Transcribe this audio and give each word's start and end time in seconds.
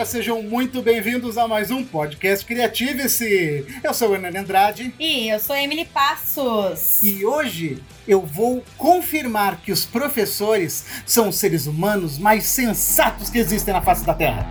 galera, 0.00 0.04
sejam 0.04 0.42
muito 0.42 0.82
bem-vindos 0.82 1.36
a 1.36 1.46
mais 1.46 1.70
um 1.70 1.84
podcast 1.84 2.44
Criative-se. 2.44 3.66
Eu 3.82 3.92
sou 3.92 4.10
o 4.10 4.14
Hernani 4.14 4.38
Andrade. 4.38 4.94
E 4.98 5.28
eu 5.28 5.38
sou 5.38 5.54
Emily 5.54 5.84
Passos. 5.84 7.02
E 7.02 7.24
hoje 7.24 7.82
eu 8.08 8.22
vou 8.22 8.64
confirmar 8.76 9.60
que 9.60 9.72
os 9.72 9.84
professores 9.84 10.84
são 11.04 11.28
os 11.28 11.36
seres 11.36 11.66
humanos 11.66 12.18
mais 12.18 12.44
sensatos 12.44 13.28
que 13.28 13.38
existem 13.38 13.74
na 13.74 13.82
face 13.82 14.04
da 14.04 14.14
Terra. 14.14 14.46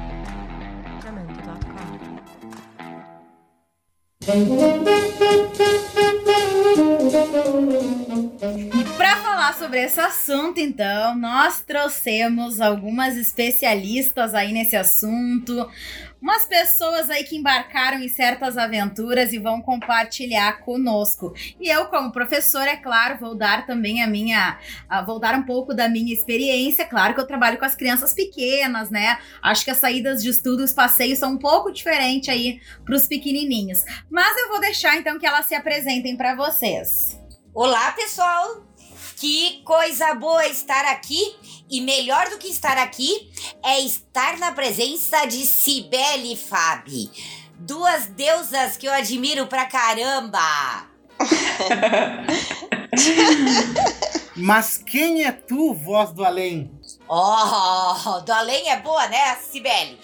Para 9.00 9.16
falar 9.16 9.54
sobre 9.54 9.82
esse 9.82 9.98
assunto, 9.98 10.60
então, 10.60 11.16
nós 11.16 11.62
trouxemos 11.62 12.60
algumas 12.60 13.16
especialistas 13.16 14.34
aí 14.34 14.52
nesse 14.52 14.76
assunto, 14.76 15.72
umas 16.22 16.46
pessoas 16.46 17.10
aí 17.10 17.24
que 17.24 17.38
embarcaram 17.38 18.00
em 18.00 18.10
certas 18.10 18.58
aventuras 18.58 19.32
e 19.32 19.40
vão 19.40 19.62
compartilhar 19.62 20.60
conosco. 20.60 21.34
E 21.62 21.70
eu, 21.70 21.86
como 21.86 22.12
professora, 22.12 22.72
é 22.72 22.76
claro, 22.76 23.20
vou 23.20 23.36
dar 23.36 23.66
também 23.66 24.04
a 24.04 24.08
minha, 24.08 24.60
vou 25.06 25.18
dar 25.18 25.34
um 25.34 25.44
pouco 25.44 25.74
da 25.74 25.88
minha 25.88 26.14
experiência. 26.14 26.84
Claro 26.84 27.14
que 27.14 27.22
eu 27.22 27.28
trabalho 27.28 27.58
com 27.58 27.64
as 27.64 27.76
crianças 27.76 28.14
pequenas, 28.14 28.90
né? 28.90 29.18
Acho 29.42 29.64
que 29.64 29.72
as 29.72 29.78
saídas 29.78 30.22
de 30.22 30.30
estudo, 30.30 30.62
os 30.62 30.74
passeios 30.74 31.20
são 31.20 31.32
um 31.32 31.38
pouco 31.38 31.72
diferentes 31.72 32.28
aí 32.28 32.60
para 32.84 32.96
os 32.96 33.08
pequenininhos. 33.08 33.80
Mas 34.12 34.38
eu 34.38 34.50
vou 34.50 34.60
deixar 34.60 34.98
então 34.98 35.18
que 35.18 35.26
elas 35.26 35.46
se 35.46 35.56
apresentem 35.56 36.18
para 36.18 36.36
vocês. 36.36 37.18
Olá, 37.54 37.94
pessoal! 37.94 38.69
Que 39.20 39.62
coisa 39.66 40.16
boa 40.16 40.48
estar 40.48 40.86
aqui! 40.86 41.36
E 41.70 41.82
melhor 41.82 42.30
do 42.30 42.38
que 42.38 42.48
estar 42.48 42.78
aqui 42.78 43.30
é 43.66 43.82
estar 43.82 44.38
na 44.38 44.54
presença 44.54 45.26
de 45.26 45.46
Cibele 45.46 46.36
e 46.36 46.38
Fabi. 46.38 47.12
Duas 47.56 48.08
deusas 48.08 48.78
que 48.78 48.88
eu 48.88 48.94
admiro 48.94 49.46
pra 49.48 49.66
caramba! 49.66 50.40
Mas 54.38 54.78
quem 54.78 55.26
é 55.26 55.34
tu, 55.34 55.74
voz 55.74 56.14
do 56.14 56.24
além? 56.24 56.72
Oh, 57.10 58.22
do 58.22 58.32
além 58.32 58.70
é 58.70 58.78
boa, 58.78 59.06
né, 59.10 59.36
Cibele? 59.36 60.00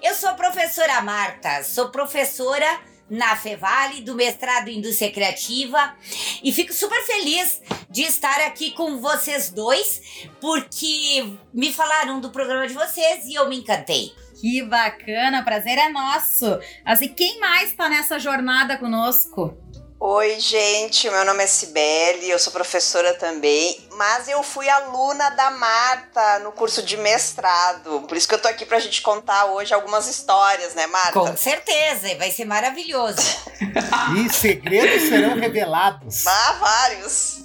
Eu 0.00 0.14
sou 0.14 0.28
a 0.28 0.34
professora 0.34 1.02
Marta, 1.02 1.64
sou 1.64 1.88
professora 1.88 2.80
na 3.10 3.36
Fevale, 3.36 4.00
do 4.02 4.14
mestrado 4.14 4.68
em 4.68 4.78
Indústria 4.78 5.10
Criativa. 5.10 5.94
E 6.42 6.52
fico 6.52 6.72
super 6.72 7.00
feliz 7.04 7.60
de 7.90 8.02
estar 8.02 8.40
aqui 8.46 8.70
com 8.70 9.00
vocês 9.00 9.50
dois, 9.50 10.28
porque 10.40 11.36
me 11.52 11.72
falaram 11.72 12.20
do 12.20 12.30
programa 12.30 12.66
de 12.68 12.74
vocês 12.74 13.26
e 13.26 13.34
eu 13.34 13.48
me 13.48 13.56
encantei. 13.56 14.12
Que 14.40 14.62
bacana, 14.62 15.44
prazer 15.44 15.76
é 15.76 15.90
nosso. 15.90 16.58
Assim, 16.84 17.08
quem 17.08 17.38
mais 17.40 17.70
está 17.70 17.88
nessa 17.90 18.18
jornada 18.18 18.78
conosco? 18.78 19.54
Oi, 20.02 20.40
gente, 20.40 21.10
meu 21.10 21.26
nome 21.26 21.44
é 21.44 21.46
Cibele, 21.46 22.30
eu 22.30 22.38
sou 22.38 22.50
professora 22.50 23.12
também, 23.12 23.78
mas 23.96 24.28
eu 24.28 24.42
fui 24.42 24.66
aluna 24.66 25.28
da 25.28 25.50
Marta 25.50 26.38
no 26.38 26.52
curso 26.52 26.82
de 26.82 26.96
mestrado. 26.96 28.00
Por 28.08 28.16
isso 28.16 28.26
que 28.26 28.34
eu 28.34 28.40
tô 28.40 28.48
aqui 28.48 28.64
pra 28.64 28.80
gente 28.80 29.02
contar 29.02 29.44
hoje 29.52 29.74
algumas 29.74 30.08
histórias, 30.08 30.74
né, 30.74 30.86
Marta? 30.86 31.12
Com 31.12 31.36
certeza, 31.36 32.14
vai 32.16 32.30
ser 32.30 32.46
maravilhoso. 32.46 33.20
e 34.16 34.32
segredos 34.32 35.02
serão 35.02 35.38
revelados. 35.38 36.26
Ah, 36.26 36.56
vários. 36.58 37.44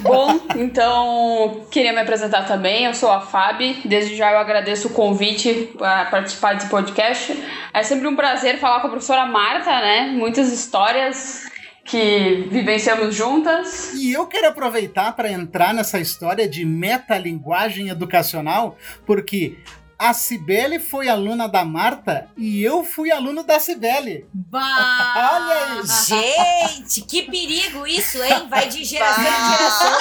Bom, 0.00 0.40
então 0.56 1.66
queria 1.70 1.92
me 1.92 2.00
apresentar 2.00 2.46
também. 2.46 2.84
Eu 2.84 2.94
sou 2.94 3.10
a 3.10 3.20
Fabi. 3.20 3.82
Desde 3.84 4.16
já 4.16 4.32
eu 4.32 4.38
agradeço 4.38 4.88
o 4.88 4.92
convite 4.92 5.72
para 5.76 6.06
participar 6.06 6.54
desse 6.54 6.68
podcast. 6.68 7.36
É 7.72 7.82
sempre 7.82 8.06
um 8.06 8.16
prazer 8.16 8.58
falar 8.58 8.80
com 8.80 8.86
a 8.86 8.90
professora 8.90 9.26
Marta, 9.26 9.70
né? 9.70 10.12
Muitas 10.12 10.52
histórias 10.52 11.47
que 11.88 12.46
vivenciamos 12.50 13.14
juntas. 13.14 13.94
E 13.94 14.12
eu 14.12 14.26
quero 14.26 14.48
aproveitar 14.48 15.12
para 15.16 15.30
entrar 15.30 15.72
nessa 15.72 15.98
história 15.98 16.48
de 16.48 16.64
metalinguagem 16.64 17.88
educacional, 17.88 18.76
porque 19.06 19.58
a 19.98 20.12
Cibele 20.14 20.78
foi 20.78 21.08
aluna 21.08 21.48
da 21.48 21.64
Marta 21.64 22.28
e 22.36 22.62
eu 22.62 22.84
fui 22.84 23.10
aluno 23.10 23.42
da 23.42 23.58
Cibele. 23.58 24.26
Bah! 24.32 25.32
Olha 25.32 25.80
isso! 25.82 26.14
Gente, 26.14 27.00
que 27.00 27.22
perigo 27.22 27.84
isso, 27.86 28.22
hein? 28.22 28.46
Vai 28.48 28.68
de 28.68 28.84
geração 28.84 29.24
em 29.24 29.56
geração. 29.56 29.98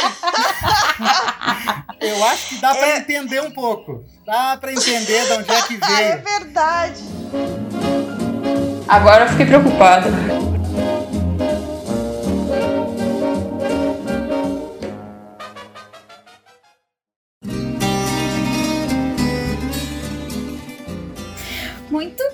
eu 2.00 2.24
acho 2.26 2.50
que 2.50 2.56
dá 2.58 2.76
para 2.76 2.90
é... 2.90 2.98
entender 2.98 3.42
um 3.42 3.52
pouco. 3.52 4.04
Dá 4.26 4.56
para 4.58 4.72
entender 4.72 5.26
de 5.26 5.34
onde 5.34 5.52
é 5.52 5.62
que 5.64 5.78
veio. 5.84 5.98
é 5.98 6.18
verdade. 6.18 7.02
Agora 8.88 9.26
eu 9.26 9.30
fiquei 9.30 9.46
preocupada. 9.48 10.10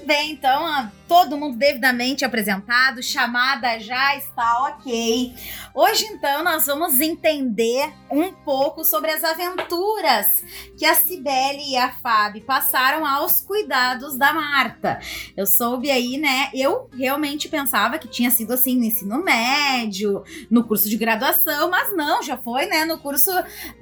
Bem, 0.06 0.32
então 0.32 0.92
todo 1.14 1.38
mundo 1.38 1.56
devidamente 1.56 2.26
apresentado, 2.26 3.04
chamada 3.04 3.78
já 3.78 4.18
está 4.18 4.64
ok. 4.64 5.32
Hoje, 5.76 6.06
então, 6.06 6.44
nós 6.44 6.66
vamos 6.66 7.00
entender 7.00 7.94
um 8.10 8.32
pouco 8.32 8.84
sobre 8.84 9.12
as 9.12 9.24
aventuras 9.24 10.44
que 10.76 10.84
a 10.84 10.96
Cibele 10.96 11.70
e 11.70 11.78
a 11.78 11.92
Fábio 11.92 12.42
passaram 12.42 13.06
aos 13.06 13.42
cuidados 13.42 14.18
da 14.18 14.34
Marta. 14.34 15.00
Eu 15.38 15.46
soube 15.46 15.92
aí, 15.92 16.18
né? 16.18 16.50
Eu 16.52 16.90
realmente 16.92 17.48
pensava 17.48 18.00
que 18.00 18.08
tinha 18.08 18.32
sido 18.32 18.52
assim 18.52 18.76
no 18.76 18.84
ensino 18.84 19.24
médio, 19.24 20.24
no 20.50 20.64
curso 20.64 20.90
de 20.90 20.98
graduação, 20.98 21.70
mas 21.70 21.96
não, 21.96 22.24
já 22.24 22.38
foi, 22.38 22.66
né, 22.66 22.86
no 22.86 22.98
curso 22.98 23.30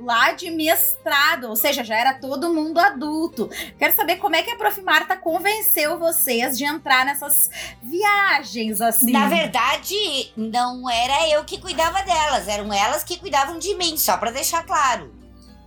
lá 0.01 0.33
de 0.33 0.51
mestrado, 0.51 1.47
ou 1.47 1.55
seja, 1.55 1.81
já 1.81 1.95
era 1.95 2.13
todo 2.13 2.53
mundo 2.53 2.77
adulto. 2.77 3.49
Quero 3.79 3.95
saber 3.95 4.17
como 4.17 4.35
é 4.35 4.43
que 4.43 4.51
a 4.51 4.57
Prof. 4.57 4.81
Marta 4.81 5.15
convenceu 5.15 5.97
vocês 5.97 6.57
de 6.57 6.65
entrar 6.65 7.05
nessas 7.21 7.49
viagens 7.81 8.81
assim. 8.81 9.11
Na 9.11 9.27
verdade, 9.27 9.95
não 10.35 10.89
era 10.89 11.29
eu 11.29 11.43
que 11.43 11.59
cuidava 11.59 11.81
cuidava 11.81 12.03
delas, 12.03 12.47
eram 12.47 12.73
elas 12.73 13.03
que 13.03 13.17
cuidavam 13.17 13.59
de 13.59 13.75
mim, 13.75 13.95
só 13.97 14.17
para 14.17 14.31
deixar 14.31 14.63
claro. 14.65 15.13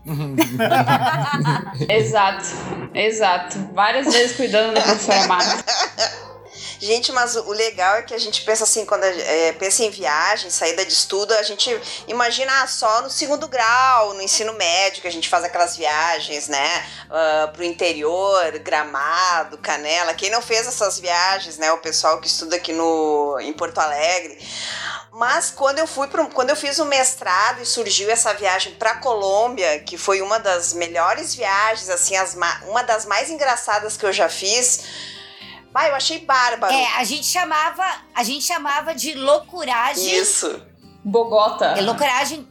exato, 1.89 2.45
exato. 2.93 3.59
Várias 3.73 4.13
vezes 4.13 4.37
cuidando 4.37 4.75
da 4.75 4.83
professora 4.83 5.27
Marta. 5.27 5.65
Gente, 6.81 7.13
mas 7.13 7.37
o 7.37 7.53
legal 7.53 7.97
é 7.97 8.03
que 8.03 8.15
a 8.15 8.19
gente 8.19 8.43
pensa 8.43 8.65
assim, 8.65 8.85
quando 8.85 9.05
é, 9.05 9.53
pensa 9.53 9.85
em 9.85 9.91
viagem, 9.91 10.51
saída 10.51 10.85
de 10.85 10.93
estudo, 10.93 11.33
a 11.35 11.43
gente 11.43 11.81
imagina 12.07 12.67
só 12.67 13.03
no 13.03 13.11
segundo 13.11 13.49
grau, 13.49 14.15
no 14.15 14.23
ensino 14.23 14.53
médio, 14.53 15.03
que 15.03 15.09
a 15.09 15.13
gente 15.13 15.29
faz 15.29 15.45
aquelas 15.45 15.77
viagens, 15.77 16.49
né? 16.49 16.87
Uh, 17.07 17.53
pro 17.53 17.65
interior, 17.65 18.59
Gramado, 18.59 19.59
Canela. 19.59 20.15
Quem 20.15 20.31
não 20.31 20.43
fez 20.43 20.67
essas 20.67 20.99
viagens, 20.99 21.59
né? 21.59 21.73
O 21.73 21.79
pessoal 21.79 22.21
que 22.21 22.27
estuda 22.27 22.57
aqui 22.57 22.73
no, 22.73 23.39
em 23.41 23.53
Porto 23.53 23.79
Alegre. 23.79 24.39
Mas 25.15 25.49
quando 25.49 25.79
eu 25.79 25.87
fui 25.87 26.09
pro, 26.09 26.29
quando 26.31 26.51
eu 26.51 26.57
fiz 26.57 26.81
o 26.81 26.85
mestrado 26.85 27.63
e 27.63 27.67
surgiu 27.67 28.11
essa 28.11 28.35
viagem 28.35 28.75
para 28.75 28.97
Colômbia, 28.97 29.79
que 29.79 29.97
foi 29.97 30.21
uma 30.21 30.41
das 30.41 30.73
melhores 30.73 31.37
viagens, 31.37 31.89
assim, 31.89 32.17
as, 32.17 32.37
uma 32.67 32.83
das 32.83 33.07
mais 33.07 33.31
engraçadas 33.31 33.97
que 33.97 34.05
eu 34.05 34.13
já 34.13 34.29
fiz. 34.29 35.14
Pai, 35.75 35.91
eu 35.91 35.97
achei 35.97 36.21
bárbaro. 36.21 36.73
É, 36.73 36.87
a 36.99 37.03
gente 37.03 37.27
chamava, 37.27 37.83
a 38.15 38.23
gente 38.23 38.45
chamava 38.45 38.95
de 38.95 39.13
loucuragem. 39.15 40.17
Isso. 40.17 40.63
Bogota. 41.05 41.65
É 41.77 41.81
loucuragem 41.81 42.47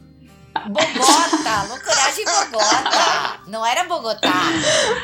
Bogota, 0.66 1.66
loucuragem 1.68 2.24
Bogota. 2.24 3.40
Não 3.48 3.66
era 3.66 3.84
Bogotá. 3.84 4.32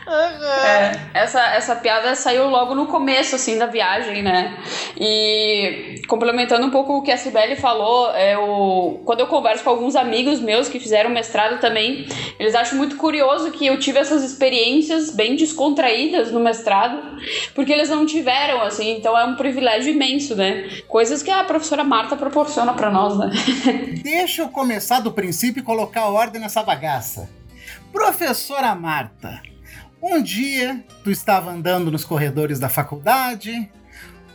Uhum. 0.06 0.44
É, 0.64 1.10
essa, 1.12 1.40
essa 1.54 1.76
piada 1.76 2.14
saiu 2.14 2.48
logo 2.48 2.74
no 2.74 2.86
começo, 2.86 3.34
assim, 3.34 3.58
da 3.58 3.66
viagem, 3.66 4.22
né? 4.22 4.56
E 4.96 6.02
complementando 6.06 6.66
um 6.66 6.70
pouco 6.70 6.98
o 6.98 7.02
que 7.02 7.10
a 7.10 7.16
Sibeli 7.16 7.56
falou, 7.56 8.10
eu, 8.12 9.02
quando 9.04 9.20
eu 9.20 9.26
converso 9.26 9.64
com 9.64 9.70
alguns 9.70 9.96
amigos 9.96 10.40
meus 10.40 10.68
que 10.68 10.78
fizeram 10.78 11.10
mestrado 11.10 11.60
também, 11.60 12.06
eles 12.38 12.54
acham 12.54 12.78
muito 12.78 12.96
curioso 12.96 13.50
que 13.50 13.66
eu 13.66 13.78
tive 13.78 13.98
essas 13.98 14.22
experiências 14.22 15.10
bem 15.10 15.36
descontraídas 15.36 16.30
no 16.30 16.40
mestrado, 16.40 17.20
porque 17.54 17.72
eles 17.72 17.88
não 17.88 18.06
tiveram, 18.06 18.62
assim, 18.62 18.96
então 18.96 19.18
é 19.18 19.24
um 19.24 19.34
privilégio 19.34 19.92
imenso, 19.92 20.34
né? 20.34 20.68
Coisas 20.88 21.22
que 21.22 21.30
a 21.30 21.44
professora 21.44 21.84
Marta 21.84 22.16
proporciona 22.16 22.72
para 22.72 22.90
nós, 22.90 23.18
né? 23.18 23.30
Deixa 24.02 24.42
eu 24.42 24.48
começar 24.48 25.00
do 25.00 25.12
princípio 25.12 25.39
princípio 25.40 25.64
colocar 25.64 26.04
ordem 26.04 26.38
nessa 26.38 26.62
bagaça. 26.62 27.26
Professora 27.90 28.74
Marta, 28.74 29.40
um 30.02 30.22
dia 30.22 30.84
tu 31.02 31.10
estava 31.10 31.50
andando 31.50 31.90
nos 31.90 32.04
corredores 32.04 32.58
da 32.58 32.68
faculdade, 32.68 33.72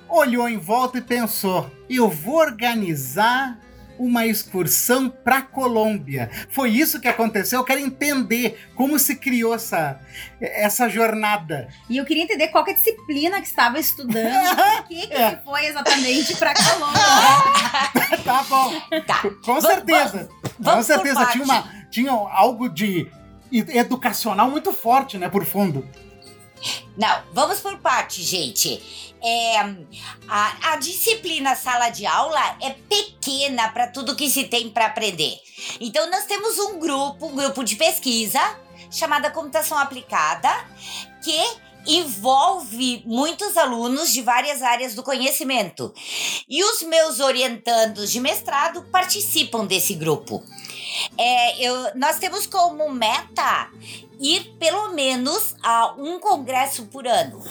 olhou 0.10 0.50
em 0.50 0.58
volta 0.58 0.98
e 0.98 1.02
pensou: 1.02 1.70
eu 1.88 2.10
vou 2.10 2.38
organizar 2.38 3.60
uma 3.98 4.26
excursão 4.26 5.10
para 5.10 5.42
Colômbia. 5.42 6.30
Foi 6.50 6.70
isso 6.70 7.00
que 7.00 7.08
aconteceu. 7.08 7.60
Eu 7.60 7.66
quero 7.66 7.80
entender 7.80 8.68
como 8.76 8.98
se 9.00 9.16
criou 9.16 9.56
essa, 9.56 10.00
essa 10.40 10.90
jornada. 10.90 11.68
E 11.90 11.98
eu 11.98 12.06
queria 12.06 12.24
entender 12.24 12.50
qual 12.50 12.64
que 12.64 12.72
é 12.72 12.74
a 12.74 12.78
disciplina 12.78 13.42
que 13.42 13.48
estava 13.48 13.80
estudando, 13.80 14.56
por 14.56 14.88
que, 14.88 15.08
que 15.08 15.14
é. 15.14 15.42
foi 15.44 15.66
exatamente 15.66 16.36
para 16.36 16.54
Colômbia. 16.54 18.22
tá 18.24 18.44
bom. 18.50 18.74
Tá. 19.02 19.22
Com 19.44 19.62
certeza. 19.62 20.30
Vamos, 20.60 20.88
Com 20.88 20.94
certeza 20.94 21.26
tinha, 21.28 21.44
uma, 21.44 21.86
tinha 21.90 22.12
algo 22.12 22.70
de 22.70 23.10
educacional 23.52 24.50
muito 24.50 24.74
forte, 24.74 25.18
né, 25.18 25.30
por 25.30 25.46
fundo. 25.46 25.88
Não, 26.98 27.24
vamos 27.34 27.60
por 27.60 27.78
parte, 27.80 28.24
gente. 28.24 28.82
É, 29.22 29.60
a, 30.28 30.74
a 30.74 30.76
disciplina 30.78 31.56
sala 31.56 31.90
de 31.90 32.06
aula 32.06 32.58
é 32.62 32.72
pequena 32.72 33.70
para 33.70 33.88
tudo 33.88 34.16
que 34.16 34.30
se 34.30 34.46
tem 34.46 34.70
para 34.70 34.86
aprender. 34.86 35.40
Então, 35.80 36.10
nós 36.10 36.26
temos 36.26 36.58
um 36.60 36.80
grupo, 36.80 37.26
um 37.26 37.36
grupo 37.36 37.64
de 37.64 37.76
pesquisa 37.76 38.40
chamada 38.92 39.32
Computação 39.32 39.78
Aplicada, 39.78 40.50
que 41.24 41.65
envolve 41.88 43.04
muitos 43.06 43.58
alunos 43.58 44.12
de 44.12 44.22
várias 44.22 44.62
áreas 44.62 44.96
do 44.96 45.04
conhecimento. 45.04 45.94
E 46.48 46.64
os 46.64 46.82
meus 46.84 47.20
orientandos 47.20 48.12
de 48.12 48.20
mestrado 48.20 48.84
participam 48.92 49.66
desse 49.66 49.94
grupo. 49.94 50.44
É, 51.18 51.66
eu, 51.66 51.96
nós 51.96 52.20
temos 52.20 52.46
como 52.46 52.90
meta 52.90 53.70
ir 54.20 54.56
pelo 54.58 54.94
menos 54.94 55.56
a 55.62 55.94
um 55.98 56.20
congresso 56.20 56.86
por 56.86 57.08
ano. 57.08 57.44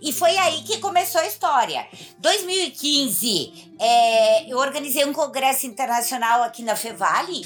E 0.00 0.12
foi 0.12 0.36
aí 0.36 0.62
que 0.62 0.78
começou 0.78 1.20
a 1.20 1.26
história. 1.26 1.86
2015, 2.18 3.70
é, 3.78 4.50
eu 4.50 4.58
organizei 4.58 5.04
um 5.04 5.12
congresso 5.12 5.66
internacional 5.66 6.42
aqui 6.42 6.62
na 6.62 6.76
Fevale 6.76 7.42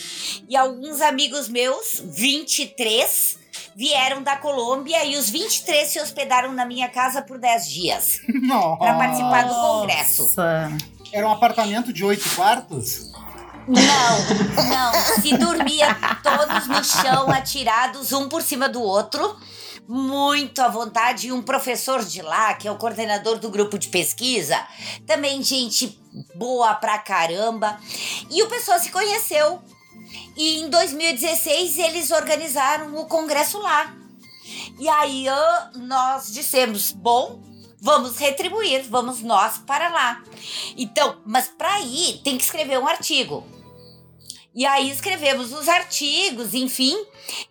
e 0.48 0.56
alguns 0.56 1.00
amigos 1.00 1.48
meus, 1.48 2.00
23, 2.04 3.39
vieram 3.74 4.22
da 4.22 4.36
Colômbia 4.36 5.04
e 5.04 5.16
os 5.16 5.30
23 5.30 5.88
se 5.88 6.00
hospedaram 6.00 6.52
na 6.52 6.64
minha 6.64 6.88
casa 6.88 7.22
por 7.22 7.38
10 7.38 7.68
dias 7.68 8.20
para 8.78 8.94
participar 8.94 9.44
do 9.44 9.54
congresso. 9.54 10.30
Era 11.12 11.26
um 11.26 11.32
apartamento 11.32 11.92
de 11.92 12.04
oito 12.04 12.28
quartos? 12.36 13.10
Não, 13.66 14.64
não. 14.68 14.92
Se 15.22 15.36
dormia 15.36 15.94
todos 16.22 16.66
no 16.66 16.82
chão, 16.84 17.30
atirados 17.30 18.12
um 18.12 18.28
por 18.28 18.42
cima 18.42 18.68
do 18.68 18.82
outro. 18.82 19.36
Muito 19.88 20.60
à 20.60 20.68
vontade. 20.68 21.28
E 21.28 21.32
um 21.32 21.42
professor 21.42 22.04
de 22.04 22.22
lá, 22.22 22.54
que 22.54 22.68
é 22.68 22.70
o 22.70 22.76
coordenador 22.76 23.38
do 23.38 23.50
grupo 23.50 23.76
de 23.78 23.88
pesquisa, 23.88 24.56
também 25.06 25.42
gente 25.42 26.00
boa 26.34 26.74
pra 26.74 26.98
caramba. 26.98 27.76
E 28.30 28.42
o 28.42 28.48
pessoal 28.48 28.78
se 28.78 28.90
conheceu. 28.90 29.60
E 30.36 30.60
em 30.60 30.70
2016 30.70 31.78
eles 31.78 32.10
organizaram 32.10 32.96
o 32.96 33.06
congresso 33.06 33.58
lá. 33.58 33.94
E 34.78 34.88
aí 34.88 35.26
nós 35.74 36.32
dissemos: 36.32 36.92
bom, 36.92 37.40
vamos 37.80 38.18
retribuir, 38.18 38.84
vamos 38.88 39.22
nós 39.22 39.58
para 39.58 39.88
lá. 39.88 40.22
Então, 40.76 41.18
mas 41.24 41.48
para 41.48 41.80
ir 41.80 42.20
tem 42.22 42.36
que 42.36 42.44
escrever 42.44 42.78
um 42.78 42.88
artigo. 42.88 43.44
E 44.52 44.66
aí 44.66 44.90
escrevemos 44.90 45.52
os 45.52 45.68
artigos, 45.68 46.54
enfim, 46.54 46.96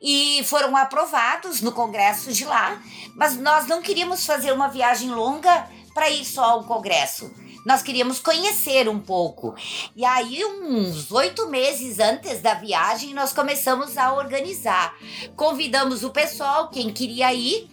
e 0.01 0.43
foram 0.43 0.75
aprovados 0.75 1.61
no 1.61 1.71
congresso 1.71 2.33
de 2.33 2.43
lá. 2.43 2.81
Mas 3.15 3.37
nós 3.37 3.67
não 3.67 3.81
queríamos 3.81 4.25
fazer 4.25 4.51
uma 4.51 4.67
viagem 4.67 5.09
longa 5.09 5.69
para 5.93 6.09
ir 6.09 6.25
só 6.25 6.43
ao 6.43 6.63
congresso. 6.65 7.31
Nós 7.69 7.83
queríamos 7.83 8.17
conhecer 8.17 8.89
um 8.89 8.97
pouco. 8.97 9.53
E 9.95 10.03
aí, 10.03 10.43
uns 10.43 11.11
oito 11.11 11.47
meses 11.49 11.99
antes 11.99 12.41
da 12.41 12.55
viagem, 12.55 13.13
nós 13.13 13.31
começamos 13.31 13.95
a 13.95 14.11
organizar. 14.11 14.97
Convidamos 15.35 16.03
o 16.03 16.09
pessoal, 16.09 16.69
quem 16.69 16.91
queria 16.91 17.31
ir, 17.31 17.69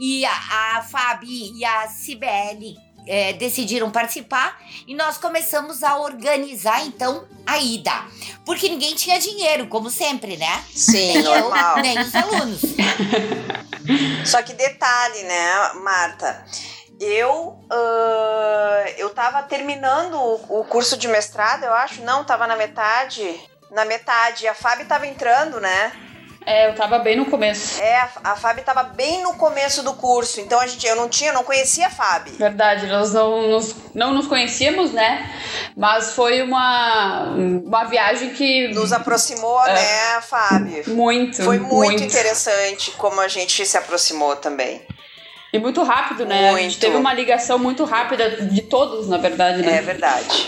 e 0.00 0.24
a, 0.24 0.78
a 0.78 0.82
Fabi 0.82 1.56
e 1.56 1.64
a 1.64 1.86
Cibele 1.86 2.76
é, 3.06 3.32
decidiram 3.34 3.92
participar 3.92 4.60
e 4.88 4.94
nós 4.96 5.18
começamos 5.18 5.84
a 5.84 5.98
organizar 5.98 6.84
então 6.84 7.24
a 7.46 7.58
ida. 7.58 7.92
Porque 8.44 8.68
ninguém 8.68 8.96
tinha 8.96 9.20
dinheiro, 9.20 9.68
como 9.68 9.88
sempre, 9.88 10.36
né? 10.36 10.64
Sim, 10.74 11.14
nem 11.14 11.22
normal. 11.22 11.76
Eu, 11.76 11.82
nem 11.84 12.00
os 12.00 12.12
alunos. 12.12 12.60
Só 14.26 14.42
que 14.42 14.52
detalhe, 14.52 15.22
né, 15.22 15.72
Marta? 15.76 16.44
Eu, 17.00 17.58
uh, 17.70 18.88
eu 18.96 19.10
tava 19.10 19.42
terminando 19.42 20.14
o, 20.14 20.60
o 20.60 20.64
curso 20.64 20.96
de 20.96 21.06
mestrado, 21.08 21.64
eu 21.64 21.72
acho. 21.72 22.02
Não, 22.02 22.24
tava 22.24 22.46
na 22.46 22.56
metade. 22.56 23.40
Na 23.70 23.84
metade. 23.84 24.48
A 24.48 24.54
Fábio 24.54 24.86
tava 24.86 25.06
entrando, 25.06 25.60
né? 25.60 25.92
É, 26.50 26.70
eu 26.70 26.74
tava 26.74 26.98
bem 26.98 27.14
no 27.14 27.26
começo. 27.26 27.78
É, 27.78 27.96
a, 27.96 28.08
a 28.24 28.36
Fábio 28.36 28.64
tava 28.64 28.82
bem 28.82 29.22
no 29.22 29.34
começo 29.34 29.82
do 29.82 29.92
curso, 29.92 30.40
então 30.40 30.58
a 30.58 30.66
gente, 30.66 30.86
eu 30.86 30.96
não 30.96 31.06
tinha, 31.06 31.30
não 31.30 31.44
conhecia 31.44 31.88
a 31.88 31.90
Fábio. 31.90 32.32
Verdade, 32.36 32.86
nós 32.86 33.12
não 33.12 33.48
nos, 33.48 33.76
não 33.94 34.14
nos 34.14 34.26
conhecíamos, 34.26 34.90
né? 34.92 35.30
Mas 35.76 36.14
foi 36.14 36.40
uma, 36.40 37.34
uma 37.34 37.84
viagem 37.84 38.30
que... 38.30 38.68
Nos 38.68 38.94
aproximou, 38.94 39.62
é, 39.66 39.74
né, 39.74 40.20
Fábio? 40.22 40.84
Muito, 40.88 41.42
Foi 41.42 41.58
muito, 41.58 41.74
muito 41.74 42.02
interessante 42.02 42.92
como 42.92 43.20
a 43.20 43.28
gente 43.28 43.66
se 43.66 43.76
aproximou 43.76 44.34
também. 44.34 44.80
E 45.52 45.58
muito 45.58 45.82
rápido, 45.82 46.26
né? 46.26 46.50
Muito. 46.50 46.58
A 46.58 46.62
gente 46.62 46.78
teve 46.78 46.96
uma 46.96 47.14
ligação 47.14 47.58
muito 47.58 47.84
rápida 47.84 48.42
de 48.42 48.62
todos, 48.62 49.08
na 49.08 49.16
verdade, 49.16 49.62
né? 49.62 49.78
É 49.78 49.82
verdade. 49.82 50.46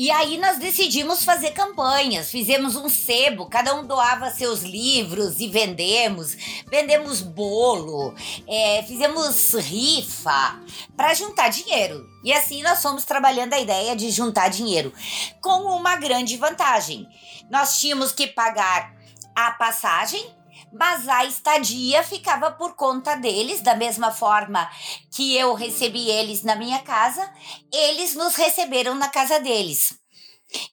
E 0.00 0.12
aí 0.12 0.38
nós 0.38 0.58
decidimos 0.58 1.24
fazer 1.24 1.50
campanhas, 1.50 2.30
fizemos 2.30 2.76
um 2.76 2.88
sebo, 2.88 3.46
cada 3.46 3.74
um 3.74 3.84
doava 3.84 4.30
seus 4.30 4.62
livros 4.62 5.40
e 5.40 5.48
vendemos, 5.48 6.62
vendemos 6.70 7.20
bolo, 7.20 8.14
é, 8.46 8.84
fizemos 8.84 9.52
rifa 9.54 10.60
para 10.96 11.14
juntar 11.14 11.48
dinheiro. 11.48 12.08
E 12.22 12.32
assim 12.32 12.62
nós 12.62 12.80
fomos 12.80 13.04
trabalhando 13.04 13.54
a 13.54 13.58
ideia 13.58 13.96
de 13.96 14.08
juntar 14.12 14.50
dinheiro, 14.50 14.92
com 15.40 15.62
uma 15.64 15.96
grande 15.96 16.36
vantagem. 16.36 17.04
Nós 17.50 17.80
tínhamos 17.80 18.12
que 18.12 18.28
pagar 18.28 18.94
a 19.34 19.50
passagem 19.50 20.37
mas 20.72 21.08
a 21.08 21.24
estadia 21.24 22.02
ficava 22.02 22.50
por 22.50 22.74
conta 22.74 23.14
deles, 23.14 23.60
da 23.60 23.74
mesma 23.74 24.10
forma 24.10 24.68
que 25.10 25.36
eu 25.36 25.54
recebi 25.54 26.08
eles 26.08 26.42
na 26.42 26.54
minha 26.54 26.80
casa, 26.80 27.28
eles 27.72 28.14
nos 28.14 28.34
receberam 28.34 28.94
na 28.94 29.08
casa 29.08 29.40
deles. 29.40 29.94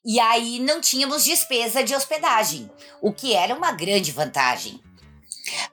E 0.06 0.20
aí 0.20 0.60
não 0.60 0.80
tínhamos 0.80 1.26
despesa 1.26 1.84
de 1.84 1.94
hospedagem, 1.94 2.70
o 3.02 3.12
que 3.12 3.34
era 3.34 3.54
uma 3.54 3.72
grande 3.72 4.12
vantagem. 4.12 4.82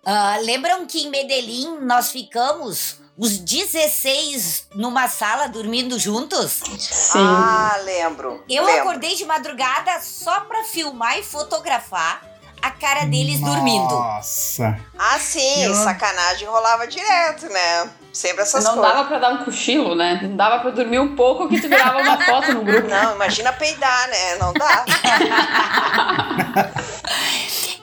Uh, 0.05 0.45
lembram 0.45 0.87
que 0.87 1.03
em 1.03 1.11
Medellín 1.11 1.79
nós 1.81 2.11
ficamos 2.11 3.01
os 3.17 3.39
16 3.39 4.69
numa 4.75 5.09
sala 5.09 5.47
dormindo 5.47 5.99
juntos? 5.99 6.61
Sim. 6.79 7.19
Ah, 7.19 7.79
lembro. 7.85 8.45
Eu 8.49 8.65
lembro. 8.65 8.83
acordei 8.83 9.15
de 9.15 9.25
madrugada 9.25 10.01
só 10.01 10.41
para 10.41 10.65
filmar 10.65 11.19
e 11.19 11.23
fotografar 11.23 12.32
a 12.63 12.71
cara 12.71 13.05
deles 13.07 13.41
Nossa. 13.41 13.55
dormindo. 13.55 13.95
Nossa. 13.95 14.81
Ah, 14.97 15.19
sim, 15.19 15.65
Eu... 15.65 15.75
sacanagem 15.75 16.47
rolava 16.47 16.87
direto, 16.87 17.49
né? 17.49 17.91
Sempre 18.13 18.43
essas 18.43 18.63
não 18.65 18.75
coisas. 18.75 18.89
Não 18.91 18.97
dava 18.97 19.09
pra 19.09 19.19
dar 19.19 19.33
um 19.35 19.45
cochilo, 19.45 19.97
né? 19.97 20.21
Não 20.23 20.37
dava 20.37 20.61
pra 20.61 20.71
dormir 20.71 21.01
um 21.01 21.17
pouco 21.17 21.49
que 21.49 21.61
tu 21.61 21.69
virava 21.69 21.99
uma 21.99 22.17
foto 22.25 22.53
no 22.53 22.63
grupo. 22.63 22.87
Não, 22.87 23.17
imagina 23.17 23.53
peidar, 23.53 24.09
né? 24.09 24.37
Não 24.37 24.53
dá. 24.53 24.85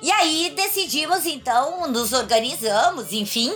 e 0.02 0.10
aí 0.12 0.54
decidimos, 0.56 1.26
então, 1.26 1.88
nos 1.88 2.14
organizamos, 2.14 3.12
enfim. 3.12 3.54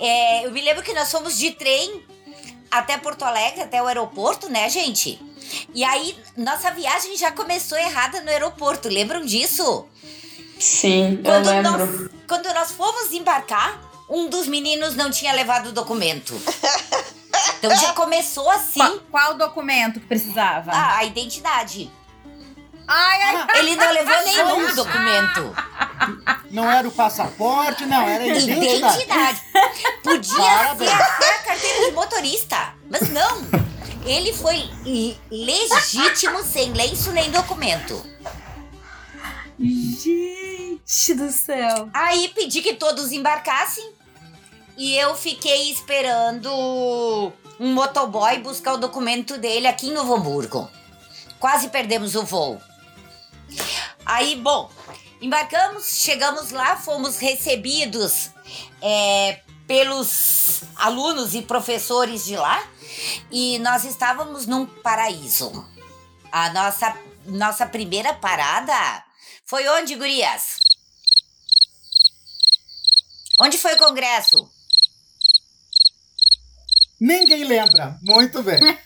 É, 0.00 0.46
eu 0.46 0.50
me 0.50 0.62
lembro 0.62 0.82
que 0.82 0.94
nós 0.94 1.10
fomos 1.10 1.36
de 1.36 1.50
trem 1.50 2.02
até 2.70 2.96
Porto 2.96 3.24
Alegre, 3.24 3.62
até 3.62 3.82
o 3.82 3.86
aeroporto, 3.86 4.48
né, 4.48 4.70
gente? 4.70 5.20
E 5.74 5.84
aí, 5.84 6.16
nossa 6.36 6.70
viagem 6.70 7.16
já 7.16 7.30
começou 7.32 7.76
errada 7.76 8.20
no 8.20 8.30
aeroporto, 8.30 8.88
lembram 8.88 9.24
disso? 9.24 9.86
Sim, 10.58 11.20
quando 11.24 11.46
eu 11.46 11.52
lembro. 11.52 11.86
Nós, 11.86 12.10
quando 12.26 12.54
nós 12.54 12.72
fomos 12.72 13.12
embarcar, 13.12 13.80
um 14.08 14.28
dos 14.28 14.46
meninos 14.46 14.94
não 14.94 15.10
tinha 15.10 15.32
levado 15.32 15.68
o 15.68 15.72
documento. 15.72 16.34
Então 17.58 17.74
já 17.76 17.92
começou 17.92 18.48
assim. 18.50 18.78
Qual, 18.78 19.00
qual 19.10 19.34
documento 19.34 19.98
que 20.00 20.06
precisava? 20.06 20.70
Ah, 20.72 20.98
a 20.98 21.04
identidade. 21.04 21.90
Ai, 22.86 23.22
ai, 23.22 23.46
Ele 23.58 23.76
não 23.76 23.92
levou 23.92 24.24
nenhum 24.24 24.74
documento. 24.76 25.56
Não 26.50 26.70
era 26.70 26.88
o 26.88 26.92
passaporte, 26.92 27.84
não, 27.84 28.08
era 28.08 28.24
a 28.24 28.26
identidade. 28.26 29.02
Identidade. 29.02 29.42
Podia 30.02 30.76
ser 30.76 30.88
até 30.88 31.34
a 31.34 31.38
carteira 31.38 31.86
de 31.86 31.92
motorista, 31.92 32.74
mas 32.88 33.08
não. 33.10 33.42
Ele 34.04 34.32
foi 34.32 34.70
legítimo, 35.30 36.42
sem 36.42 36.72
lenço 36.72 37.12
nem 37.12 37.30
documento. 37.30 38.02
Gente 39.58 40.47
do 41.14 41.30
céu. 41.30 41.90
Aí 41.92 42.28
pedi 42.28 42.62
que 42.62 42.72
todos 42.72 43.12
embarcassem 43.12 43.92
e 44.76 44.96
eu 44.96 45.14
fiquei 45.14 45.70
esperando 45.70 46.50
um 47.60 47.74
motoboy 47.74 48.38
buscar 48.38 48.72
o 48.72 48.78
documento 48.78 49.36
dele 49.36 49.66
aqui 49.66 49.88
em 49.88 49.92
Novo 49.92 50.14
Hamburgo. 50.14 50.70
quase 51.38 51.68
perdemos 51.68 52.14
o 52.14 52.24
voo. 52.24 52.60
Aí, 54.04 54.34
bom, 54.36 54.70
embarcamos, 55.20 56.00
chegamos 56.00 56.50
lá, 56.50 56.76
fomos 56.76 57.18
recebidos 57.18 58.30
é, 58.80 59.40
pelos 59.66 60.62
alunos 60.74 61.34
e 61.34 61.42
professores 61.42 62.24
de 62.24 62.36
lá 62.36 62.66
e 63.30 63.58
nós 63.58 63.84
estávamos 63.84 64.46
num 64.46 64.64
paraíso. 64.64 65.66
A 66.32 66.50
nossa, 66.50 66.96
nossa 67.26 67.66
primeira 67.66 68.14
parada 68.14 69.04
foi 69.44 69.68
onde, 69.68 69.94
gurias? 69.94 70.67
Onde 73.40 73.56
foi 73.58 73.74
o 73.74 73.78
congresso? 73.78 74.50
Ninguém 77.00 77.44
lembra. 77.44 77.96
Muito 78.02 78.42
bem. 78.42 78.58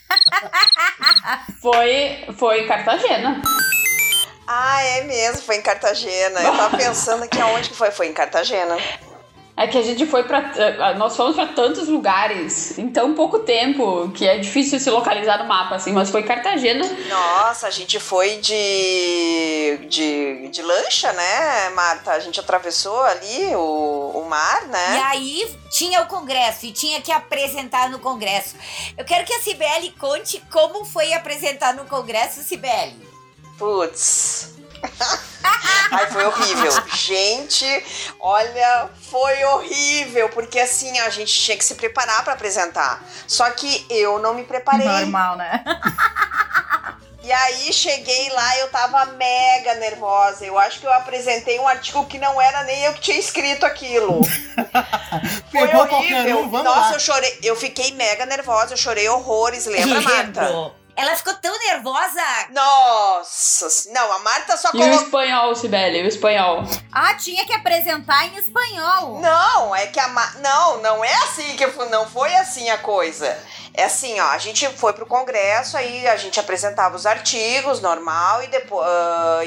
Foi, 1.61 2.25
foi 2.37 2.67
Cartagena. 2.67 3.41
Ah, 4.45 4.83
é 4.83 5.03
mesmo, 5.05 5.41
foi 5.41 5.55
em 5.57 5.61
Cartagena. 5.61 6.41
Eu 6.41 6.55
tava 6.55 6.75
pensando 6.77 7.23
aqui 7.23 7.39
aonde 7.39 7.69
que 7.69 7.75
foi. 7.75 7.89
Foi 7.89 8.07
em 8.07 8.13
Cartagena. 8.13 8.75
É 9.55 9.67
que 9.67 9.77
a 9.77 9.83
gente 9.83 10.07
foi 10.07 10.23
pra. 10.23 10.51
eh, 10.57 10.95
Nós 10.95 11.15
fomos 11.15 11.35
pra 11.35 11.45
tantos 11.45 11.87
lugares 11.87 12.75
em 12.79 12.89
tão 12.89 13.13
pouco 13.13 13.37
tempo 13.37 14.09
que 14.09 14.27
é 14.27 14.39
difícil 14.39 14.79
se 14.79 14.89
localizar 14.89 15.37
no 15.37 15.45
mapa, 15.45 15.75
assim, 15.75 15.91
mas 15.91 16.09
foi 16.09 16.23
Cartagena. 16.23 16.83
Nossa, 17.07 17.67
a 17.67 17.69
gente 17.69 17.99
foi 17.99 18.37
de, 18.37 19.77
de, 19.87 20.47
de 20.49 20.61
lancha, 20.63 21.13
né, 21.13 21.69
Marta? 21.69 22.11
A 22.13 22.19
gente 22.19 22.39
atravessou 22.39 22.99
ali 23.03 23.55
o, 23.55 24.11
o 24.15 24.25
mar, 24.27 24.63
E 24.63 24.67
né? 24.69 25.01
aí 25.05 25.55
tinha 25.69 26.01
o 26.01 26.07
congresso 26.07 26.65
e 26.65 26.71
tinha 26.71 26.99
que 26.99 27.11
apresentar 27.11 27.91
no 27.91 27.99
congresso. 27.99 28.55
Eu 28.97 29.05
quero 29.05 29.23
que 29.23 29.33
a 29.33 29.39
Cibele 29.39 29.91
conte 29.99 30.41
como 30.51 30.83
foi 30.83 31.13
apresentar 31.13 31.75
no 31.75 31.85
congresso, 31.85 32.41
Cibele. 32.41 33.07
Putz. 33.59 34.55
Ai, 35.91 36.07
foi 36.07 36.25
horrível. 36.25 36.71
Gente, 36.95 37.85
olha, 38.19 38.89
foi 39.11 39.43
horrível. 39.45 40.29
Porque 40.29 40.59
assim, 40.59 40.97
a 40.99 41.09
gente 41.09 41.33
tinha 41.33 41.55
que 41.55 41.63
se 41.63 41.75
preparar 41.75 42.23
pra 42.23 42.33
apresentar. 42.33 43.03
Só 43.27 43.49
que 43.51 43.85
eu 43.89 44.19
não 44.19 44.33
me 44.33 44.43
preparei. 44.43 44.87
Normal, 44.87 45.37
né? 45.37 45.63
E 47.25 47.31
aí 47.31 47.71
cheguei 47.71 48.29
lá, 48.31 48.57
eu 48.57 48.67
tava 48.67 49.05
mega 49.13 49.75
nervosa. 49.75 50.45
Eu 50.45 50.59
acho 50.59 50.81
que 50.81 50.85
eu 50.85 50.91
apresentei 50.91 51.57
um 51.57 51.65
artigo 51.65 52.05
que 52.05 52.19
não 52.19 52.39
era 52.39 52.65
nem 52.65 52.83
eu 52.83 52.93
que 52.93 52.99
tinha 52.99 53.17
escrito 53.17 53.65
aquilo. 53.65 54.19
Foi 55.49 55.67
Pegou 55.67 55.83
horrível. 55.83 56.39
um, 56.39 56.49
vamos 56.49 56.65
Nossa, 56.65 56.89
lá. 56.89 56.93
eu 56.93 56.99
chorei. 56.99 57.39
Eu 57.41 57.55
fiquei 57.55 57.93
mega 57.93 58.25
nervosa, 58.25 58.73
eu 58.73 58.77
chorei 58.77 59.07
horrores, 59.07 59.65
lembra, 59.65 60.01
Marta? 60.01 60.73
Ela 60.95 61.15
ficou 61.15 61.33
tão 61.35 61.57
nervosa. 61.57 62.21
Nossa, 62.51 63.91
não, 63.91 64.11
a 64.13 64.19
Marta 64.19 64.55
só 64.57 64.69
E 64.73 64.77
o 64.77 64.79
colocou. 64.79 65.03
espanhol, 65.03 65.55
Sibeli, 65.55 66.03
o 66.03 66.07
espanhol. 66.07 66.63
Ah, 66.91 67.15
tinha 67.15 67.45
que 67.45 67.53
apresentar 67.53 68.25
em 68.27 68.35
espanhol. 68.37 69.19
Não, 69.19 69.75
é 69.75 69.87
que 69.87 69.99
a 69.99 70.07
Ma... 70.07 70.31
não, 70.41 70.81
não 70.81 71.03
é 71.03 71.13
assim 71.15 71.55
que 71.55 71.65
não 71.89 72.07
foi 72.07 72.33
assim 72.35 72.69
a 72.69 72.77
coisa. 72.77 73.37
É 73.73 73.85
assim, 73.85 74.19
ó, 74.19 74.27
a 74.29 74.37
gente 74.37 74.67
foi 74.77 74.93
pro 74.93 75.05
congresso, 75.07 75.75
aí 75.75 76.07
a 76.07 76.15
gente 76.15 76.39
apresentava 76.39 76.95
os 76.95 77.07
artigos, 77.07 77.81
normal, 77.81 78.43
e 78.43 78.47
depois, 78.47 78.87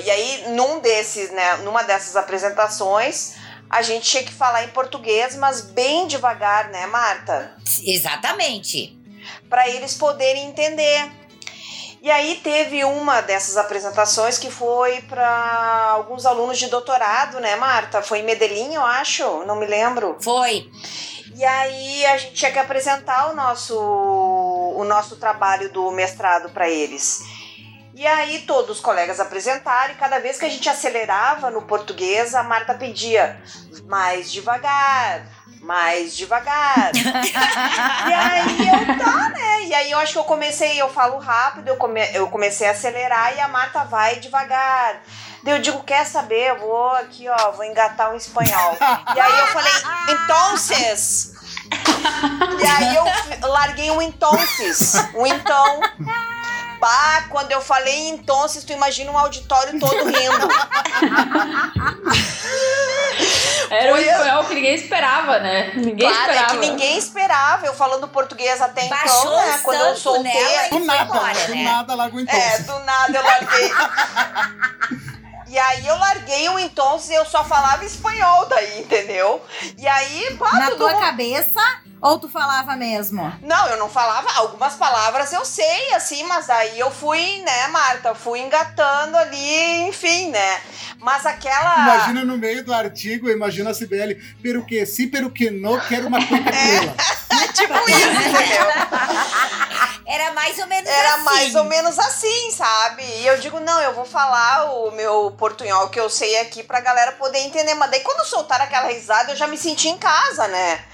e 0.05 0.11
aí 0.11 0.45
num 0.49 0.81
desses, 0.81 1.31
né, 1.31 1.59
numa 1.59 1.85
dessas 1.85 2.17
apresentações, 2.17 3.35
a 3.71 3.83
gente 3.83 4.11
tinha 4.11 4.25
que 4.25 4.33
falar 4.33 4.65
em 4.65 4.69
português, 4.69 5.37
mas 5.37 5.61
bem 5.61 6.09
devagar, 6.09 6.71
né, 6.71 6.87
Marta? 6.89 7.53
Exatamente. 7.85 8.99
para 9.49 9.69
eles 9.69 9.95
poderem 9.95 10.47
entender. 10.49 11.09
E 12.07 12.11
aí 12.13 12.37
teve 12.37 12.85
uma 12.85 13.21
dessas 13.21 13.57
apresentações 13.57 14.39
que 14.39 14.49
foi 14.49 15.01
para 15.09 15.89
alguns 15.91 16.25
alunos 16.25 16.57
de 16.57 16.69
doutorado, 16.69 17.41
né, 17.41 17.57
Marta? 17.57 18.01
Foi 18.01 18.21
em 18.21 18.23
Medellín, 18.23 18.75
eu 18.75 18.85
acho, 18.87 19.45
não 19.45 19.57
me 19.57 19.67
lembro. 19.67 20.17
Foi. 20.21 20.71
E 21.35 21.45
aí 21.45 22.07
a 22.07 22.17
gente 22.17 22.35
tinha 22.35 22.53
que 22.53 22.61
apresentar 22.61 23.33
o 23.33 23.35
nosso 23.35 23.77
o 23.77 24.85
nosso 24.85 25.17
trabalho 25.17 25.69
do 25.73 25.91
mestrado 25.91 26.49
para 26.51 26.69
eles. 26.69 27.25
E 27.93 28.07
aí 28.07 28.45
todos 28.47 28.77
os 28.77 28.81
colegas 28.81 29.19
apresentaram 29.19 29.95
e 29.95 29.97
cada 29.97 30.21
vez 30.21 30.39
que 30.39 30.45
a 30.45 30.49
gente 30.49 30.69
acelerava 30.69 31.51
no 31.51 31.63
português, 31.63 32.37
a 32.37 32.45
Marta 32.45 32.73
pedia 32.73 33.43
mais 33.87 34.31
devagar, 34.31 35.27
mais 35.61 36.17
devagar. 36.17 36.93
e 36.95 38.13
aí 38.13 38.69
eu 38.69 38.99
tá, 38.99 39.29
né? 39.31 39.63
E 39.65 39.75
aí 39.75 39.91
eu 39.91 39.99
acho 39.99 40.13
que 40.13 40.19
eu 40.19 40.25
comecei, 40.25 40.81
eu 40.81 40.89
falo 40.89 41.19
rápido, 41.19 41.69
eu, 41.69 41.77
come, 41.77 42.01
eu 42.13 42.29
comecei 42.29 42.69
a 42.69 42.71
acelerar 42.71 43.35
e 43.37 43.41
a 43.41 43.49
Marta 43.49 43.85
vai 43.85 44.17
devagar. 44.17 45.03
Daí 45.43 45.55
eu 45.55 45.63
digo, 45.63 45.83
quer 45.85 46.05
saber? 46.05 46.51
Eu 46.51 46.59
vou 46.59 46.91
aqui, 46.91 47.29
ó, 47.29 47.53
vou 47.53 47.65
engatar 47.65 48.13
um 48.13 48.17
espanhol. 48.17 48.77
E 49.15 49.21
aí 49.21 49.39
eu 49.39 49.47
falei, 49.49 49.73
entonces. 50.11 51.35
E 52.61 52.67
aí 52.67 52.97
eu 52.97 53.49
larguei 53.49 53.91
um 53.91 54.03
entonces. 54.03 54.95
Um 55.15 55.27
então. 55.27 55.81
Bah, 56.81 57.25
quando 57.31 57.51
eu 57.53 57.61
falei 57.61 58.09
entonces, 58.09 58.63
tu 58.65 58.73
imagina 58.73 59.11
um 59.11 59.19
auditório 59.19 59.79
todo 59.81 60.05
rindo. 60.05 60.49
Era 63.71 63.95
o 63.95 63.99
espanhol 63.99 64.45
que 64.45 64.55
ninguém 64.55 64.75
esperava, 64.75 65.39
né? 65.41 65.73
Ninguém 65.75 66.09
Claro, 66.09 66.31
é 66.31 66.35
esperava. 66.35 66.51
que 66.53 66.59
ninguém 66.69 66.99
esperava. 66.99 67.67
Eu 67.67 67.75
falando 67.75 68.07
português 68.09 68.61
até 68.61 68.87
Baixou 68.89 69.21
então, 69.33 69.47
né? 69.47 69.61
Quando 69.63 69.81
eu 69.81 69.97
soltei. 69.97 70.33
nela 70.33 70.69
Do 70.69 70.79
nada, 70.81 71.03
embora, 71.05 71.47
do 71.47 71.55
né? 71.55 71.63
nada 71.65 71.95
largou 71.95 72.21
então. 72.21 72.39
É, 72.39 72.59
do 72.61 72.79
nada 72.81 73.19
eu 73.19 73.25
larguei. 73.25 73.73
E 75.49 75.59
aí 75.59 75.87
eu 75.87 75.97
larguei 75.97 76.49
um 76.49 76.59
entonces 76.59 77.11
e 77.11 77.15
eu 77.15 77.25
só 77.25 77.45
falava 77.45 77.85
espanhol 77.85 78.47
daí, 78.47 78.81
entendeu? 78.81 79.41
E 79.79 79.87
aí, 79.87 80.37
pá, 80.39 80.53
Na 80.55 80.71
tua 80.73 80.91
mundo- 80.93 81.01
cabeça 81.01 81.61
ou 82.01 82.19
tu 82.19 82.29
falava 82.29 82.75
mesmo? 82.77 83.33
Não, 83.43 83.67
eu 83.69 83.79
não 83.79 83.89
falava. 83.89 84.29
Algumas 84.37 84.75
palavras 84.75 85.33
eu 85.33 85.45
sei, 85.45 85.95
assim, 85.95 86.25
mas 86.25 86.47
daí 86.49 86.79
eu 86.79 86.91
fui, 86.91 87.39
né, 87.45 87.69
Marta? 87.69 88.15
Fui 88.15 88.41
engatando 88.41 89.17
ali, 89.17 89.89
enfim, 89.89 90.31
né? 90.31 90.61
Mas 90.99 91.25
aquela. 91.25 91.79
Imagina 91.95 92.25
no 92.25 92.37
meio 92.37 92.65
do 92.65 92.75
artigo, 92.75 93.31
imagina 93.31 93.71
a 93.71 93.75
Cibele, 93.75 94.17
peruque, 94.43 94.85
se 94.85 95.07
peruque 95.07 95.51
no, 95.51 95.81
quero 95.83 96.09
uma 96.09 96.25
cueca 96.27 96.51
crioula. 96.51 96.95
tipo 97.55 97.91
isso, 97.91 98.09
entendeu? 98.11 98.67
Era 100.07 100.33
mais 100.33 100.57
ou 100.59 100.67
menos 100.69 100.89
Era 100.89 101.15
assim. 101.15 101.25
mais 101.25 101.55
ou 101.57 101.65
menos 101.65 101.99
assim, 101.99 102.51
sabe? 102.53 103.03
E 103.03 103.27
eu 103.27 103.39
digo, 103.39 103.59
não, 103.59 103.81
eu 103.81 103.93
vou 103.93 104.05
falar 104.05 104.71
o 104.71 104.93
meu 104.93 105.33
portunhol 105.33 105.89
que 105.89 105.99
eu 105.99 106.09
sei 106.09 106.39
aqui 106.39 106.63
pra 106.63 106.81
galera 106.81 107.13
poder 107.13 107.41
entender. 107.41 107.75
Mas 107.75 107.91
daí 107.91 108.01
quando 108.01 108.25
soltaram 108.25 108.65
aquela 108.65 108.89
risada, 108.89 109.33
eu 109.33 109.37
já 109.37 109.49
me 109.49 109.59
senti 109.59 109.89
em 109.89 109.99
casa, 109.99 110.47
né? 110.47 110.85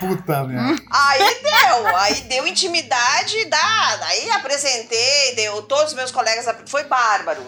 Puta 0.00 0.42
merda. 0.42 0.82
Aí 0.90 1.42
deu, 1.42 1.96
aí 1.96 2.20
deu 2.22 2.46
intimidade, 2.46 3.44
dá. 3.44 3.98
Aí 4.06 4.30
apresentei, 4.30 5.34
deu 5.36 5.62
todos 5.62 5.88
os 5.88 5.94
meus 5.94 6.10
colegas, 6.10 6.46
foi 6.66 6.84
bárbaro. 6.84 7.46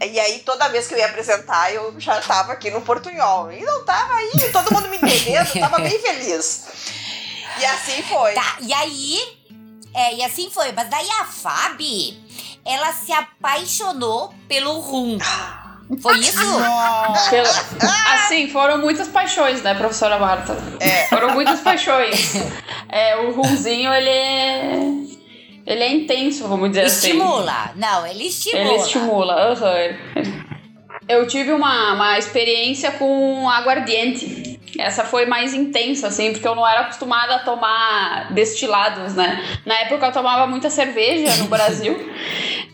E 0.00 0.20
aí, 0.20 0.40
toda 0.40 0.68
vez 0.68 0.86
que 0.86 0.94
eu 0.94 0.98
ia 0.98 1.06
apresentar, 1.06 1.72
eu 1.72 1.98
já 1.98 2.20
tava 2.20 2.52
aqui 2.52 2.70
no 2.70 2.82
portunhol. 2.82 3.50
E 3.50 3.64
não 3.64 3.84
tava 3.84 4.14
aí, 4.14 4.50
todo 4.52 4.72
mundo 4.72 4.88
me 4.88 4.96
entendendo, 4.96 5.48
eu 5.56 5.60
tava 5.60 5.80
bem 5.80 5.98
feliz. 5.98 6.66
E 7.58 7.64
assim 7.64 8.02
foi. 8.02 8.34
Tá, 8.34 8.58
e 8.60 8.72
aí. 8.72 9.37
É, 9.94 10.14
e 10.16 10.24
assim 10.24 10.50
foi. 10.50 10.72
Mas 10.72 10.88
daí 10.88 11.08
a 11.20 11.24
Fabi, 11.24 12.18
ela 12.64 12.92
se 12.92 13.12
apaixonou 13.12 14.32
pelo 14.46 14.78
rum. 14.80 15.18
Foi 16.02 16.18
isso? 16.18 16.38
Nossa. 16.60 17.30
Pela- 17.30 17.48
Assim, 18.14 18.48
foram 18.50 18.76
muitas 18.78 19.08
paixões, 19.08 19.62
né, 19.62 19.72
professora 19.74 20.18
Marta? 20.18 20.54
É. 20.80 21.06
Foram 21.06 21.32
muitas 21.32 21.60
paixões. 21.60 22.34
É, 22.90 23.16
o 23.16 23.32
rumzinho, 23.32 23.92
ele 23.92 24.08
é... 24.08 24.78
Ele 25.66 25.82
é 25.82 25.92
intenso, 25.92 26.48
vamos 26.48 26.70
dizer 26.70 26.84
assim. 26.86 27.08
Estimula. 27.08 27.72
Não, 27.76 28.06
ele 28.06 28.24
estimula. 28.28 28.62
Ele 28.64 28.74
estimula, 28.76 29.34
aham. 29.52 29.96
Eu 31.06 31.26
tive 31.26 31.52
uma, 31.52 31.92
uma 31.94 32.18
experiência 32.18 32.90
com 32.92 33.48
aguardiente. 33.48 34.47
Essa 34.76 35.04
foi 35.04 35.26
mais 35.26 35.54
intensa, 35.54 36.08
assim, 36.08 36.32
porque 36.32 36.46
eu 36.46 36.54
não 36.54 36.66
era 36.66 36.80
acostumada 36.80 37.36
a 37.36 37.38
tomar 37.40 38.32
destilados, 38.32 39.14
né? 39.14 39.42
Na 39.64 39.74
época 39.80 40.06
eu 40.06 40.12
tomava 40.12 40.46
muita 40.46 40.68
cerveja 40.70 41.36
no 41.36 41.48
Brasil. 41.48 41.96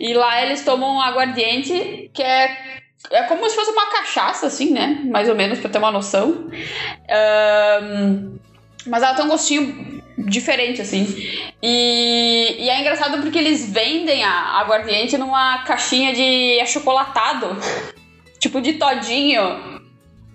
e 0.00 0.14
lá 0.14 0.42
eles 0.42 0.64
tomam 0.64 1.00
aguardiente, 1.00 2.10
que 2.12 2.22
é, 2.22 2.80
é 3.10 3.22
como 3.24 3.48
se 3.48 3.54
fosse 3.54 3.70
uma 3.70 3.86
cachaça, 3.90 4.46
assim, 4.46 4.72
né? 4.72 5.00
Mais 5.04 5.28
ou 5.28 5.34
menos, 5.34 5.58
pra 5.58 5.70
ter 5.70 5.78
uma 5.78 5.92
noção. 5.92 6.50
Ahn, 7.08 8.38
mas 8.86 9.02
ela 9.02 9.14
tem 9.14 9.24
um 9.24 9.28
gostinho 9.28 10.02
diferente, 10.18 10.80
assim. 10.80 11.06
E, 11.62 12.56
e 12.58 12.68
é 12.68 12.80
engraçado 12.80 13.20
porque 13.22 13.38
eles 13.38 13.70
vendem 13.70 14.22
a 14.24 14.60
aguardiente 14.60 15.16
numa 15.18 15.64
caixinha 15.64 16.12
de 16.12 16.60
achocolatado. 16.60 17.56
Tipo 18.38 18.60
de 18.60 18.74
todinho. 18.74 19.73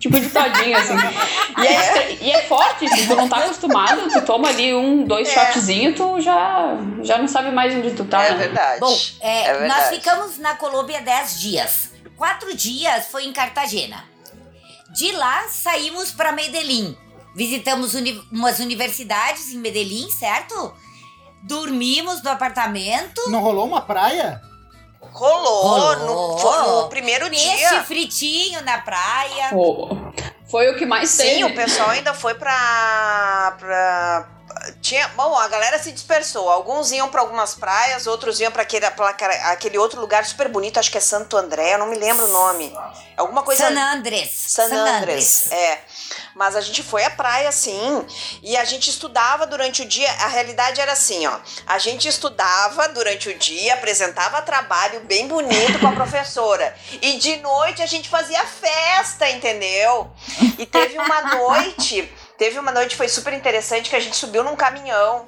Tipo 0.00 0.18
de 0.18 0.30
todinho, 0.30 0.76
assim. 0.78 0.94
E 1.62 1.66
é, 1.66 2.12
e 2.22 2.30
é 2.32 2.42
forte, 2.48 2.88
se 2.88 3.06
tu 3.06 3.14
não 3.14 3.28
tá 3.28 3.36
acostumado, 3.36 4.10
tu 4.10 4.22
toma 4.22 4.48
ali 4.48 4.74
um, 4.74 5.04
dois 5.04 5.28
É. 5.28 5.32
shotzinhos, 5.32 5.94
tu 5.94 6.18
já, 6.20 6.74
já 7.02 7.18
não 7.18 7.28
sabe 7.28 7.50
mais 7.50 7.74
onde 7.74 7.90
tu 7.90 8.04
tá, 8.06 8.24
é 8.24 8.30
né? 8.30 8.36
verdade. 8.38 8.80
Bom, 8.80 8.98
é, 9.20 9.44
É 9.44 9.52
verdade. 9.58 9.68
nós 9.68 9.88
ficamos 9.98 10.38
na 10.38 10.54
Colômbia 10.56 11.02
10 11.02 11.38
dias. 11.38 11.90
Quatro 12.16 12.54
dias 12.56 13.06
foi 13.08 13.24
em 13.26 13.32
Cartagena. 13.32 14.02
De 14.94 15.12
lá 15.12 15.44
saímos 15.48 16.10
para 16.12 16.32
Medellín. 16.32 16.96
Visitamos 17.36 17.94
uni 17.94 18.20
umas 18.32 18.58
universidades 18.58 19.50
em 19.52 19.58
Medellín, 19.58 20.10
certo? 20.10 20.74
Dormimos 21.42 22.22
no 22.22 22.30
apartamento. 22.30 23.20
Não 23.30 23.40
rolou 23.40 23.66
uma 23.66 23.80
praia? 23.82 24.40
Rolou, 25.00 25.62
Rolou. 25.62 25.96
No, 25.96 26.38
foi 26.38 26.58
no 26.58 26.88
primeiro 26.88 27.28
dia. 27.30 27.82
fritinho 27.84 28.62
na 28.62 28.78
praia. 28.78 29.48
Pô, 29.50 29.88
foi 30.50 30.68
o 30.70 30.76
que 30.76 30.84
mais 30.84 31.08
Sim, 31.10 31.22
teve. 31.22 31.44
o 31.44 31.54
pessoal 31.54 31.90
ainda 31.90 32.12
foi 32.12 32.34
pra. 32.34 33.56
pra 33.58 34.28
tinha, 34.82 35.06
bom, 35.08 35.36
a 35.38 35.48
galera 35.48 35.78
se 35.78 35.92
dispersou. 35.92 36.50
Alguns 36.50 36.90
iam 36.90 37.08
pra 37.08 37.20
algumas 37.20 37.54
praias, 37.54 38.06
outros 38.06 38.40
iam 38.40 38.50
pra 38.50 38.62
aquele, 38.62 38.88
pra 38.90 39.08
aquele 39.52 39.78
outro 39.78 40.00
lugar 40.00 40.24
super 40.24 40.48
bonito, 40.48 40.78
acho 40.78 40.90
que 40.90 40.98
é 40.98 41.00
Santo 41.00 41.36
André, 41.36 41.74
eu 41.74 41.78
não 41.78 41.86
me 41.86 41.96
lembro 41.96 42.26
o 42.26 42.28
nome. 42.28 42.76
Alguma 43.16 43.42
coisa. 43.42 43.68
San 43.68 43.78
Andrés. 43.78 44.30
San 44.30 44.72
Andrés. 44.72 45.50
É. 45.52 45.78
Mas 46.34 46.56
a 46.56 46.60
gente 46.60 46.82
foi 46.82 47.04
à 47.04 47.10
praia, 47.10 47.50
sim. 47.52 48.06
E 48.42 48.56
a 48.56 48.64
gente 48.64 48.90
estudava 48.90 49.46
durante 49.46 49.82
o 49.82 49.84
dia. 49.84 50.10
A 50.20 50.28
realidade 50.28 50.80
era 50.80 50.92
assim, 50.92 51.26
ó. 51.26 51.38
A 51.66 51.78
gente 51.78 52.08
estudava 52.08 52.88
durante 52.88 53.28
o 53.28 53.38
dia, 53.38 53.74
apresentava 53.74 54.42
trabalho 54.42 55.00
bem 55.00 55.26
bonito 55.26 55.78
com 55.78 55.88
a 55.88 55.92
professora. 55.92 56.74
E 57.00 57.18
de 57.18 57.36
noite 57.38 57.82
a 57.82 57.86
gente 57.86 58.08
fazia 58.08 58.44
festa, 58.44 59.28
entendeu? 59.30 60.10
E 60.58 60.66
teve 60.66 60.98
uma 60.98 61.22
noite. 61.22 62.10
Teve 62.38 62.58
uma 62.58 62.72
noite 62.72 62.96
foi 62.96 63.08
super 63.08 63.32
interessante 63.32 63.90
que 63.90 63.96
a 63.96 64.00
gente 64.00 64.16
subiu 64.16 64.42
num 64.42 64.56
caminhão. 64.56 65.26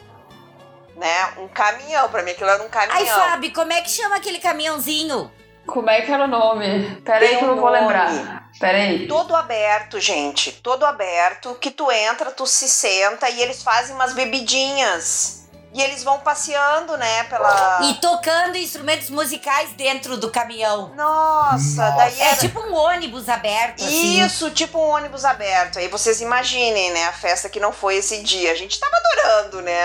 Né? 0.97 1.33
Um 1.39 1.49
caminhão, 1.49 2.09
pra 2.09 2.23
mim 2.23 2.31
aquilo 2.33 2.51
era 2.51 2.63
um 2.63 2.69
caminhão. 2.69 2.99
Ai, 2.99 3.07
Fábio, 3.07 3.53
como 3.53 3.73
é 3.73 3.81
que 3.81 3.91
chama 3.91 4.17
aquele 4.17 4.39
caminhãozinho? 4.39 5.31
Como 5.67 5.89
é 5.89 6.01
que 6.03 6.11
era 6.13 6.25
o 6.25 6.29
nome? 6.29 6.97
Pera 7.05 7.25
aí 7.25 7.37
que 7.37 7.45
eu 7.45 7.49
não 7.49 7.55
um 7.57 7.61
vou 7.61 7.71
nome. 7.71 7.81
lembrar. 7.81 8.51
Pera 8.59 8.79
aí. 8.79 9.07
Todo 9.07 9.35
aberto, 9.35 9.99
gente. 10.01 10.53
Todo 10.53 10.85
aberto. 10.85 11.55
Que 11.61 11.71
tu 11.71 11.91
entra, 11.91 12.31
tu 12.31 12.47
se 12.47 12.69
senta 12.69 13.29
e 13.31 13.41
eles 13.41 13.63
fazem 13.63 13.95
umas 13.95 14.13
bebidinhas. 14.13 15.41
E 15.75 15.81
eles 15.81 16.05
vão 16.05 16.19
passeando, 16.19 16.99
né, 16.99 17.25
pela. 17.25 17.81
E 17.83 17.95
tocando 17.95 18.59
instrumentos 18.59 19.09
musicais 19.09 19.71
dentro 19.73 20.19
do 20.19 20.31
caminhão. 20.31 20.93
Nossa, 20.95 21.57
Nossa. 21.57 21.91
daí 21.97 22.21
É 22.21 22.25
era. 22.29 22.37
tipo 22.37 22.61
um 22.61 22.75
ônibus 22.75 23.27
aberto, 23.27 23.83
assim. 23.83 24.21
Isso, 24.23 24.51
tipo 24.51 24.79
um 24.79 24.91
ônibus 24.91 25.25
aberto. 25.25 25.79
Aí 25.79 25.89
vocês 25.89 26.21
imaginem, 26.21 26.91
né, 26.93 27.05
a 27.07 27.13
festa 27.13 27.49
que 27.49 27.59
não 27.59 27.73
foi 27.73 27.97
esse 27.97 28.23
dia. 28.23 28.53
A 28.53 28.55
gente 28.55 28.79
tava 28.79 28.93
adorando, 28.97 29.63
né? 29.63 29.81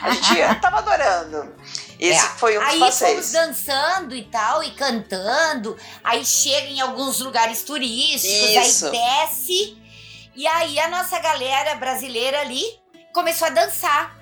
A 0.00 0.10
gente 0.12 0.38
tava 0.62 0.78
adorando. 0.78 1.56
Esse 2.00 2.24
É. 2.24 2.28
foi 2.30 2.56
um 2.56 2.60
dos 2.60 2.68
Aí 2.68 2.78
fomos 2.78 2.94
passeios. 2.98 3.32
dançando 3.32 4.14
e 4.16 4.22
tal, 4.24 4.62
e 4.64 4.70
cantando. 4.70 5.76
Aí 6.02 6.24
chega 6.24 6.66
em 6.68 6.80
alguns 6.80 7.20
lugares 7.20 7.62
turísticos, 7.62 8.24
Isso. 8.66 8.86
aí 8.86 8.92
desce. 8.92 9.78
E 10.34 10.46
aí 10.46 10.78
a 10.80 10.88
nossa 10.88 11.18
galera 11.18 11.74
brasileira 11.74 12.40
ali 12.40 12.64
começou 13.12 13.46
a 13.48 13.50
dançar. 13.50 14.18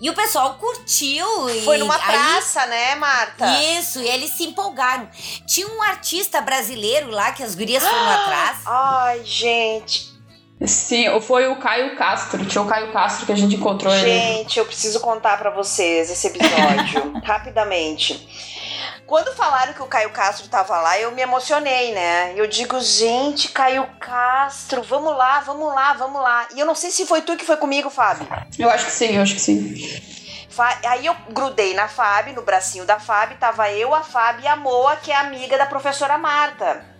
E 0.00 0.08
o 0.08 0.14
pessoal 0.14 0.54
curtiu. 0.54 1.26
Foi 1.64 1.76
numa 1.78 1.94
aí- 1.96 2.02
praça, 2.02 2.64
né, 2.66 2.94
Marta? 2.94 3.46
Isso, 3.78 4.00
e 4.00 4.08
eles 4.08 4.30
se 4.32 4.44
empolgaram. 4.44 5.08
Tinha 5.46 5.68
um 5.68 5.82
artista 5.82 6.40
brasileiro 6.40 7.10
lá 7.10 7.32
que 7.32 7.42
as 7.42 7.54
gurias 7.54 7.82
foram 7.82 8.08
atrás. 8.08 8.58
Ai, 8.64 9.24
gente. 9.24 10.15
Sim, 10.64 11.20
foi 11.20 11.48
o 11.48 11.56
Caio 11.56 11.96
Castro. 11.96 12.44
Tinha 12.46 12.62
o 12.62 12.66
Caio 12.66 12.90
Castro 12.92 13.26
que 13.26 13.32
a 13.32 13.36
gente 13.36 13.56
encontrou 13.56 13.94
ele. 13.94 14.08
Gente, 14.08 14.58
eu 14.58 14.64
preciso 14.64 15.00
contar 15.00 15.36
pra 15.36 15.50
vocês 15.50 16.10
esse 16.10 16.28
episódio, 16.28 17.12
rapidamente. 17.22 18.26
Quando 19.06 19.34
falaram 19.36 19.74
que 19.74 19.82
o 19.82 19.86
Caio 19.86 20.10
Castro 20.10 20.48
tava 20.48 20.80
lá, 20.80 20.98
eu 20.98 21.12
me 21.12 21.22
emocionei, 21.22 21.92
né? 21.92 22.32
Eu 22.34 22.46
digo, 22.46 22.80
gente, 22.80 23.48
Caio 23.48 23.86
Castro, 24.00 24.82
vamos 24.82 25.16
lá, 25.16 25.40
vamos 25.40 25.72
lá, 25.72 25.92
vamos 25.92 26.20
lá. 26.20 26.48
E 26.54 26.58
eu 26.58 26.66
não 26.66 26.74
sei 26.74 26.90
se 26.90 27.06
foi 27.06 27.22
tu 27.22 27.36
que 27.36 27.44
foi 27.44 27.56
comigo, 27.56 27.90
Fábio. 27.90 28.26
Eu 28.58 28.68
acho 28.70 28.86
que 28.86 28.92
sim, 28.92 29.14
eu 29.14 29.22
acho 29.22 29.34
que 29.34 29.40
sim. 29.40 29.74
Aí 30.86 31.04
eu 31.04 31.14
grudei 31.30 31.74
na 31.74 31.86
Fábio, 31.86 32.34
no 32.34 32.42
bracinho 32.42 32.86
da 32.86 32.98
Fábio, 32.98 33.36
tava 33.38 33.70
eu, 33.70 33.94
a 33.94 34.02
Fábio 34.02 34.44
e 34.44 34.48
a 34.48 34.56
Moa, 34.56 34.96
que 34.96 35.12
é 35.12 35.16
amiga 35.16 35.58
da 35.58 35.66
professora 35.66 36.16
Marta. 36.16 36.95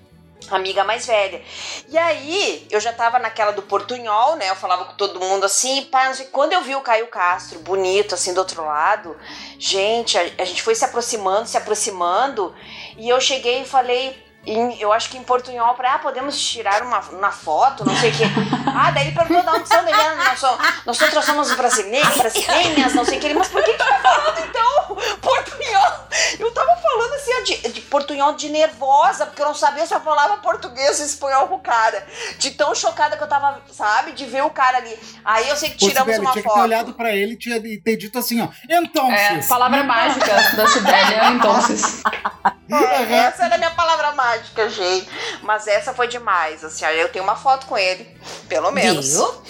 Amiga 0.51 0.85
mais 0.85 1.07
velha. 1.07 1.43
E 1.89 1.99
aí, 1.99 2.67
eu 2.71 2.79
já 2.79 2.93
tava 2.93 3.19
naquela 3.19 3.51
do 3.51 3.63
portunhol, 3.63 4.37
né? 4.37 4.49
Eu 4.49 4.55
falava 4.55 4.85
com 4.85 4.95
todo 4.95 5.19
mundo 5.19 5.45
assim, 5.45 5.85
pá. 5.85 6.13
Quando 6.31 6.53
eu 6.53 6.63
vi 6.63 6.75
o 6.75 6.81
Caio 6.83 7.09
Castro, 7.09 7.59
bonito, 7.61 8.15
assim, 8.15 8.33
do 8.33 8.39
outro 8.39 8.65
lado, 8.65 9.17
gente, 9.59 10.17
a, 10.17 10.23
a 10.39 10.45
gente 10.45 10.63
foi 10.63 10.75
se 10.75 10.85
aproximando, 10.85 11.49
se 11.49 11.57
aproximando, 11.57 12.55
e 12.97 13.09
eu 13.09 13.21
cheguei 13.21 13.63
e 13.63 13.65
falei. 13.65 14.26
Em- 14.47 14.81
eu 14.81 14.93
acho 14.93 15.11
que 15.11 15.19
em 15.19 15.23
portunhol, 15.23 15.75
pra, 15.75 15.95
ah, 15.95 15.99
podemos 15.99 16.41
tirar 16.41 16.83
uma, 16.83 17.01
uma 17.01 17.33
foto, 17.33 17.85
não 17.85 17.97
sei 17.97 18.11
o 18.11 18.15
quê. 18.17 18.25
Ah, 18.79 18.91
daí 18.91 19.07
ele 19.07 19.17
perguntou 19.17 19.43
da 19.43 19.53
onde 19.55 19.67
são, 19.67 19.83
daí 19.85 19.95
ah, 19.95 20.15
nós, 20.17 20.85
nós 20.85 21.01
outros 21.01 21.25
somos 21.25 21.51
brasileiros, 21.55 22.15
brasileiras, 22.19 22.93
não 22.93 23.07
sei 23.07 23.17
o 23.17 23.21
que. 23.21 23.27
Ele, 23.27 23.33
mas 23.35 23.49
por 23.49 23.65
que 23.65 23.73
que 23.73 23.79
tu 23.79 23.89
tá 23.89 23.99
falando 24.01 24.39
então 24.41 24.97
portunhol? 25.23 25.93
Eu 26.39 26.53
tava 26.53 26.77
falando 26.77 27.15
assim, 27.15 27.31
ó, 27.41 27.43
de, 27.43 27.69
de 27.73 27.81
portunhol 27.83 28.35
de 28.35 28.51
nervosa, 28.51 29.25
porque 29.25 29.41
eu 29.41 29.47
não 29.47 29.55
sabia 29.55 29.87
se 29.87 29.95
eu 29.95 30.01
falava 30.01 30.37
português 30.39 31.01
ou 31.01 31.07
espanhol 31.07 31.49
com 31.49 31.55
o 31.55 31.61
cara. 31.61 32.07
De 32.39 32.51
tão 32.51 32.75
chocada 32.75 33.17
que 33.17 33.23
eu 33.23 33.29
tava, 33.29 33.63
sabe, 33.73 34.13
de 34.13 34.27
ver 34.27 34.43
o 34.45 34.51
cara 34.51 34.77
ali. 34.77 34.95
Aí 35.25 35.49
eu 35.49 35.57
sei 35.57 35.71
que 35.71 35.79
Pô, 35.79 35.89
tiramos 35.89 36.13
Sibeli, 36.15 36.27
uma 36.27 36.33
tinha 36.33 36.43
que 36.43 36.49
ter 36.49 36.55
foto. 36.55 36.63
olhado 36.65 36.93
pra 36.93 37.13
ele 37.15 37.33
e 37.33 37.37
tinha- 37.37 37.61
ter 37.83 37.97
dito 37.97 38.19
assim, 38.19 38.43
ó. 38.43 38.49
Então, 38.69 39.11
É, 39.11 39.41
palavra 39.43 39.83
mágica 39.85 40.27
da 40.55 40.67
Sibélia, 40.69 41.31
então. 41.31 41.55
É, 42.77 43.13
essa 43.13 43.45
era 43.45 43.55
a 43.55 43.59
minha 43.59 43.71
palavra 43.71 44.13
mágica, 44.13 44.69
gente. 44.69 45.09
Mas 45.43 45.67
essa 45.67 45.95
foi 45.95 46.09
demais, 46.09 46.65
assim, 46.65 46.85
eu 46.85 47.09
tenho 47.09 47.25
uma 47.25 47.37
foto 47.37 47.67
com 47.67 47.79
ele, 47.79 48.07
pelo 48.49 48.71
menos. 48.71 49.13
Viu? 49.13 49.43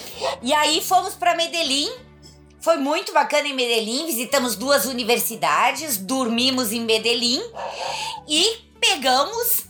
E 0.42 0.52
aí 0.52 0.83
fomos 0.83 1.14
pra 1.14 1.35
Medellín. 1.35 1.90
Foi 2.61 2.76
muito 2.76 3.12
bacana 3.12 3.46
em 3.46 3.55
Medellín. 3.55 4.07
Visitamos 4.07 4.57
duas 4.57 4.87
universidades, 4.87 5.96
dormimos 5.96 6.72
em 6.72 6.81
Medellín 6.81 7.40
e 8.29 8.70
pegamos 8.81 9.64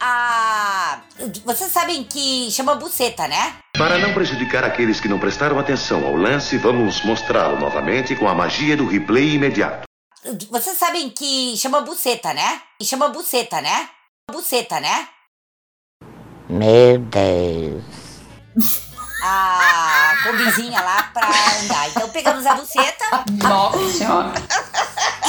a. 0.00 1.00
Vocês 1.44 1.72
sabem 1.72 2.04
que 2.04 2.48
chama 2.50 2.74
buceta, 2.74 3.26
né? 3.26 3.56
Para 3.76 3.98
não 3.98 4.14
prejudicar 4.14 4.64
aqueles 4.64 5.00
que 5.00 5.08
não 5.08 5.18
prestaram 5.18 5.58
atenção 5.58 6.06
ao 6.06 6.14
lance, 6.14 6.56
vamos 6.58 7.02
mostrá-lo 7.02 7.58
novamente 7.58 8.14
com 8.14 8.28
a 8.28 8.34
magia 8.34 8.76
do 8.76 8.86
replay 8.86 9.34
imediato. 9.34 9.87
Vocês 10.50 10.78
sabem 10.78 11.08
que 11.08 11.56
chama 11.56 11.80
buceta, 11.80 12.34
né? 12.34 12.60
E 12.80 12.84
chama 12.84 13.08
buceta, 13.08 13.60
né? 13.60 13.88
Buceta, 14.30 14.78
né? 14.78 15.08
Meu 16.48 16.98
Deus. 16.98 17.84
A 19.22 20.16
combizinha 20.22 20.80
lá 20.80 21.02
pra 21.14 21.28
andar. 21.60 21.88
Então 21.88 22.08
pegamos 22.10 22.44
a 22.46 22.54
buceta 22.54 23.04
Nossa 23.42 23.92
senhora. 23.92 24.32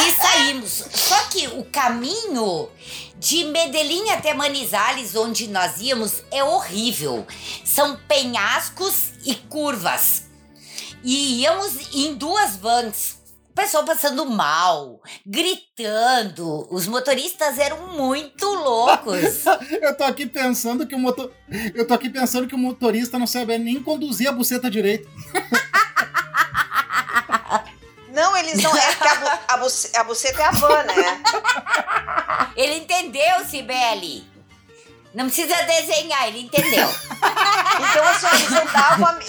e 0.05 0.11
saímos. 0.21 0.83
Só 0.93 1.17
que 1.29 1.47
o 1.47 1.63
caminho 1.65 2.69
de 3.17 3.45
Medellín 3.45 4.09
até 4.11 4.33
Manizales, 4.33 5.15
onde 5.15 5.47
nós 5.47 5.79
íamos, 5.79 6.23
é 6.29 6.43
horrível. 6.43 7.25
São 7.65 7.97
penhascos 8.07 9.13
e 9.25 9.35
curvas. 9.35 10.23
E 11.03 11.41
íamos 11.41 11.93
em 11.93 12.15
duas 12.15 12.57
vans. 12.57 13.18
O 13.59 13.61
pessoal 13.61 13.83
passando 13.83 14.25
mal, 14.25 15.01
gritando. 15.25 16.65
Os 16.73 16.87
motoristas 16.87 17.59
eram 17.59 17.87
muito 17.89 18.45
loucos. 18.47 19.43
Eu 19.81 19.97
tô 19.97 20.05
aqui 20.05 20.25
pensando 20.25 20.87
que 20.87 20.95
o 20.95 20.99
motor... 20.99 21.29
Eu 21.75 21.85
tô 21.85 21.93
aqui 21.93 22.09
pensando 22.09 22.47
que 22.47 22.55
o 22.55 22.57
motorista 22.57 23.19
não 23.19 23.27
sabe 23.27 23.57
nem 23.57 23.83
conduzir 23.83 24.29
a 24.29 24.31
buceta 24.31 24.71
direito. 24.71 25.09
Não, 28.11 28.35
eles 28.35 28.61
não. 28.61 28.75
É 28.75 28.95
porque 28.95 29.07
a, 29.07 29.15
bu, 29.15 29.27
a, 29.47 29.57
buce- 29.57 29.95
a 29.95 30.03
buceta 30.03 30.41
é 30.41 30.45
a 30.45 30.51
van, 30.51 30.83
né? 30.83 31.21
Ele 32.55 32.73
entendeu, 32.77 33.45
Cibele. 33.47 34.27
Não 35.13 35.25
precisa 35.25 35.55
desenhar, 35.63 36.27
ele 36.27 36.41
entendeu. 36.41 36.87
Então, 37.81 38.03
assim, 38.09 38.25
ó, 38.25 38.35
eles 38.35 38.51
andavam. 38.51 39.05
a- 39.07 39.19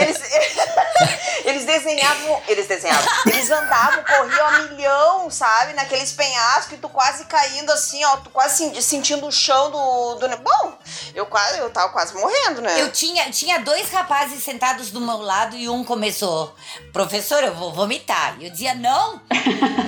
Eles, 0.00 0.20
eles 1.44 1.64
desenhavam. 1.66 2.42
Eles 2.48 2.66
desenhavam. 2.66 3.06
Eles 3.26 3.50
andavam, 3.50 4.02
corriam 4.04 4.46
a 4.46 4.58
milhão, 4.60 5.30
sabe? 5.30 5.74
Naqueles 5.74 6.12
penhascos 6.12 6.72
e 6.72 6.76
tu 6.78 6.88
quase 6.88 7.24
caindo 7.26 7.70
assim, 7.70 8.02
ó. 8.06 8.16
Tu 8.18 8.30
quase 8.30 8.56
sen- 8.56 8.80
sentindo 8.80 9.26
o 9.26 9.32
chão 9.32 9.70
do. 9.70 10.14
do... 10.16 10.36
Bom, 10.38 10.78
eu 11.14 11.26
quase. 11.26 11.58
Eu 11.58 11.70
tava 11.70 11.92
quase 11.92 12.14
morrendo, 12.14 12.62
né? 12.62 12.80
Eu 12.80 12.90
tinha, 12.90 13.30
tinha 13.30 13.60
dois 13.60 13.90
rapazes 13.90 14.42
sentados 14.42 14.90
do 14.90 15.00
meu 15.00 15.18
lado 15.20 15.54
e 15.56 15.68
um 15.68 15.84
começou, 15.84 16.54
professor, 16.92 17.44
eu 17.44 17.54
vou 17.54 17.72
vomitar. 17.72 18.36
E 18.40 18.46
eu 18.46 18.50
dizia, 18.50 18.74
não, 18.74 19.20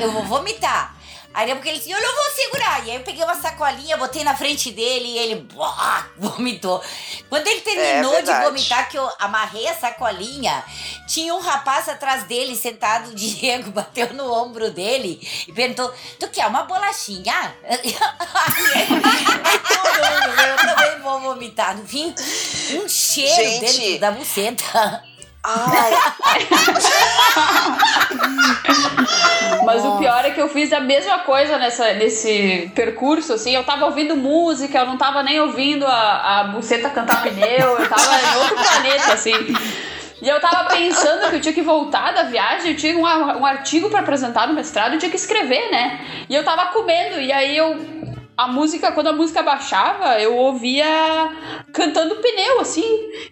eu 0.01 0.13
vou 0.13 0.25
vomitar. 0.25 0.95
Aí 1.35 1.53
porque 1.53 1.69
ele 1.69 1.79
disse, 1.79 1.91
eu 1.91 2.01
não 2.01 2.15
vou 2.15 2.31
segurar. 2.31 2.87
E 2.87 2.93
aí 2.93 2.97
eu 2.97 3.03
peguei 3.03 3.25
uma 3.25 3.35
sacolinha, 3.35 3.97
botei 3.97 4.23
na 4.23 4.37
frente 4.37 4.71
dele 4.71 5.07
e 5.07 5.19
ele 5.19 5.35
buá, 5.41 6.07
vomitou. 6.17 6.81
Quando 7.29 7.49
ele 7.49 7.61
terminou 7.61 8.15
É 8.15 8.23
de 8.23 8.33
vomitar, 8.33 8.89
que 8.89 8.97
eu 8.97 9.11
amarrei 9.19 9.67
a 9.67 9.75
sacolinha, 9.75 10.65
tinha 11.09 11.35
um 11.35 11.41
rapaz 11.41 11.89
atrás 11.89 12.23
dele, 12.25 12.55
sentado, 12.55 13.11
o 13.11 13.15
Diego, 13.15 13.73
bateu 13.75 14.15
no 14.15 14.33
ombro 14.33 14.71
dele 14.71 15.21
e 15.49 15.53
perguntou, 15.53 15.93
tu 16.21 16.29
quer 16.29 16.47
uma 16.47 16.63
bolachinha? 16.63 17.57
eu 17.67 17.77
também 20.57 21.01
vou 21.03 21.19
vomitar. 21.21 21.77
No 21.77 21.85
fim, 21.85 22.15
um 22.75 22.89
cheiro 22.89 23.35
Gente. 23.35 23.61
dentro 23.61 24.01
da 24.01 24.13
buceta. 24.13 25.14
Ai, 25.45 25.93
Mas 29.65 29.85
o 29.85 29.99
pior 29.99 30.25
é 30.25 30.31
que 30.31 30.41
eu 30.41 30.49
fiz 30.49 30.73
a 30.73 30.81
mesma 30.81 31.19
coisa 31.21 31.59
nessa, 31.59 31.93
nesse 31.95 32.71
percurso, 32.75 33.35
assim. 33.35 33.55
Eu 33.55 33.65
tava 33.65 33.87
ouvindo 33.87 34.17
música, 34.17 34.79
eu 34.79 34.87
não 34.87 34.97
tava 34.97 35.23
nem 35.23 35.41
ouvindo 35.41 35.87
a, 35.87 36.41
a 36.41 36.45
buceta 36.45 36.91
cantar 36.91 37.23
pneu, 37.23 37.79
eu 37.79 37.89
tava 37.89 38.21
em 38.21 38.37
outro 38.39 38.57
planeta, 38.57 39.13
assim. 39.13 39.35
E 40.23 40.29
eu 40.29 40.41
tava 40.41 40.75
pensando 40.75 41.29
que 41.29 41.37
eu 41.37 41.41
tinha 41.41 41.55
que 41.55 41.63
voltar 41.63 42.13
da 42.13 42.23
viagem, 42.23 42.73
eu 42.73 42.77
tinha 42.77 42.97
um, 42.97 43.03
um 43.03 43.45
artigo 43.45 43.91
pra 43.91 44.01
apresentar 44.01 44.47
no 44.47 44.55
mestrado, 44.55 44.95
eu 44.95 44.99
tinha 44.99 45.11
que 45.11 45.17
escrever, 45.17 45.71
né? 45.71 46.01
E 46.29 46.35
eu 46.35 46.43
tava 46.43 46.67
comendo, 46.67 47.21
e 47.21 47.31
aí 47.31 47.57
eu. 47.57 47.79
A 48.37 48.49
música, 48.49 48.91
quando 48.91 49.07
a 49.07 49.13
música 49.13 49.45
baixava, 49.45 50.19
eu 50.19 50.35
ouvia 50.37 50.85
cantando 51.73 52.17
pneu, 52.17 52.61
assim. 52.61 52.83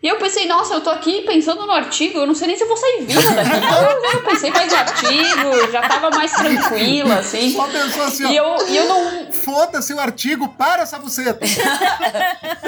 E 0.00 0.06
eu 0.06 0.16
pensei, 0.16 0.46
nossa, 0.46 0.74
eu 0.74 0.80
tô 0.80 0.90
aqui 0.90 1.22
pensando 1.22 1.66
no 1.66 1.72
artigo, 1.72 2.20
eu 2.20 2.26
não 2.26 2.36
sei 2.36 2.46
nem 2.46 2.56
se 2.56 2.62
eu 2.62 2.68
vou 2.68 2.76
sair 2.76 3.02
viva 3.02 3.20
daqui. 3.34 3.50
Então 3.62 4.12
eu 4.12 4.22
pensei 4.22 4.50
mais 4.50 4.70
no 4.72 4.78
artigo, 4.78 5.72
já 5.72 5.82
tava 5.82 6.10
mais 6.10 6.30
tranquila, 6.32 7.16
assim. 7.16 7.52
Só 7.52 7.66
pensou 7.66 8.02
assim, 8.04 8.32
E 8.32 8.38
ó. 8.38 8.56
eu, 8.56 8.68
e 8.68 8.76
eu 8.76 8.84
não. 8.86 9.32
Foda-se 9.32 9.92
o 9.92 9.98
artigo, 9.98 10.48
para 10.50 10.82
essa 10.82 10.98
buceta. 10.98 11.40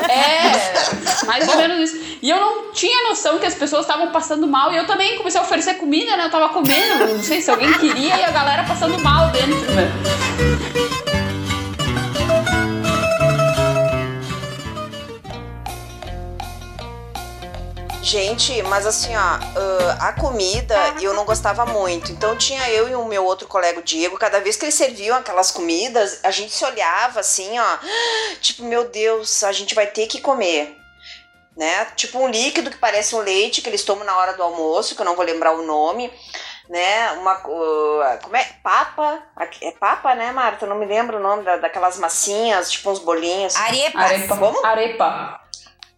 É, 0.07 1.27
mais 1.27 1.49
ou 1.49 1.57
menos 1.57 1.91
isso. 1.91 2.19
E 2.21 2.29
eu 2.29 2.39
não 2.39 2.73
tinha 2.73 3.09
noção 3.09 3.39
que 3.39 3.47
as 3.47 3.55
pessoas 3.55 3.83
estavam 3.87 4.09
passando 4.09 4.47
mal. 4.47 4.71
E 4.73 4.77
eu 4.77 4.87
também 4.87 5.17
comecei 5.17 5.41
a 5.41 5.45
oferecer 5.45 5.75
comida, 5.75 6.15
né? 6.17 6.27
Eu 6.27 6.31
tava 6.31 6.51
comendo, 6.51 7.07
não 7.15 7.23
sei 7.23 7.41
se 7.41 7.51
alguém 7.51 7.73
queria, 7.75 8.17
e 8.17 8.25
a 8.25 8.31
galera 8.31 8.65
passando 8.65 8.99
mal 9.03 9.31
dentro, 9.31 9.73
né? 9.73 9.91
Gente, 18.05 18.63
mas 18.65 18.87
assim, 18.87 19.17
ó, 19.17 19.19
ah, 19.19 20.09
a 20.09 20.13
comida 20.13 20.77
eu 21.01 21.15
não 21.15 21.25
gostava 21.25 21.65
muito. 21.65 22.13
Então 22.13 22.37
tinha 22.37 22.69
eu 22.69 22.87
e 22.87 22.95
o 22.95 23.07
meu 23.07 23.25
outro 23.25 23.49
colega, 23.49 23.81
o 23.81 23.83
Diego, 23.83 24.19
cada 24.19 24.41
vez 24.41 24.57
que 24.57 24.67
eles 24.67 24.75
serviam 24.75 25.17
aquelas 25.17 25.51
comidas, 25.51 26.21
a 26.23 26.31
gente 26.31 26.53
se 26.53 26.63
olhava 26.67 27.21
assim, 27.21 27.59
ó, 27.59 27.79
tipo, 28.43 28.63
meu 28.63 28.91
Deus, 28.91 29.43
a 29.43 29.53
gente 29.53 29.75
vai 29.75 29.87
ter 29.87 30.07
que 30.07 30.21
comer. 30.21 30.77
Né? 31.57 31.87
Tipo 31.97 32.19
um 32.19 32.29
líquido 32.29 32.71
que 32.71 32.77
parece 32.77 33.15
um 33.15 33.21
leite 33.21 33.63
que 33.63 33.71
eles 33.71 33.85
tomam 33.85 34.05
na 34.05 34.19
hora 34.19 34.35
do 34.35 34.43
almoço, 34.43 34.95
que 34.95 35.01
eu 35.01 35.07
não 35.07 35.17
vou 35.17 35.25
lembrar 35.25 35.53
o 35.53 35.65
nome, 35.65 36.13
né? 36.69 37.13
Uma 37.13 37.39
uh, 37.39 38.19
como 38.23 38.37
é? 38.37 38.45
Papa? 38.63 39.23
É 39.63 39.71
papa, 39.71 40.15
né, 40.15 40.31
Marta? 40.31 40.67
Eu 40.67 40.69
não 40.69 40.77
me 40.77 40.85
lembro 40.85 41.17
o 41.17 41.23
nome 41.23 41.43
da, 41.43 41.57
daquelas 41.57 41.97
massinhas, 41.99 42.71
tipo 42.71 42.91
uns 42.91 42.99
bolinhos. 42.99 43.57
Arepas. 43.57 44.03
Arepa. 44.03 44.37
Como? 44.37 44.67
Arepa. 44.67 45.44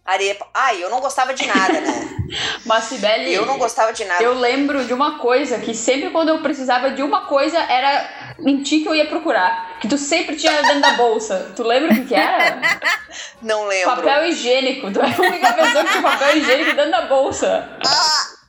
Arepa. 0.07 0.47
Ai, 0.53 0.81
eu 0.81 0.89
não 0.89 1.01
gostava 1.01 1.33
de 1.33 1.45
nada, 1.45 1.81
né? 1.81 2.17
Mas, 2.65 2.85
Sibeli, 2.85 3.33
Eu 3.33 3.45
não 3.45 3.57
gostava 3.57 3.91
de 3.91 4.05
nada. 4.05 4.23
eu 4.23 4.33
lembro 4.33 4.85
de 4.85 4.93
uma 4.93 5.19
coisa 5.19 5.59
que 5.59 5.73
sempre 5.73 6.09
quando 6.11 6.29
eu 6.29 6.39
precisava 6.41 6.91
de 6.91 7.03
uma 7.03 7.25
coisa 7.25 7.59
era 7.59 8.35
em 8.39 8.63
ti 8.63 8.79
que 8.79 8.87
eu 8.87 8.95
ia 8.95 9.05
procurar. 9.05 9.77
Que 9.81 9.87
tu 9.87 9.97
sempre 9.97 10.37
tinha 10.37 10.61
dentro 10.61 10.79
da 10.79 10.93
bolsa. 10.93 11.51
Tu 11.55 11.61
lembra 11.61 11.91
o 11.91 11.95
que, 11.95 12.05
que 12.05 12.15
era? 12.15 12.57
Não 13.41 13.65
lembro. 13.67 13.95
Papel 13.97 14.27
higiênico. 14.27 14.91
Tu 14.93 14.99
era 14.99 15.13
a 15.13 15.21
única 15.21 15.53
pessoa 15.53 15.83
que 15.83 15.91
tinha 15.91 16.01
papel 16.01 16.37
higiênico 16.37 16.75
dentro 16.75 16.91
da 16.91 17.01
bolsa. 17.01 17.69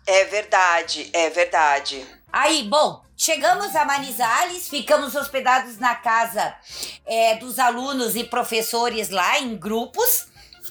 É 0.07 0.25
verdade, 0.25 1.11
é 1.13 1.29
verdade. 1.31 2.07
Aí, 2.33 2.63
bom, 2.65 3.03
chegamos 3.17 3.75
a 3.75 3.85
Manizales, 3.85 4.69
ficamos 4.69 5.17
hospedados 5.17 5.79
na 5.79 5.95
casa 5.97 6.55
é, 7.05 7.35
dos 7.35 7.59
alunos 7.59 8.15
e 8.15 8.23
professores 8.23 9.11
lá 9.11 9.41
em 9.41 9.57
grupos. 9.57 10.28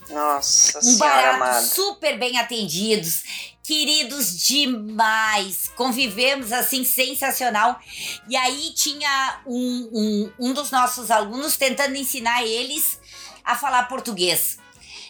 Nossa 0.10 0.80
Um 0.80 0.82
senhora 0.82 1.36
amada. 1.36 1.62
super 1.62 2.18
bem 2.18 2.38
atendidos, 2.38 3.24
queridos 3.64 4.38
demais. 4.40 5.70
Convivemos 5.76 6.52
assim, 6.52 6.84
sensacional. 6.84 7.80
E 8.28 8.36
aí 8.36 8.72
tinha 8.74 9.42
um, 9.46 9.90
um, 9.94 10.48
um 10.48 10.54
dos 10.54 10.72
nossos 10.72 11.12
alunos 11.12 11.58
tentando 11.58 11.96
ensinar 11.96 12.44
eles 12.44 13.00
a 13.44 13.56
falar 13.56 13.84
português. 13.84 14.58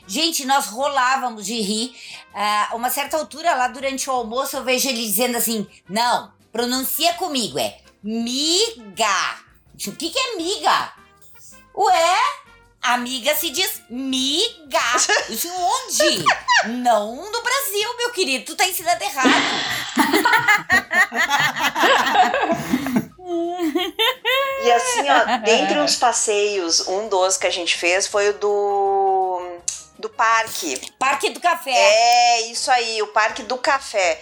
Gente, 0.07 0.45
nós 0.45 0.67
rolávamos 0.67 1.45
de 1.45 1.62
rir. 1.62 1.95
A 2.33 2.71
uma 2.75 2.89
certa 2.89 3.17
altura, 3.17 3.53
lá 3.55 3.67
durante 3.67 4.10
o 4.10 4.13
almoço, 4.13 4.55
eu 4.55 4.63
vejo 4.63 4.88
ele 4.88 5.01
dizendo 5.05 5.36
assim: 5.38 5.67
não, 5.89 6.31
pronuncia 6.51 7.13
comigo, 7.15 7.60
é 7.60 7.79
miga. 8.01 9.38
O 9.86 9.91
que, 9.91 10.10
que 10.10 10.17
é 10.19 10.36
miga? 10.38 10.93
Ué, 11.75 12.15
amiga 12.93 13.36
se 13.36 13.50
diz 13.50 13.82
miga. 13.89 14.80
Isso 15.30 15.50
onde? 15.50 16.23
Não 16.80 17.15
no 17.15 17.43
Brasil, 17.43 17.97
meu 17.97 18.12
querido. 18.12 18.45
Tu 18.45 18.56
tá 18.56 18.67
ensinando 18.67 19.04
errado. 19.04 19.30
E 24.63 24.71
assim, 24.71 25.10
ó, 25.10 25.38
dentre 25.39 25.78
os 25.80 25.95
passeios, 25.95 26.88
um 26.88 27.08
dos 27.10 27.38
que 27.38 27.45
a 27.45 27.50
gente 27.50 27.78
fez 27.78 28.08
foi 28.08 28.30
o 28.30 28.34
do. 28.34 29.58
do 30.00 30.10
parque. 30.10 30.80
Parque 30.97 31.30
do 31.30 31.39
Café. 31.39 31.71
É, 31.71 32.52
isso 32.52 32.71
aí, 32.71 33.02
o 33.02 33.08
Parque 33.08 33.43
do 33.43 33.58
Café. 33.58 34.19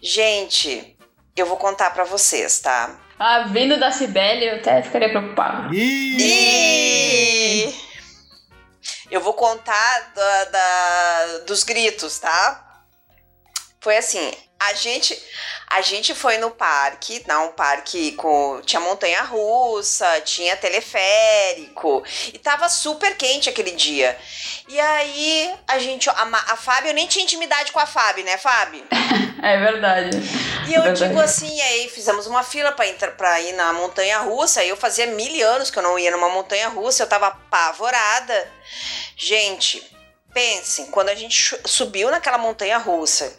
Gente, 0.00 0.96
eu 1.36 1.46
vou 1.46 1.56
contar 1.56 1.90
pra 1.90 2.04
vocês, 2.04 2.60
tá? 2.60 2.96
Ah, 3.18 3.40
vindo 3.48 3.78
da 3.78 3.90
Cibele, 3.90 4.46
eu 4.46 4.56
até 4.56 4.80
ficaria 4.82 5.08
preocupado. 5.08 5.74
Ih, 5.74 7.74
eu 9.10 9.20
vou 9.20 9.34
contar 9.34 10.12
da- 10.14 10.44
da- 10.44 11.38
dos 11.46 11.62
gritos, 11.64 12.18
tá? 12.18 12.82
Foi 13.80 13.96
assim, 13.96 14.32
a 14.60 14.74
gente 14.74 15.16
a 15.70 15.80
gente 15.80 16.14
foi 16.14 16.38
no 16.38 16.50
parque, 16.50 17.20
tá? 17.20 17.40
um 17.42 17.52
parque 17.52 18.12
com 18.12 18.60
tinha 18.64 18.80
montanha 18.80 19.22
russa, 19.22 20.20
tinha 20.22 20.56
teleférico 20.56 22.02
e 22.32 22.38
tava 22.38 22.68
super 22.68 23.16
quente 23.16 23.48
aquele 23.48 23.72
dia. 23.72 24.18
E 24.66 24.80
aí 24.80 25.54
a 25.66 25.78
gente 25.78 26.10
a, 26.10 26.12
a 26.12 26.56
Fábio 26.56 26.90
eu 26.90 26.94
nem 26.94 27.06
tinha 27.06 27.22
intimidade 27.22 27.70
com 27.70 27.78
a 27.78 27.86
Fábio, 27.86 28.24
né, 28.24 28.36
Fábio? 28.36 28.84
É 29.40 29.56
verdade. 29.56 30.18
E 30.66 30.74
eu 30.74 30.82
Verdade. 30.82 31.08
digo 31.08 31.20
assim, 31.20 31.60
aí 31.60 31.88
fizemos 31.88 32.26
uma 32.26 32.42
fila 32.42 32.72
pra, 32.72 32.88
entrar, 32.88 33.40
ir 33.40 33.52
na 33.52 33.72
montanha 33.72 34.18
russa. 34.18 34.64
E 34.64 34.68
eu 34.68 34.76
fazia 34.76 35.06
mil 35.06 35.48
anos 35.48 35.70
que 35.70 35.78
eu 35.78 35.82
não 35.82 35.98
ia 35.98 36.10
numa 36.10 36.28
montanha 36.28 36.68
russa, 36.68 37.04
eu 37.04 37.06
tava 37.06 37.28
apavorada. 37.28 38.50
Gente, 39.16 39.82
pensem, 40.34 40.86
quando 40.86 41.08
a 41.08 41.14
gente 41.14 41.56
subiu 41.64 42.10
naquela 42.10 42.36
montanha 42.36 42.78
russa, 42.78 43.32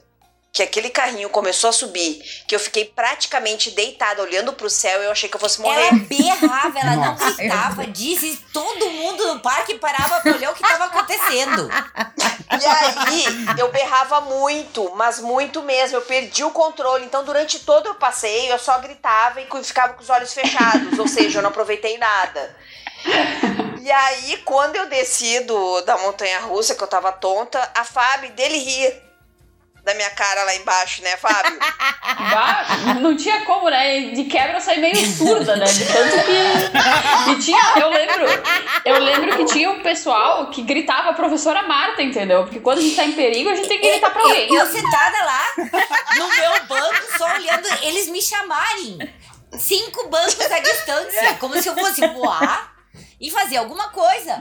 que 0.52 0.64
aquele 0.64 0.90
carrinho 0.90 1.30
começou 1.30 1.70
a 1.70 1.74
subir, 1.74 2.22
que 2.48 2.56
eu 2.56 2.60
fiquei 2.60 2.86
praticamente 2.86 3.70
deitada 3.72 4.22
olhando 4.24 4.52
pro 4.54 4.70
céu, 4.70 5.02
eu 5.04 5.12
achei 5.12 5.30
que 5.30 5.36
eu 5.36 5.40
fosse 5.40 5.62
morrer. 5.62 5.88
Ela 5.88 6.00
berrava, 6.00 6.80
ela 6.80 6.96
não 6.96 7.14
Nossa. 7.14 7.32
gritava, 7.34 7.88
disse 7.88 8.38
todo 8.52 8.90
mundo 8.90 9.34
no 9.34 9.40
parque 9.40 9.76
parava 9.76 10.20
pra 10.22 10.34
olhar 10.34 10.52
o 10.52 10.56
que 10.56 10.62
tava 10.62 10.86
acontecendo. 10.86 11.70
E 12.60 12.66
aí, 12.66 13.26
eu 13.60 13.72
berrava 13.72 14.22
muito, 14.22 14.92
mas 14.96 15.20
muito 15.20 15.62
mesmo. 15.62 15.98
Eu 15.98 16.02
perdi 16.02 16.44
o 16.44 16.50
controle. 16.50 17.06
Então, 17.06 17.24
durante 17.24 17.60
todo 17.60 17.92
o 17.92 17.96
passeio, 17.96 18.52
eu 18.52 18.60
só 18.60 18.80
gritava 18.80 19.40
e 19.40 19.48
ficava 19.64 19.94
com 19.94 20.02
os 20.02 20.10
olhos 20.10 20.34
fechados. 20.34 20.98
ou 20.98 21.08
seja, 21.08 21.38
eu 21.38 21.42
não 21.44 21.52
aproveitei 21.52 21.98
nada. 22.00 22.56
E 23.82 23.92
aí, 23.92 24.38
quando 24.44 24.76
eu 24.76 24.90
desci 24.90 25.42
do, 25.42 25.82
da 25.82 25.98
montanha 26.00 26.40
russa, 26.40 26.74
que 26.74 26.84
eu 26.84 26.88
tava 26.88 27.12
tonta, 27.12 27.72
a 27.76 27.84
Fábio 27.84 28.32
dele 28.32 28.58
rir 28.58 29.09
da 29.90 29.96
minha 29.96 30.10
cara 30.12 30.44
lá 30.44 30.56
embaixo, 30.56 31.02
né, 31.02 31.18
Fábio? 31.18 31.58
Bah, 31.60 32.66
não 33.02 33.16
tinha 33.18 33.42
como, 33.42 33.70
né? 33.70 34.12
De 34.12 34.26
quebra 34.26 34.58
eu 34.58 34.62
saí 34.62 34.80
meio 34.80 34.96
surda, 34.96 35.56
né? 35.56 35.66
De 35.66 35.86
tanto 35.86 36.26
que. 36.26 37.32
E 37.32 37.40
tinha, 37.40 37.74
eu 37.82 37.90
lembro, 37.90 38.26
eu 38.86 39.00
lembro 39.00 39.38
que 39.38 39.46
tinha 39.46 39.72
um 39.72 39.82
pessoal 39.82 40.52
que 40.52 40.62
gritava 40.62 41.14
professora 41.14 41.64
Marta, 41.64 42.04
entendeu? 42.04 42.44
Porque 42.44 42.60
quando 42.60 42.78
a 42.78 42.82
gente 42.82 42.96
tá 42.96 43.04
em 43.04 43.14
perigo, 43.14 43.50
a 43.50 43.56
gente 43.56 43.68
tem 43.68 43.80
que 43.80 43.90
gritar 43.90 44.12
pra 44.12 44.22
alguém. 44.22 44.48
Eu, 44.48 44.56
eu 44.58 44.72
sentada 44.72 45.18
lá, 45.26 45.44
no 46.18 46.28
meu 46.36 46.66
banco, 46.68 47.18
só 47.18 47.34
olhando 47.34 47.68
eles 47.82 48.08
me 48.08 48.22
chamarem. 48.22 49.14
Cinco 49.58 50.08
bancos 50.10 50.52
à 50.52 50.60
distância, 50.60 51.34
como 51.40 51.60
se 51.60 51.68
eu 51.68 51.74
fosse 51.74 52.06
voar 52.10 52.76
e 53.20 53.32
fazer 53.32 53.58
alguma 53.58 53.90
coisa. 53.90 54.40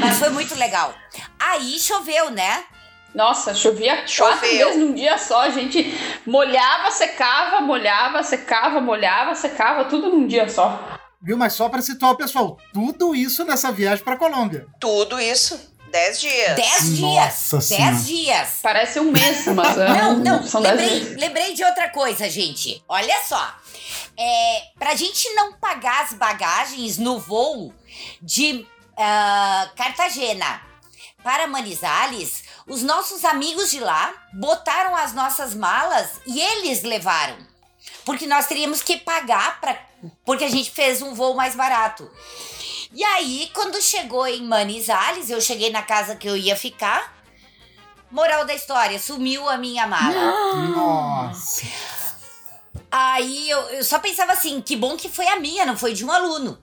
Mas 0.00 0.18
foi 0.18 0.28
muito 0.28 0.54
legal. 0.54 0.94
Aí 1.40 1.78
choveu, 1.80 2.30
né? 2.30 2.64
Nossa, 3.14 3.54
chovia 3.54 3.96
quatro 3.98 4.12
Choveu. 4.12 4.66
vezes 4.68 4.76
num 4.80 4.92
dia 4.94 5.16
só. 5.18 5.42
A 5.42 5.50
gente 5.50 5.94
molhava, 6.26 6.90
secava, 6.90 7.60
molhava, 7.60 8.22
secava, 8.22 8.80
molhava, 8.80 9.34
secava, 9.34 9.84
tudo 9.84 10.10
num 10.10 10.26
dia 10.26 10.48
só. 10.48 10.98
Viu? 11.22 11.36
Mas 11.38 11.52
só 11.54 11.68
para 11.68 11.80
situar 11.80 12.12
o 12.12 12.16
pessoal, 12.16 12.58
tudo 12.72 13.14
isso 13.14 13.44
nessa 13.44 13.70
viagem 13.72 14.04
para 14.04 14.16
Colômbia. 14.16 14.66
Tudo 14.80 15.18
isso, 15.20 15.72
10 15.90 16.20
dias. 16.20 16.56
Dez 16.56 17.00
Nossa 17.00 17.58
dias. 17.58 17.64
Senhora. 17.64 17.92
Dez 17.92 18.06
dias. 18.06 18.58
Parece 18.60 19.00
um 19.00 19.12
mês, 19.12 19.46
mas 19.54 19.78
é, 19.78 19.88
Não, 19.88 20.18
não, 20.18 20.42
são 20.46 20.60
dez 20.60 20.76
lembrei, 20.76 21.00
dias. 21.00 21.20
lembrei 21.20 21.54
de 21.54 21.64
outra 21.64 21.88
coisa, 21.90 22.28
gente. 22.28 22.82
Olha 22.88 23.14
só. 23.26 23.54
É, 24.18 24.62
pra 24.78 24.94
gente 24.96 25.28
não 25.34 25.52
pagar 25.54 26.02
as 26.04 26.12
bagagens 26.14 26.98
no 26.98 27.18
voo 27.18 27.72
de 28.20 28.66
ah, 28.96 29.70
Cartagena 29.76 30.60
para 31.22 31.46
Manizales, 31.46 32.43
os 32.66 32.82
nossos 32.82 33.24
amigos 33.24 33.70
de 33.70 33.80
lá 33.80 34.12
botaram 34.32 34.96
as 34.96 35.12
nossas 35.12 35.54
malas 35.54 36.20
e 36.26 36.40
eles 36.40 36.82
levaram. 36.82 37.36
Porque 38.04 38.26
nós 38.26 38.46
teríamos 38.46 38.82
que 38.82 38.96
pagar 38.96 39.60
pra, 39.60 39.78
porque 40.24 40.44
a 40.44 40.50
gente 40.50 40.70
fez 40.70 41.02
um 41.02 41.14
voo 41.14 41.34
mais 41.34 41.54
barato. 41.54 42.10
E 42.92 43.02
aí, 43.02 43.50
quando 43.52 43.82
chegou 43.82 44.26
em 44.26 44.44
Manizales, 44.44 45.28
eu 45.28 45.40
cheguei 45.40 45.70
na 45.70 45.82
casa 45.82 46.16
que 46.16 46.28
eu 46.28 46.36
ia 46.36 46.56
ficar. 46.56 47.12
Moral 48.10 48.44
da 48.44 48.54
história, 48.54 48.98
sumiu 48.98 49.48
a 49.48 49.56
minha 49.56 49.86
mala. 49.86 50.54
Nossa. 50.68 51.66
Aí 52.90 53.50
eu, 53.50 53.58
eu 53.70 53.82
só 53.82 53.98
pensava 53.98 54.32
assim, 54.32 54.60
que 54.60 54.76
bom 54.76 54.96
que 54.96 55.08
foi 55.08 55.26
a 55.26 55.40
minha, 55.40 55.66
não 55.66 55.76
foi 55.76 55.92
de 55.92 56.04
um 56.04 56.12
aluno. 56.12 56.56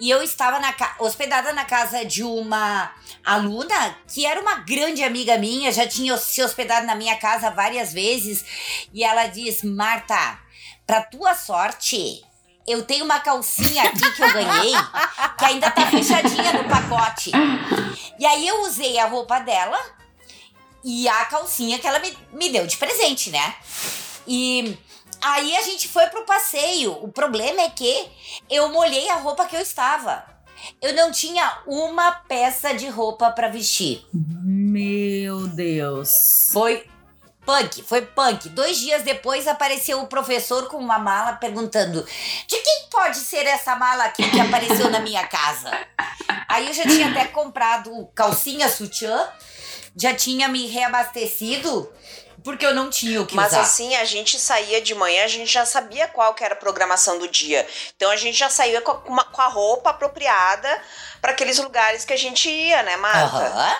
E 0.00 0.10
eu 0.10 0.22
estava 0.22 0.58
na 0.58 0.74
hospedada 0.98 1.52
na 1.52 1.64
casa 1.64 2.04
de 2.04 2.22
uma 2.22 2.92
aluna 3.24 3.96
que 4.12 4.26
era 4.26 4.40
uma 4.40 4.56
grande 4.56 5.04
amiga 5.04 5.38
minha, 5.38 5.70
já 5.70 5.86
tinha 5.86 6.16
se 6.16 6.42
hospedado 6.42 6.86
na 6.86 6.94
minha 6.94 7.16
casa 7.16 7.50
várias 7.50 7.92
vezes. 7.92 8.44
E 8.92 9.04
ela 9.04 9.26
diz: 9.26 9.62
Marta, 9.62 10.38
pra 10.86 11.02
tua 11.02 11.34
sorte, 11.34 12.24
eu 12.66 12.82
tenho 12.82 13.04
uma 13.04 13.20
calcinha 13.20 13.84
aqui 13.84 14.12
que 14.12 14.22
eu 14.22 14.32
ganhei, 14.32 14.72
que 15.38 15.44
ainda 15.44 15.70
tá 15.70 15.86
fechadinha 15.86 16.52
no 16.54 16.68
pacote. 16.68 17.30
E 18.18 18.26
aí 18.26 18.46
eu 18.46 18.62
usei 18.62 18.98
a 18.98 19.06
roupa 19.06 19.38
dela 19.40 19.78
e 20.82 21.08
a 21.08 21.24
calcinha 21.26 21.78
que 21.78 21.86
ela 21.86 21.98
me, 21.98 22.16
me 22.32 22.50
deu 22.50 22.66
de 22.66 22.76
presente, 22.76 23.30
né? 23.30 23.54
E 24.26 24.76
aí 25.24 25.56
a 25.56 25.62
gente 25.62 25.88
foi 25.88 26.06
pro 26.06 26.26
passeio. 26.26 26.92
O 27.02 27.10
problema 27.10 27.62
é 27.62 27.70
que 27.70 28.08
eu 28.50 28.68
molhei 28.68 29.08
a 29.08 29.16
roupa 29.16 29.46
que 29.46 29.56
eu 29.56 29.60
estava. 29.60 30.24
Eu 30.80 30.94
não 30.94 31.10
tinha 31.10 31.58
uma 31.66 32.12
peça 32.12 32.74
de 32.74 32.88
roupa 32.88 33.30
pra 33.30 33.48
vestir. 33.48 34.04
Meu 34.12 35.46
Deus. 35.48 36.48
Foi 36.52 36.86
punk, 37.44 37.82
foi 37.82 38.02
punk. 38.02 38.48
Dois 38.50 38.78
dias 38.78 39.02
depois 39.02 39.46
apareceu 39.46 40.00
o 40.00 40.06
professor 40.06 40.68
com 40.68 40.78
uma 40.78 40.98
mala 40.98 41.34
perguntando: 41.34 42.04
de 42.46 42.56
quem 42.56 42.88
pode 42.90 43.18
ser 43.18 43.46
essa 43.46 43.76
mala 43.76 44.04
aqui 44.04 44.28
que 44.30 44.40
apareceu 44.40 44.90
na 44.90 45.00
minha 45.00 45.26
casa? 45.26 45.70
Aí 46.48 46.68
eu 46.68 46.74
já 46.74 46.84
tinha 46.84 47.10
até 47.10 47.26
comprado 47.26 48.08
calcinha 48.14 48.68
sutiã, 48.68 49.28
já 49.96 50.14
tinha 50.14 50.48
me 50.48 50.66
reabastecido, 50.66 51.90
porque 52.44 52.64
eu 52.64 52.74
não 52.74 52.90
tinha 52.90 53.20
o 53.22 53.26
que 53.26 53.34
Mas 53.34 53.48
usar. 53.52 53.62
assim, 53.62 53.96
a 53.96 54.04
gente 54.04 54.38
saía 54.38 54.80
de 54.80 54.94
manhã, 54.94 55.24
a 55.24 55.28
gente 55.28 55.50
já 55.50 55.64
sabia 55.66 56.06
qual 56.06 56.34
que 56.34 56.44
era 56.44 56.54
a 56.54 56.56
programação 56.58 57.18
do 57.18 57.26
dia. 57.26 57.66
Então 57.96 58.10
a 58.10 58.16
gente 58.16 58.38
já 58.38 58.48
saía 58.50 58.80
com 58.82 58.92
uma- 59.10 59.24
com 59.24 59.40
a 59.42 59.48
roupa 59.48 59.90
apropriada 59.90 60.68
para 61.20 61.32
aqueles 61.32 61.58
lugares 61.58 62.04
que 62.04 62.12
a 62.12 62.18
gente 62.18 62.48
ia, 62.50 62.82
né, 62.82 62.96
Marta? 62.98 63.36
Aham. 63.46 63.76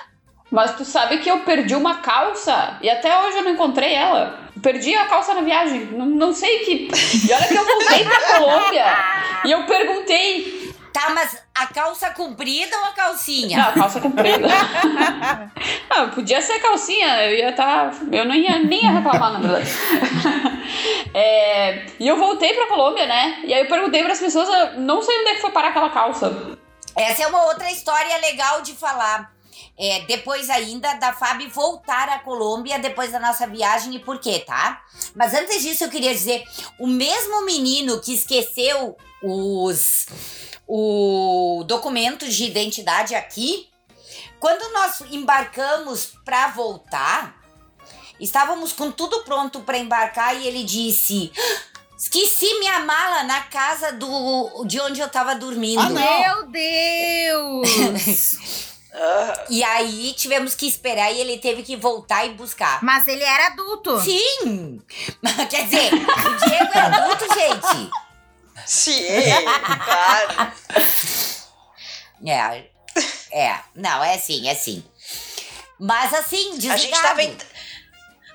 Mas 0.50 0.77
tu 0.77 0.85
sabe 0.85 1.18
que 1.18 1.29
eu 1.31 1.40
perdi 1.40 1.74
uma 1.74 1.96
calça 2.00 2.79
e 2.81 2.88
até 2.88 3.18
hoje 3.22 3.38
eu 3.38 3.42
não 3.44 3.50
encontrei 3.53 3.92
ela. 3.94 4.38
Perdi 4.62 4.94
a 4.94 5.07
calça 5.07 5.35
na 5.35 5.40
viagem. 5.40 5.87
Não, 5.87 6.07
não 6.07 6.33
sei 6.33 6.61
que. 6.61 6.88
E 7.27 7.33
olha 7.33 7.48
que 7.48 7.55
eu 7.57 7.64
voltei 7.66 8.05
pra 8.05 8.20
Colômbia 8.38 8.96
e 9.44 9.50
eu 9.50 9.66
perguntei. 9.66 10.74
Tá, 10.95 11.11
mas 11.11 11.37
a 11.53 11.67
calça 11.67 12.11
comprida 12.11 12.79
ou 12.79 12.85
a 12.85 12.93
calcinha? 12.93 13.59
Não, 13.59 13.69
a 13.69 13.73
calça 13.73 14.01
comprida. 14.01 14.47
ah, 15.91 16.07
podia 16.15 16.41
ser 16.41 16.61
calcinha, 16.61 17.25
eu 17.25 17.37
ia 17.37 17.51
estar. 17.51 17.93
eu 18.13 18.25
não 18.25 18.33
ia 18.33 18.61
nem 18.61 18.85
ia 18.85 18.93
reclamar, 18.93 19.33
na 19.33 19.41
verdade. 19.41 19.71
É, 21.17 21.87
e 22.01 22.09
eu 22.09 22.17
voltei 22.17 22.55
pra 22.55 22.67
Colômbia, 22.67 23.07
né? 23.07 23.43
E 23.45 23.55
aí 23.55 23.61
eu 23.61 23.69
perguntei 23.69 24.03
pras 24.03 24.19
pessoas, 24.19 24.49
eu 24.49 24.81
não 24.81 25.01
sei 25.01 25.17
onde 25.21 25.29
é 25.29 25.35
que 25.37 25.41
foi 25.43 25.53
parar 25.53 25.69
aquela 25.69 25.91
calça. 25.91 26.57
Essa 26.97 27.23
é 27.23 27.27
uma 27.29 27.45
outra 27.45 27.71
história 27.71 28.17
legal 28.19 28.63
de 28.63 28.73
falar. 28.73 29.33
É, 29.79 30.01
depois 30.09 30.51
ainda 30.51 30.95
da 30.95 31.13
Fábio 31.13 31.49
voltar 31.51 32.09
à 32.09 32.19
Colômbia 32.19 32.81
depois 32.81 33.13
da 33.13 33.21
nossa 33.21 33.47
viagem 33.47 33.95
e 33.95 34.01
por 34.01 34.19
quê, 34.19 34.43
tá? 34.45 34.83
Mas 35.15 35.35
antes 35.35 35.63
disso 35.63 35.85
eu 35.85 35.91
queria 35.91 36.13
dizer, 36.13 36.43
o 36.81 36.87
mesmo 36.89 37.45
menino 37.45 38.01
que 38.01 38.15
esqueceu 38.15 38.97
os 39.23 40.07
o 40.66 41.64
documento 41.66 42.29
de 42.29 42.44
identidade 42.44 43.14
aqui, 43.14 43.68
quando 44.40 44.72
nós 44.72 45.00
embarcamos 45.11 46.12
para 46.24 46.48
voltar, 46.48 47.37
estávamos 48.20 48.72
com 48.72 48.90
tudo 48.90 49.22
pronto 49.24 49.61
para 49.61 49.79
embarcar 49.79 50.37
e 50.37 50.46
ele 50.46 50.62
disse: 50.64 51.33
"Ah, 51.37 51.79
"Esqueci 51.98 52.59
minha 52.59 52.81
mala 52.81 53.22
na 53.24 53.42
casa 53.42 53.92
do 53.92 54.64
de 54.66 54.81
onde 54.81 55.00
eu 55.00 55.09
tava 55.09 55.35
dormindo". 55.35 55.81
Ah, 55.81 55.88
não. 55.90 56.20
Meu 56.20 56.46
Deus! 56.50 58.37
Ah, 58.96 59.44
E 59.50 59.64
aí 59.64 60.12
tivemos 60.16 60.55
que 60.55 60.68
esperar 60.68 61.11
e 61.12 61.20
ele 61.20 61.38
teve 61.38 61.64
que 61.64 61.74
voltar 61.74 62.27
e 62.27 62.35
buscar. 62.35 62.81
Mas 62.81 63.09
ele 63.09 63.24
era 63.24 63.48
adulto. 63.48 64.00
Sim! 64.00 64.81
Quer 65.50 65.64
dizer, 65.64 65.92
o 65.92 66.48
Diego 66.48 66.70
é 66.72 66.79
adulto, 66.79 67.24
gente. 67.35 67.90
Sim, 68.67 69.03
claro. 69.85 70.53
É. 72.27 72.64
É. 73.33 73.59
Não, 73.75 74.03
é 74.05 74.14
assim, 74.14 74.47
é 74.49 74.53
assim. 74.53 74.85
Mas 75.79 76.14
assim, 76.14 76.57
desligado. 76.57 76.75
A 76.75 76.77
gente 76.77 77.03
tava 77.03 77.23
ent- 77.23 77.43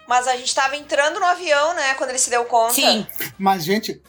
Mas 0.07 0.27
a 0.27 0.35
gente 0.35 0.53
tava 0.53 0.75
entrando 0.75 1.19
no 1.19 1.25
avião, 1.25 1.73
né, 1.73 1.93
quando 1.95 2.09
ele 2.09 2.19
se 2.19 2.29
deu 2.29 2.43
conta. 2.45 2.73
Sim. 2.73 3.07
Mas, 3.37 3.63
gente, 3.63 4.01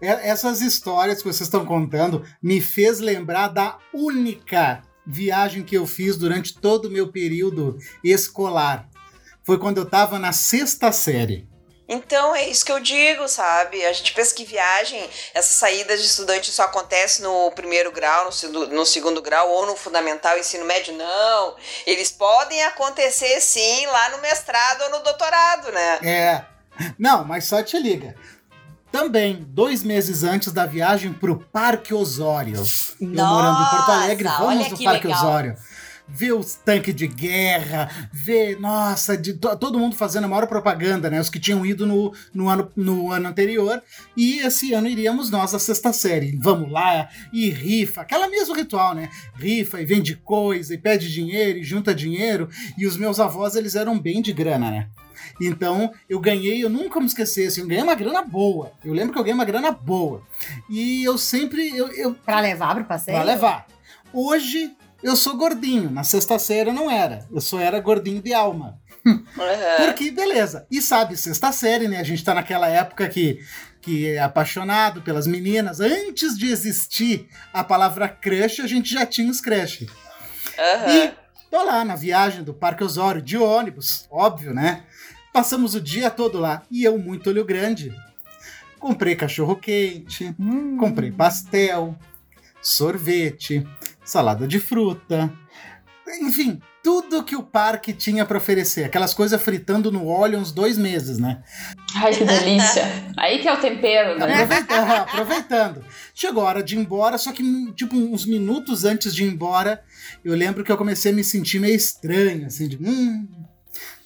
essas 0.00 0.60
histórias 0.60 1.18
que 1.18 1.24
vocês 1.24 1.46
estão 1.48 1.66
contando 1.66 2.24
me 2.42 2.60
fez 2.60 2.98
lembrar 3.00 3.48
da 3.48 3.78
única 3.92 4.82
viagem 5.06 5.62
que 5.64 5.76
eu 5.76 5.86
fiz 5.86 6.16
durante 6.16 6.54
todo 6.54 6.86
o 6.86 6.90
meu 6.90 7.10
período 7.10 7.78
escolar. 8.04 8.88
Foi 9.44 9.58
quando 9.58 9.78
eu 9.78 9.84
estava 9.84 10.18
na 10.18 10.32
sexta 10.32 10.92
série. 10.92 11.47
Então 11.88 12.36
é 12.36 12.46
isso 12.46 12.64
que 12.64 12.72
eu 12.72 12.78
digo, 12.80 13.26
sabe? 13.26 13.84
A 13.86 13.92
gente 13.92 14.12
pensa 14.12 14.34
que 14.34 14.44
viagem, 14.44 15.08
essas 15.32 15.56
saídas 15.56 16.00
de 16.00 16.06
estudante 16.06 16.52
só 16.52 16.64
acontece 16.64 17.22
no 17.22 17.50
primeiro 17.52 17.90
grau, 17.90 18.28
no, 18.52 18.66
no 18.66 18.84
segundo 18.84 19.22
grau 19.22 19.48
ou 19.48 19.66
no 19.66 19.74
fundamental, 19.74 20.36
ensino 20.38 20.66
médio. 20.66 20.94
Não. 20.94 21.56
Eles 21.86 22.10
podem 22.10 22.62
acontecer 22.64 23.40
sim 23.40 23.86
lá 23.86 24.10
no 24.10 24.18
mestrado 24.18 24.82
ou 24.82 24.90
no 24.90 24.98
doutorado, 25.00 25.72
né? 25.72 25.98
É. 26.02 26.44
Não, 26.98 27.24
mas 27.24 27.44
só 27.44 27.62
te 27.62 27.78
liga. 27.78 28.14
Também, 28.90 29.44
dois 29.48 29.82
meses 29.82 30.24
antes 30.24 30.50
da 30.50 30.64
viagem 30.64 31.12
pro 31.12 31.38
Parque 31.38 31.92
Osório. 31.92 32.56
Eu 33.00 33.06
morando 33.08 33.62
em 33.62 33.70
Porto 33.70 33.90
Alegre, 33.90 34.24
Nossa, 34.24 34.44
vamos 34.44 34.70
no 34.70 34.76
que 34.76 34.84
Parque 34.84 35.06
legal. 35.06 35.22
Osório. 35.22 35.56
Ver 36.10 36.32
os 36.32 36.54
tanques 36.54 36.94
de 36.94 37.06
guerra, 37.06 38.08
ver, 38.12 38.58
nossa, 38.58 39.16
de, 39.16 39.34
to- 39.34 39.56
todo 39.58 39.78
mundo 39.78 39.94
fazendo 39.94 40.24
a 40.24 40.28
maior 40.28 40.46
propaganda, 40.46 41.10
né? 41.10 41.20
Os 41.20 41.28
que 41.28 41.38
tinham 41.38 41.64
ido 41.66 41.86
no, 41.86 42.12
no, 42.32 42.48
ano, 42.48 42.72
no 42.74 43.12
ano 43.12 43.28
anterior. 43.28 43.82
E 44.16 44.38
esse 44.38 44.72
ano 44.72 44.88
iríamos 44.88 45.30
nós, 45.30 45.54
a 45.54 45.58
sexta 45.58 45.92
série. 45.92 46.36
Vamos 46.40 46.72
lá 46.72 47.08
e 47.32 47.50
rifa, 47.50 48.00
aquela 48.00 48.26
mesmo 48.28 48.54
ritual, 48.54 48.94
né? 48.94 49.10
Rifa 49.36 49.80
e 49.80 49.84
vende 49.84 50.16
coisa 50.16 50.72
e 50.74 50.78
pede 50.78 51.12
dinheiro 51.12 51.58
e 51.58 51.62
junta 51.64 51.94
dinheiro. 51.94 52.48
E 52.78 52.86
os 52.86 52.96
meus 52.96 53.20
avós, 53.20 53.54
eles 53.54 53.74
eram 53.74 53.98
bem 53.98 54.22
de 54.22 54.32
grana, 54.32 54.70
né? 54.70 54.88
Então, 55.40 55.92
eu 56.08 56.18
ganhei, 56.18 56.64
eu 56.64 56.70
nunca 56.70 56.98
me 57.00 57.06
esqueci, 57.06 57.44
assim, 57.46 57.60
eu 57.60 57.66
ganhei 57.66 57.82
uma 57.82 57.94
grana 57.94 58.22
boa. 58.22 58.72
Eu 58.84 58.92
lembro 58.94 59.12
que 59.12 59.18
eu 59.18 59.22
ganhei 59.22 59.34
uma 59.34 59.44
grana 59.44 59.70
boa. 59.70 60.22
E 60.70 61.04
eu 61.04 61.18
sempre, 61.18 61.68
eu, 61.76 61.88
eu 61.92 62.14
Pra 62.14 62.40
levar 62.40 62.74
pro 62.74 62.84
passeio? 62.84 63.16
Pra 63.16 63.24
levar. 63.24 63.66
Hoje 64.12 64.70
eu 65.02 65.14
sou 65.16 65.36
gordinho. 65.36 65.90
Na 65.90 66.02
sexta 66.04 66.38
série 66.38 66.70
eu 66.70 66.74
não 66.74 66.90
era. 66.90 67.26
Eu 67.32 67.40
só 67.40 67.58
era 67.60 67.80
gordinho 67.80 68.22
de 68.22 68.32
alma. 68.32 68.78
Uhum. 69.06 69.24
Porque, 69.84 70.10
beleza. 70.10 70.66
E 70.70 70.82
sabe, 70.82 71.16
sexta 71.16 71.50
série, 71.52 71.88
né? 71.88 71.98
A 71.98 72.02
gente 72.04 72.22
tá 72.24 72.34
naquela 72.34 72.68
época 72.68 73.08
que, 73.08 73.40
que 73.80 74.08
é 74.08 74.18
apaixonado 74.18 75.00
pelas 75.02 75.26
meninas. 75.26 75.80
Antes 75.80 76.36
de 76.36 76.50
existir 76.50 77.28
a 77.52 77.62
palavra 77.64 78.08
crush, 78.08 78.60
a 78.60 78.66
gente 78.66 78.90
já 78.92 79.06
tinha 79.06 79.30
os 79.30 79.40
crush. 79.40 79.86
Aham. 80.58 80.90
E 80.92 81.12
tô 81.50 81.62
lá 81.64 81.84
na 81.84 81.94
viagem 81.96 82.42
do 82.42 82.52
Parque 82.52 82.84
Osório, 82.84 83.22
de 83.22 83.38
ônibus, 83.38 84.06
óbvio, 84.10 84.52
né? 84.52 84.82
Passamos 85.32 85.74
o 85.74 85.80
dia 85.80 86.10
todo 86.10 86.38
lá. 86.38 86.62
E 86.70 86.82
eu, 86.84 86.98
muito 86.98 87.30
olho 87.30 87.44
grande. 87.44 87.94
Comprei 88.78 89.14
cachorro 89.16 89.56
quente, 89.56 90.34
Hum. 90.38 90.76
comprei 90.76 91.10
pastel, 91.10 91.96
sorvete, 92.60 93.66
salada 94.08 94.48
de 94.48 94.58
fruta. 94.58 95.30
Enfim, 96.22 96.58
tudo 96.82 97.22
que 97.22 97.36
o 97.36 97.42
parque 97.42 97.92
tinha 97.92 98.24
para 98.24 98.38
oferecer. 98.38 98.84
Aquelas 98.84 99.12
coisas 99.12 99.40
fritando 99.40 99.92
no 99.92 100.08
óleo 100.08 100.38
uns 100.38 100.50
dois 100.50 100.78
meses, 100.78 101.18
né? 101.18 101.42
Ai, 101.94 102.14
que 102.14 102.24
delícia. 102.24 102.84
Aí 103.18 103.40
que 103.40 103.46
é 103.46 103.52
o 103.52 103.60
tempero, 103.60 104.18
né? 104.18 104.44
Aproveitando, 104.44 104.90
aproveitando. 104.96 105.84
Chegou 106.14 106.42
a 106.42 106.46
hora 106.46 106.62
de 106.62 106.74
ir 106.74 106.78
embora, 106.78 107.18
só 107.18 107.32
que, 107.32 107.42
tipo, 107.72 107.94
uns 107.94 108.24
minutos 108.24 108.86
antes 108.86 109.14
de 109.14 109.24
ir 109.24 109.30
embora, 109.30 109.84
eu 110.24 110.34
lembro 110.34 110.64
que 110.64 110.72
eu 110.72 110.78
comecei 110.78 111.12
a 111.12 111.14
me 111.14 111.22
sentir 111.22 111.60
meio 111.60 111.76
estranho, 111.76 112.46
assim, 112.46 112.66
de. 112.66 112.78
Hum, 112.78 113.28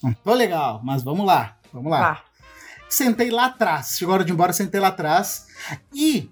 não 0.03 0.12
tô 0.12 0.35
legal, 0.35 0.81
mas 0.83 1.05
vamos 1.05 1.25
lá, 1.25 1.57
vamos 1.73 1.93
lá. 1.93 2.15
Tá. 2.17 2.25
Sentei 2.88 3.31
lá 3.31 3.47
atrás. 3.47 3.97
Chegou 3.97 4.12
a 4.12 4.17
hora 4.17 4.25
de 4.25 4.33
ir 4.33 4.35
embora, 4.35 4.53
sentei 4.53 4.81
lá 4.81 4.88
atrás. 4.88 5.47
E 5.95 6.29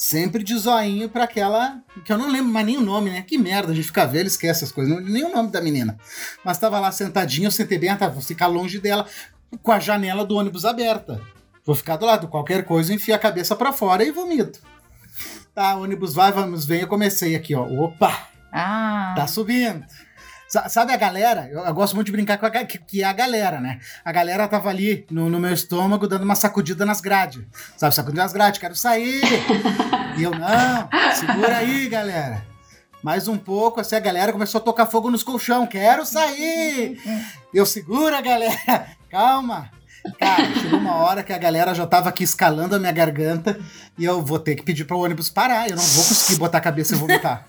sempre 0.00 0.42
de 0.42 0.56
zoinho 0.56 1.10
pra 1.10 1.24
aquela. 1.24 1.82
Que 2.04 2.12
eu 2.12 2.16
não 2.16 2.30
lembro 2.30 2.50
mais 2.50 2.64
nem 2.64 2.78
o 2.78 2.80
nome, 2.80 3.10
né? 3.10 3.20
Que 3.20 3.36
merda, 3.36 3.72
a 3.72 3.74
gente 3.74 3.86
fica 3.86 4.06
velho, 4.06 4.26
esquece 4.26 4.64
as 4.64 4.72
coisas. 4.72 4.92
Não, 4.92 5.00
nem 5.02 5.24
o 5.24 5.28
nome 5.28 5.50
da 5.50 5.60
menina. 5.60 5.98
Mas 6.42 6.56
tava 6.56 6.80
lá 6.80 6.90
sentadinho, 6.90 7.48
eu 7.48 7.50
sentei 7.50 7.78
bem 7.78 7.90
atrás, 7.90 8.12
vou 8.14 8.22
ficar 8.22 8.46
longe 8.46 8.78
dela, 8.78 9.06
com 9.62 9.70
a 9.70 9.78
janela 9.78 10.24
do 10.24 10.36
ônibus 10.36 10.64
aberta. 10.64 11.20
Vou 11.66 11.74
ficar 11.74 11.96
do 11.96 12.06
lado, 12.06 12.28
qualquer 12.28 12.64
coisa, 12.64 12.94
enfio 12.94 13.14
a 13.14 13.18
cabeça 13.18 13.54
pra 13.54 13.72
fora 13.72 14.02
e 14.02 14.10
vomito. 14.10 14.60
Tá, 15.54 15.76
ônibus 15.76 16.14
vai, 16.14 16.32
vamos, 16.32 16.64
vem. 16.64 16.80
Eu 16.80 16.88
comecei 16.88 17.36
aqui, 17.36 17.54
ó. 17.54 17.64
Opa! 17.64 18.28
Ah. 18.50 19.12
Tá 19.14 19.26
subindo. 19.26 19.84
Sa- 20.50 20.68
Sabe 20.68 20.92
a 20.92 20.96
galera? 20.96 21.48
Eu, 21.50 21.60
eu 21.64 21.72
gosto 21.72 21.94
muito 21.94 22.06
de 22.06 22.12
brincar 22.12 22.36
com 22.36 22.44
a 22.46 22.50
que, 22.50 22.76
que 22.78 23.02
é 23.02 23.06
a 23.06 23.12
galera, 23.12 23.60
né? 23.60 23.78
A 24.04 24.10
galera 24.10 24.48
tava 24.48 24.68
ali 24.68 25.06
no, 25.08 25.30
no 25.30 25.38
meu 25.38 25.52
estômago 25.52 26.08
dando 26.08 26.24
uma 26.24 26.34
sacudida 26.34 26.84
nas 26.84 27.00
grades. 27.00 27.44
Sabe, 27.76 27.94
sacudindo 27.94 28.20
nas 28.20 28.32
grades, 28.32 28.58
quero 28.58 28.74
sair. 28.74 29.22
e 30.18 30.22
eu, 30.24 30.32
não, 30.32 30.88
segura 31.14 31.58
aí, 31.58 31.88
galera. 31.88 32.44
Mais 33.00 33.28
um 33.28 33.38
pouco, 33.38 33.80
assim, 33.80 33.94
a 33.94 34.00
galera 34.00 34.32
começou 34.32 34.60
a 34.60 34.64
tocar 34.64 34.86
fogo 34.86 35.08
nos 35.10 35.22
colchão. 35.22 35.66
Quero 35.66 36.04
sair! 36.04 37.00
Eu, 37.54 37.64
segura, 37.64 38.20
galera! 38.20 38.86
Calma! 39.08 39.70
Cara, 40.18 40.52
chegou 40.54 40.78
uma 40.80 40.96
hora 40.96 41.22
que 41.22 41.32
a 41.32 41.38
galera 41.38 41.74
já 41.74 41.86
tava 41.86 42.08
aqui 42.08 42.24
escalando 42.24 42.74
a 42.74 42.78
minha 42.78 42.92
garganta 42.92 43.58
e 43.98 44.04
eu 44.04 44.20
vou 44.22 44.38
ter 44.38 44.54
que 44.56 44.62
pedir 44.62 44.84
para 44.84 44.96
o 44.96 45.00
ônibus 45.04 45.30
parar. 45.30 45.68
Eu 45.70 45.76
não 45.76 45.82
vou 45.82 46.04
conseguir 46.04 46.38
botar 46.38 46.58
a 46.58 46.60
cabeça 46.60 46.94
e 46.94 46.98
vomitar. 46.98 47.46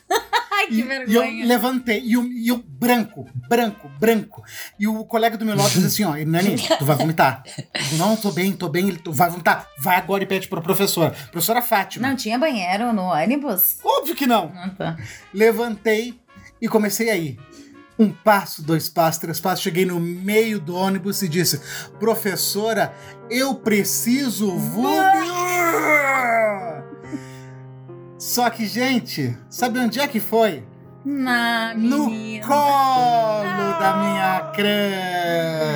Ai, 0.62 0.68
que 0.68 0.74
E, 0.74 0.78
e 0.78 0.82
eu 0.82 0.88
vergonha. 0.88 1.46
levantei, 1.46 2.02
e 2.04 2.14
eu, 2.14 2.24
e 2.24 2.48
eu 2.48 2.58
branco, 2.68 3.28
branco, 3.50 3.90
branco. 4.00 4.44
E 4.80 4.88
o 4.88 5.04
colega 5.06 5.38
do 5.38 5.46
meu 5.46 5.56
lado 5.56 5.70
disse 5.72 5.86
assim: 5.86 6.04
ó, 6.04 6.16
Nani, 6.26 6.56
tu 6.78 6.86
vai 6.86 6.96
vomitar. 6.96 7.44
Digo, 7.46 7.98
não, 7.98 8.16
tô 8.16 8.32
bem, 8.32 8.52
tô 8.54 8.70
bem, 8.70 8.88
ele 8.90 8.98
tu 9.00 9.12
vai 9.12 9.30
vomitar. 9.30 9.68
Vai 9.80 9.96
agora 9.98 10.24
e 10.24 10.28
pede 10.28 10.48
pra 10.48 10.62
professora. 10.62 11.12
Professora 11.32 11.62
Fátima. 11.62 12.08
Não 12.08 12.16
tinha 12.16 12.38
banheiro 12.38 12.94
no 12.94 13.04
ônibus? 13.04 13.78
Óbvio 13.84 14.16
que 14.16 14.28
não. 14.28 14.52
Ah, 14.56 14.70
tá. 14.78 14.98
Levantei 15.34 16.20
e 16.62 16.68
comecei 16.68 17.10
a 17.10 17.16
ir. 17.18 17.40
Um 18.00 18.10
passo, 18.12 18.64
dois 18.64 18.90
passos, 18.90 19.20
três 19.22 19.40
passos. 19.40 19.62
Cheguei 19.64 19.86
no 19.86 20.00
meio 20.00 20.60
do 20.60 20.76
ônibus 20.76 21.22
e 21.22 21.28
disse: 21.30 21.62
Professora, 22.00 22.94
eu 23.30 23.54
preciso 23.56 24.56
vomitar. 24.58 26.11
Só 28.22 28.48
que, 28.52 28.68
gente, 28.68 29.36
sabe 29.50 29.80
onde 29.80 30.00
é 30.00 30.08
que 30.08 30.20
foi? 30.20 30.64
Na 31.04 31.74
No 31.74 32.06
menina. 32.06 32.46
colo 32.46 33.80
da 33.80 33.96
minha 33.96 34.52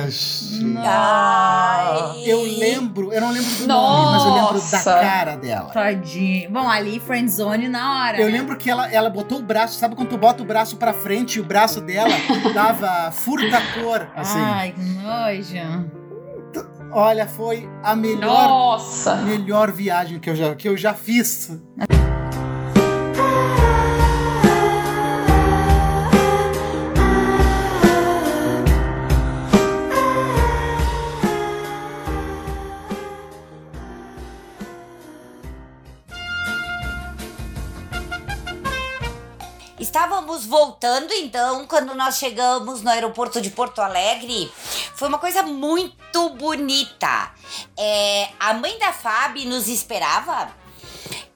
crush. 0.06 0.60
Nossa. 0.62 2.14
Eu 2.24 2.42
lembro, 2.44 3.12
eu 3.12 3.20
não 3.20 3.32
lembro 3.32 3.50
do 3.50 3.66
nome, 3.66 4.12
mas 4.12 4.24
eu 4.24 4.32
lembro 4.34 4.52
da 4.52 4.76
Nossa. 4.76 4.94
cara 5.00 5.36
dela. 5.36 5.70
Tadinho. 5.70 6.48
Bom, 6.52 6.70
ali, 6.70 7.00
friendzone 7.00 7.68
na 7.68 8.04
hora. 8.06 8.20
Eu 8.20 8.26
né? 8.26 8.38
lembro 8.38 8.56
que 8.56 8.70
ela, 8.70 8.88
ela 8.92 9.10
botou 9.10 9.40
o 9.40 9.42
braço, 9.42 9.76
sabe 9.80 9.96
quando 9.96 10.10
tu 10.10 10.16
bota 10.16 10.44
o 10.44 10.46
braço 10.46 10.76
pra 10.76 10.92
frente 10.92 11.38
e 11.38 11.40
o 11.40 11.44
braço 11.44 11.80
dela 11.80 12.14
dava 12.54 13.10
furta-cor, 13.10 14.06
assim. 14.14 14.38
Ai, 14.38 14.70
que 14.70 14.80
nojo. 14.80 15.90
Olha, 16.92 17.26
foi 17.26 17.68
a 17.82 17.96
melhor, 17.96 18.48
Nossa! 18.48 19.16
melhor 19.16 19.72
viagem 19.72 20.20
que 20.20 20.30
eu 20.30 20.36
já, 20.36 20.54
que 20.54 20.68
eu 20.68 20.76
já 20.76 20.94
fiz. 20.94 21.50
Voltando 40.56 41.12
então 41.12 41.66
quando 41.66 41.94
nós 41.94 42.16
chegamos 42.16 42.80
no 42.80 42.88
aeroporto 42.88 43.42
de 43.42 43.50
Porto 43.50 43.80
Alegre. 43.82 44.50
Foi 44.94 45.06
uma 45.06 45.18
coisa 45.18 45.42
muito 45.42 46.30
bonita. 46.30 47.30
É, 47.76 48.30
a 48.40 48.54
mãe 48.54 48.78
da 48.78 48.90
Fábio 48.90 49.46
nos 49.50 49.68
esperava 49.68 50.48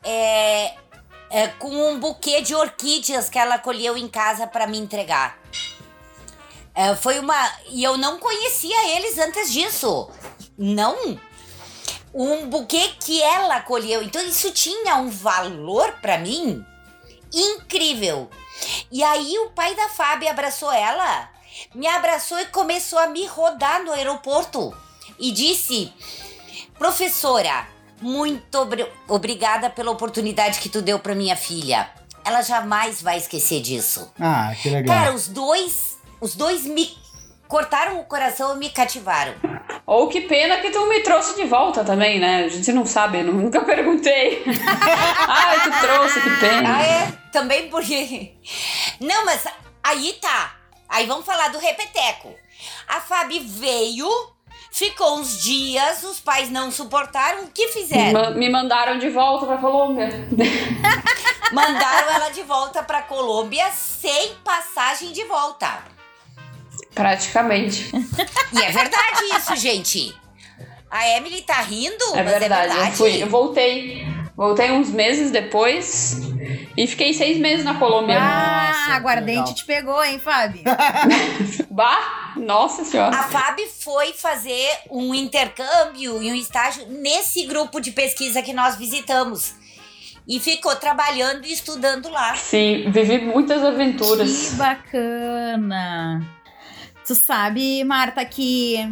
é, 0.03 0.75
é, 1.29 1.49
com 1.59 1.69
um 1.69 2.01
buquê 2.01 2.41
de 2.41 2.55
orquídeas 2.55 3.29
que 3.29 3.39
ela 3.39 3.59
colheu 3.59 3.95
em 3.99 4.09
casa 4.09 4.47
para 4.47 4.67
me 4.67 4.79
entregar. 4.79 5.39
É, 6.75 6.97
foi 6.97 7.19
uma. 7.19 7.53
E 7.69 7.85
eu 7.85 7.99
não 7.99 8.19
conhecia 8.19 8.97
eles 8.97 9.19
antes 9.19 9.53
disso. 9.53 10.09
Não. 10.57 11.21
Um 12.15 12.49
buquê 12.49 12.95
que 12.99 13.21
ela 13.21 13.61
colheu. 13.61 14.03
Então 14.03 14.23
isso 14.23 14.51
tinha 14.51 14.97
um 14.97 15.11
valor 15.11 15.93
para 16.01 16.17
mim 16.17 16.65
incrível. 17.31 18.31
E 18.91 19.03
aí 19.03 19.39
o 19.39 19.51
pai 19.51 19.75
da 19.75 19.89
Fábio 19.89 20.29
abraçou 20.31 20.71
ela, 20.73 21.29
me 21.75 21.87
abraçou 21.87 22.39
e 22.41 22.47
começou 22.47 22.99
a 22.99 23.07
me 23.07 23.27
rodar 23.27 23.83
no 23.85 23.93
aeroporto 23.93 24.75
e 25.19 25.33
disse: 25.33 25.93
"Professora, 26.79 27.67
muito 28.01 28.55
obri- 28.59 28.91
obrigada 29.09 29.69
pela 29.71 29.91
oportunidade 29.91 30.61
que 30.61 30.69
tu 30.69 30.81
deu 30.83 30.99
para 30.99 31.15
minha 31.15 31.37
filha. 31.37 31.91
Ela 32.25 32.43
jamais 32.43 33.01
vai 33.03 33.19
esquecer 33.19 33.61
disso." 33.61 34.11
Ah, 34.19 34.55
que 34.61 34.69
legal. 34.71 34.97
Cara, 34.97 35.15
os 35.15 35.29
dois, 35.29 35.99
os 36.21 36.35
dois 36.35 36.65
me 36.65 36.87
cortaram 37.51 37.99
o 37.99 38.05
coração 38.05 38.55
e 38.55 38.59
me 38.59 38.71
cativaram. 38.71 39.35
Ou 39.85 40.09
que 40.09 40.21
pena 40.21 40.59
que 40.59 40.71
tu 40.71 40.87
me 40.87 41.01
trouxe 41.01 41.35
de 41.35 41.45
volta 41.45 41.85
também, 41.85 42.21
né? 42.21 42.45
A 42.45 42.49
gente 42.49 42.73
não 42.73 42.87
sabe, 42.87 43.19
eu 43.19 43.25
nunca 43.25 43.61
perguntei. 43.67 44.45
ah, 45.29 45.57
tu 45.65 45.81
trouxe, 45.81 46.21
que 46.21 46.31
pena. 46.37 46.77
Ah, 46.77 46.83
é? 46.83 47.13
Também 47.33 47.69
porque. 47.69 48.37
Não, 49.01 49.25
mas 49.25 49.45
aí 49.83 50.13
tá. 50.21 50.55
Aí 50.89 51.07
vamos 51.07 51.27
falar 51.27 51.49
do 51.49 51.59
repeteco. 51.59 52.33
A 52.87 53.01
Fabi 53.01 53.41
veio, 53.41 54.09
ficou 54.71 55.19
uns 55.19 55.43
dias, 55.43 56.05
os 56.05 56.21
pais 56.21 56.51
não 56.51 56.71
suportaram, 56.71 57.45
o 57.45 57.49
que 57.49 57.69
fizeram? 57.69 58.35
Me 58.35 58.49
mandaram 58.49 58.97
de 58.99 59.09
volta 59.09 59.47
pra 59.47 59.59
Colômbia. 59.59 60.09
Mandaram 61.53 62.11
ela 62.13 62.29
de 62.29 62.43
volta 62.43 62.81
pra 62.81 63.03
Colômbia 63.03 63.69
sem 63.73 64.37
passagem 64.45 65.11
de 65.11 65.25
volta. 65.25 66.00
Praticamente. 66.95 67.91
E 68.53 68.61
é 68.63 68.71
verdade 68.73 69.21
isso, 69.37 69.55
gente. 69.57 70.13
A 70.91 71.09
Emily 71.17 71.43
tá 71.43 71.61
rindo, 71.61 72.05
É 72.17 72.23
mas 72.25 72.39
verdade. 72.41 72.45
é 72.45 72.49
verdade. 72.69 72.91
Eu, 72.91 72.97
fui, 72.97 73.23
eu 73.23 73.29
voltei. 73.29 74.05
Voltei 74.37 74.71
uns 74.73 74.89
meses 74.91 75.31
depois 75.31 76.17
e 76.77 76.87
fiquei 76.89 77.13
seis 77.15 77.39
meses 77.39 77.65
na 77.65 77.75
Colômbia. 77.75 78.17
Ah, 78.19 78.97
aguardente 78.97 79.39
legal. 79.39 79.55
te 79.55 79.65
pegou, 79.67 80.03
hein, 80.03 80.19
Fábio? 80.19 80.63
Bah! 81.71 82.33
Nossa 82.37 82.85
senhora. 82.85 83.15
A 83.17 83.23
Fabi 83.25 83.67
foi 83.67 84.13
fazer 84.15 84.69
um 84.91 85.15
intercâmbio 85.15 86.21
e 86.23 86.33
um 86.33 86.35
estágio 86.35 86.87
nesse 86.89 87.45
grupo 87.47 87.81
de 87.81 87.93
pesquisa 87.93 88.41
que 88.43 88.53
nós 88.53 88.77
visitamos. 88.77 89.55
E 90.27 90.41
ficou 90.41 90.75
trabalhando 90.77 91.45
e 91.47 91.53
estudando 91.53 92.09
lá. 92.09 92.35
Sim, 92.35 92.91
vivi 92.91 93.19
muitas 93.19 93.61
Que 93.61 93.67
aventuras. 93.67 94.55
bacana. 94.55 96.40
Tu 97.11 97.17
sabe, 97.17 97.83
Marta, 97.83 98.25
que 98.25 98.89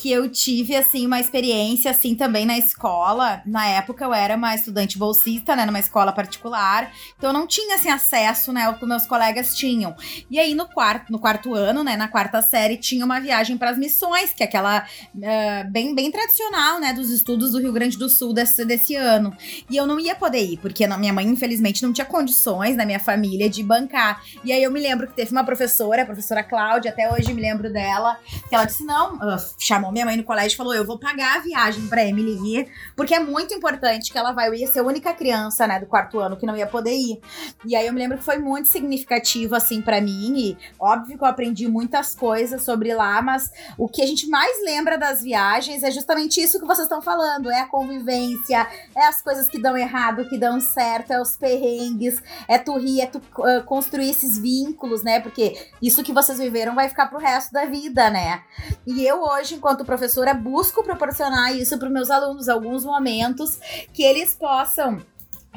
que 0.00 0.10
eu 0.10 0.30
tive 0.30 0.74
assim 0.74 1.06
uma 1.06 1.20
experiência 1.20 1.90
assim 1.90 2.14
também 2.14 2.46
na 2.46 2.56
escola. 2.56 3.42
Na 3.44 3.66
época 3.66 4.02
eu 4.02 4.14
era 4.14 4.34
uma 4.34 4.54
estudante 4.54 4.96
bolsista, 4.96 5.54
né, 5.54 5.66
numa 5.66 5.78
escola 5.78 6.10
particular. 6.10 6.90
Então 7.18 7.28
eu 7.28 7.34
não 7.34 7.46
tinha 7.46 7.74
assim 7.74 7.90
acesso, 7.90 8.50
né, 8.50 8.64
ao 8.64 8.78
que 8.78 8.86
meus 8.86 9.06
colegas 9.06 9.54
tinham. 9.54 9.94
E 10.30 10.38
aí 10.38 10.54
no 10.54 10.66
quarto, 10.66 11.12
no 11.12 11.18
quarto 11.18 11.54
ano, 11.54 11.84
né, 11.84 11.98
na 11.98 12.08
quarta 12.08 12.40
série 12.40 12.78
tinha 12.78 13.04
uma 13.04 13.20
viagem 13.20 13.58
para 13.58 13.70
as 13.70 13.78
missões, 13.78 14.32
que 14.32 14.42
é 14.42 14.46
aquela 14.46 14.86
ah, 15.22 15.64
bem 15.68 15.94
bem 15.94 16.10
tradicional, 16.10 16.80
né, 16.80 16.94
dos 16.94 17.10
estudos 17.10 17.52
do 17.52 17.60
Rio 17.60 17.72
Grande 17.72 17.98
do 17.98 18.08
Sul 18.08 18.32
desse, 18.32 18.64
desse 18.64 18.96
ano. 18.96 19.36
E 19.68 19.76
eu 19.76 19.86
não 19.86 20.00
ia 20.00 20.14
poder 20.14 20.42
ir, 20.42 20.56
porque 20.60 20.86
minha 20.86 21.12
mãe, 21.12 21.26
infelizmente, 21.26 21.82
não 21.82 21.92
tinha 21.92 22.06
condições 22.06 22.74
na 22.74 22.86
minha 22.86 23.00
família 23.00 23.50
de 23.50 23.62
bancar. 23.62 24.22
E 24.42 24.50
aí 24.50 24.62
eu 24.62 24.70
me 24.70 24.80
lembro 24.80 25.06
que 25.06 25.12
teve 25.12 25.30
uma 25.30 25.44
professora, 25.44 26.02
a 26.02 26.06
professora 26.06 26.42
Cláudia, 26.42 26.90
até 26.90 27.12
hoje 27.12 27.34
me 27.34 27.42
lembro 27.42 27.70
dela, 27.70 28.18
que 28.48 28.54
ela 28.54 28.64
disse: 28.64 28.82
não, 28.82 29.18
ah, 29.20 29.36
chamou 29.58 29.89
minha 29.92 30.04
mãe 30.04 30.16
no 30.16 30.24
colégio 30.24 30.56
falou: 30.56 30.74
Eu 30.74 30.84
vou 30.84 30.98
pagar 30.98 31.36
a 31.36 31.40
viagem 31.40 31.86
pra 31.86 32.04
Emily 32.04 32.56
ir, 32.56 32.68
porque 32.96 33.14
é 33.14 33.20
muito 33.20 33.54
importante 33.54 34.12
que 34.12 34.18
ela 34.18 34.32
vai. 34.32 34.48
Eu 34.48 34.54
ia 34.54 34.66
ser 34.66 34.80
a 34.80 34.84
única 34.84 35.12
criança, 35.12 35.66
né, 35.66 35.80
do 35.80 35.86
quarto 35.86 36.18
ano 36.18 36.36
que 36.36 36.46
não 36.46 36.56
ia 36.56 36.66
poder 36.66 36.94
ir. 36.94 37.20
E 37.64 37.76
aí 37.76 37.86
eu 37.86 37.92
me 37.92 37.98
lembro 37.98 38.18
que 38.18 38.24
foi 38.24 38.38
muito 38.38 38.68
significativo, 38.68 39.54
assim, 39.54 39.80
para 39.80 40.00
mim. 40.00 40.34
E 40.36 40.58
óbvio 40.78 41.16
que 41.16 41.24
eu 41.24 41.28
aprendi 41.28 41.68
muitas 41.68 42.14
coisas 42.14 42.62
sobre 42.62 42.94
lá, 42.94 43.20
mas 43.22 43.50
o 43.78 43.88
que 43.88 44.02
a 44.02 44.06
gente 44.06 44.28
mais 44.28 44.62
lembra 44.64 44.96
das 44.96 45.22
viagens 45.22 45.82
é 45.82 45.90
justamente 45.90 46.40
isso 46.40 46.58
que 46.60 46.66
vocês 46.66 46.86
estão 46.86 47.02
falando: 47.02 47.50
é 47.50 47.60
a 47.60 47.66
convivência, 47.66 48.66
é 48.96 49.06
as 49.06 49.22
coisas 49.22 49.48
que 49.48 49.60
dão 49.60 49.76
errado, 49.76 50.28
que 50.28 50.38
dão 50.38 50.60
certo, 50.60 51.12
é 51.12 51.20
os 51.20 51.36
perrengues, 51.36 52.22
é 52.48 52.58
tu 52.58 52.76
rir, 52.78 53.00
é 53.02 53.06
tu 53.06 53.18
uh, 53.18 53.64
construir 53.64 54.10
esses 54.10 54.38
vínculos, 54.38 55.02
né? 55.02 55.20
Porque 55.20 55.56
isso 55.80 56.02
que 56.02 56.12
vocês 56.12 56.38
viveram 56.38 56.74
vai 56.74 56.88
ficar 56.88 57.06
pro 57.06 57.18
resto 57.18 57.52
da 57.52 57.66
vida, 57.66 58.10
né? 58.10 58.42
E 58.86 59.04
eu 59.04 59.22
hoje, 59.22 59.54
enquanto 59.54 59.79
professora, 59.84 60.34
busco 60.34 60.82
proporcionar 60.82 61.56
isso 61.56 61.78
para 61.78 61.88
meus 61.88 62.10
alunos, 62.10 62.48
alguns 62.48 62.84
momentos 62.84 63.58
que 63.92 64.02
eles 64.02 64.34
possam 64.34 65.00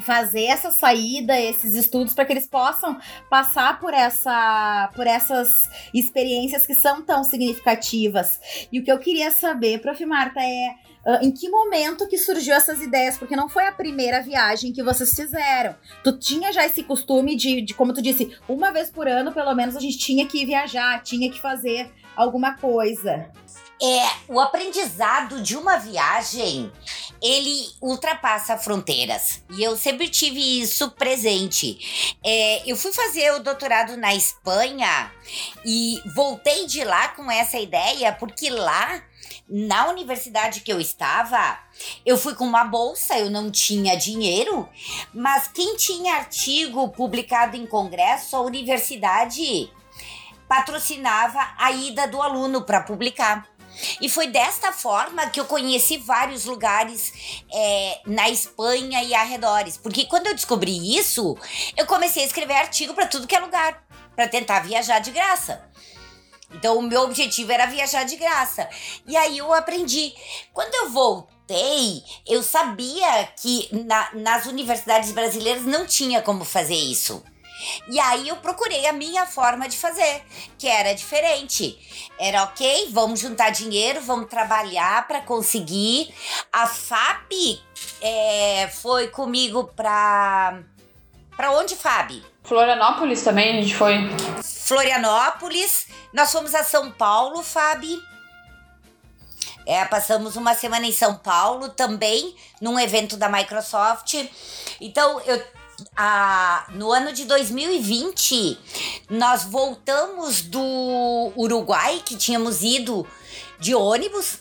fazer 0.02 0.46
essa 0.46 0.72
saída, 0.72 1.40
esses 1.40 1.76
estudos 1.76 2.14
para 2.14 2.26
que 2.26 2.34
eles 2.34 2.48
possam 2.48 2.98
passar 3.30 3.80
por 3.80 3.94
essa 3.94 4.90
por 4.96 5.06
essas 5.06 5.52
experiências 5.94 6.66
que 6.66 6.74
são 6.74 7.02
tão 7.02 7.24
significativas. 7.24 8.40
E 8.72 8.80
o 8.80 8.84
que 8.84 8.92
eu 8.92 9.00
queria 9.00 9.32
saber, 9.32 9.80
Prof. 9.80 10.04
Marta, 10.06 10.40
é 10.42 10.76
Uh, 11.06 11.20
em 11.22 11.32
que 11.32 11.50
momento 11.50 12.08
que 12.08 12.18
surgiu 12.18 12.56
essas 12.56 12.82
ideias? 12.82 13.18
Porque 13.18 13.36
não 13.36 13.50
foi 13.50 13.68
a 13.68 13.74
primeira 13.74 14.22
viagem 14.22 14.72
que 14.72 14.82
vocês 14.82 15.14
fizeram. 15.14 15.76
Tu 16.02 16.18
tinha 16.18 16.50
já 16.54 16.66
esse 16.66 16.82
costume 16.82 17.36
de, 17.36 17.62
de, 17.62 17.74
como 17.74 17.94
tu 17.94 18.02
disse, 18.02 18.34
uma 18.48 18.72
vez 18.72 18.90
por 18.90 19.06
ano, 19.06 19.34
pelo 19.34 19.54
menos, 19.54 19.76
a 19.76 19.82
gente 19.82 19.98
tinha 19.98 20.26
que 20.26 20.46
viajar, 20.46 21.04
tinha 21.04 21.30
que 21.30 21.42
fazer 21.42 21.92
alguma 22.16 22.56
coisa. 22.56 23.30
É, 23.84 24.10
o 24.30 24.40
aprendizado 24.40 25.42
de 25.42 25.58
uma 25.58 25.76
viagem, 25.76 26.72
ele 27.22 27.68
ultrapassa 27.82 28.58
fronteiras. 28.58 29.44
E 29.50 29.62
eu 29.62 29.76
sempre 29.76 30.08
tive 30.08 30.62
isso 30.62 30.92
presente. 30.92 32.16
É, 32.24 32.64
eu 32.66 32.78
fui 32.78 32.94
fazer 32.94 33.34
o 33.34 33.44
doutorado 33.44 33.98
na 33.98 34.16
Espanha 34.16 35.12
e 35.66 36.02
voltei 36.16 36.66
de 36.66 36.82
lá 36.86 37.10
com 37.10 37.30
essa 37.30 37.60
ideia, 37.60 38.14
porque 38.14 38.50
lá 38.50 39.04
na 39.50 39.90
universidade 39.90 40.62
que 40.62 40.72
eu 40.72 40.80
estava, 40.80 41.60
eu 42.06 42.18
fui 42.18 42.36
com 42.36 42.46
uma 42.46 42.64
bolsa, 42.64 43.20
eu 43.20 43.30
não 43.30 43.52
tinha 43.52 43.98
dinheiro, 43.98 44.70
mas 45.14 45.50
quem 45.50 45.76
tinha 45.76 46.16
artigo 46.16 46.88
publicado 46.90 47.58
em 47.58 47.66
congresso, 47.66 48.36
a 48.38 48.42
universidade 48.42 49.70
patrocinava 50.48 51.40
a 51.58 51.72
ida 51.72 52.08
do 52.08 52.22
aluno 52.22 52.62
para 52.62 52.82
publicar. 52.82 53.48
E 54.02 54.10
foi 54.10 54.28
desta 54.28 54.72
forma 54.72 55.30
que 55.30 55.40
eu 55.40 55.46
conheci 55.46 55.98
vários 55.98 56.46
lugares 56.46 57.14
é, 57.52 58.02
na 58.06 58.30
Espanha 58.30 59.04
e 59.04 59.14
arredores. 59.14 59.78
Porque 59.78 60.06
quando 60.06 60.28
eu 60.28 60.36
descobri 60.36 60.98
isso, 60.98 61.38
eu 61.76 61.86
comecei 61.86 62.24
a 62.24 62.26
escrever 62.26 62.54
artigo 62.54 62.94
para 62.94 63.08
tudo 63.08 63.28
que 63.28 63.36
é 63.36 63.40
lugar, 63.40 63.84
para 64.16 64.28
tentar 64.28 64.60
viajar 64.60 65.00
de 65.00 65.12
graça. 65.12 65.64
Então, 66.54 66.78
o 66.78 66.82
meu 66.82 67.02
objetivo 67.02 67.52
era 67.52 67.66
viajar 67.66 68.04
de 68.04 68.16
graça. 68.16 68.70
E 69.08 69.18
aí 69.18 69.40
eu 69.40 69.52
aprendi. 69.54 70.14
Quando 70.54 70.74
eu 70.76 70.92
voltei, 70.92 72.04
eu 72.28 72.44
sabia 72.44 73.28
que 73.42 73.68
na, 73.72 74.14
nas 74.14 74.46
universidades 74.46 75.12
brasileiras 75.12 75.66
não 75.66 75.86
tinha 75.88 76.22
como 76.22 76.46
fazer 76.46 76.76
isso. 76.76 77.24
E 77.88 77.99
aí 77.99 78.28
eu 78.28 78.36
procurei 78.38 78.86
a 78.88 78.93
minha 78.93 79.26
forma 79.26 79.68
de 79.68 79.78
fazer, 79.78 80.24
que 80.57 80.68
era 80.68 80.93
diferente. 80.93 81.78
Era 82.20 82.43
ok, 82.43 82.89
vamos 82.91 83.20
juntar 83.20 83.49
dinheiro, 83.49 84.01
vamos 84.01 84.30
trabalhar 84.30 85.07
para 85.07 85.22
conseguir. 85.22 86.14
A 86.51 86.68
FAP 86.68 87.32
é, 88.01 88.70
foi 88.70 89.07
comigo 89.07 89.66
para 89.76 90.59
para 91.36 91.51
onde, 91.51 91.76
Fábio? 91.76 92.24
Florianópolis 92.43 93.24
também 93.24 93.57
a 93.57 93.61
gente 93.61 93.76
foi. 93.76 93.95
Florianópolis. 94.43 95.88
Nós 96.14 96.32
fomos 96.32 96.53
a 96.53 96.64
São 96.64 96.91
Paulo, 96.91 97.41
Fábio. 97.41 97.99
É, 99.66 99.84
passamos 99.86 100.36
uma 100.36 100.53
semana 100.53 100.86
em 100.86 100.91
São 100.91 101.16
Paulo 101.16 101.70
também, 101.70 102.36
num 102.61 102.80
evento 102.80 103.16
da 103.16 103.30
Microsoft. 103.30 104.14
Então, 104.80 105.22
eu, 105.22 105.41
a, 105.96 106.66
no 106.72 106.92
ano 106.92 107.14
de 107.14 107.26
2020, 107.26 108.58
nós 109.10 109.44
voltamos 109.44 110.42
do 110.42 111.32
Uruguai, 111.36 112.02
que 112.06 112.16
tínhamos 112.16 112.64
ido 112.64 113.08
de 113.60 113.74
ônibus 113.74 114.40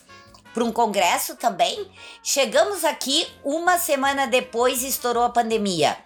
para 0.53 0.65
um 0.65 0.73
congresso 0.73 1.37
também. 1.37 1.91
Chegamos 2.23 2.85
aqui, 2.85 3.27
uma 3.45 3.79
semana 3.79 4.27
depois 4.27 4.83
estourou 4.83 5.25
a 5.25 5.31
pandemia. 5.31 5.97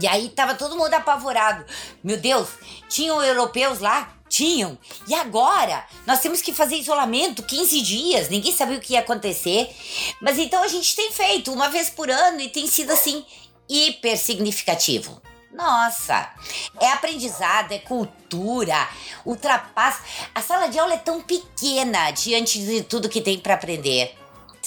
E 0.00 0.06
aí 0.06 0.28
tava 0.28 0.54
todo 0.54 0.76
mundo 0.76 0.92
apavorado. 0.92 1.64
Meu 2.04 2.18
Deus, 2.18 2.48
tinham 2.88 3.22
europeus 3.22 3.80
lá? 3.80 4.14
Tinham. 4.28 4.76
E 5.06 5.14
agora? 5.14 5.86
Nós 6.06 6.20
temos 6.20 6.42
que 6.42 6.52
fazer 6.52 6.76
isolamento 6.76 7.42
15 7.42 7.80
dias, 7.80 8.28
ninguém 8.28 8.52
sabia 8.52 8.76
o 8.76 8.80
que 8.80 8.92
ia 8.92 9.00
acontecer. 9.00 9.74
Mas 10.20 10.38
então 10.38 10.62
a 10.62 10.68
gente 10.68 10.94
tem 10.94 11.10
feito 11.10 11.50
uma 11.50 11.70
vez 11.70 11.88
por 11.88 12.10
ano 12.10 12.40
e 12.40 12.48
tem 12.48 12.66
sido 12.66 12.92
assim 12.92 13.24
hiper 13.68 14.16
significativo. 14.16 15.20
Nossa, 15.52 16.30
é 16.80 16.92
aprendizado, 16.92 17.72
é 17.72 17.78
cultura, 17.78 18.88
ultrapassa. 19.24 20.02
A 20.34 20.40
sala 20.40 20.68
de 20.68 20.78
aula 20.78 20.94
é 20.94 20.98
tão 20.98 21.20
pequena 21.20 22.10
diante 22.12 22.60
de 22.60 22.82
tudo 22.82 23.08
que 23.08 23.20
tem 23.20 23.38
para 23.38 23.54
aprender 23.54 24.14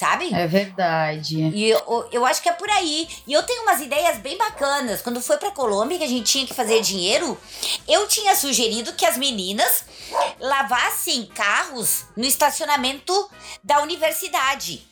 sabe? 0.02 0.34
É 0.34 0.48
verdade. 0.48 1.40
E 1.54 1.70
eu, 1.70 2.08
eu 2.10 2.26
acho 2.26 2.42
que 2.42 2.48
é 2.48 2.52
por 2.52 2.68
aí. 2.68 3.08
E 3.24 3.32
eu 3.32 3.42
tenho 3.44 3.62
umas 3.62 3.80
ideias 3.80 4.18
bem 4.18 4.36
bacanas. 4.36 5.00
Quando 5.00 5.20
foi 5.20 5.36
pra 5.36 5.52
Colômbia, 5.52 5.96
que 5.96 6.04
a 6.04 6.08
gente 6.08 6.24
tinha 6.24 6.46
que 6.46 6.52
fazer 6.52 6.80
dinheiro, 6.80 7.38
eu 7.86 8.08
tinha 8.08 8.34
sugerido 8.34 8.92
que 8.94 9.06
as 9.06 9.16
meninas 9.16 9.84
lavassem 10.40 11.26
carros 11.26 12.06
no 12.16 12.24
estacionamento 12.24 13.30
da 13.62 13.80
universidade. 13.80 14.84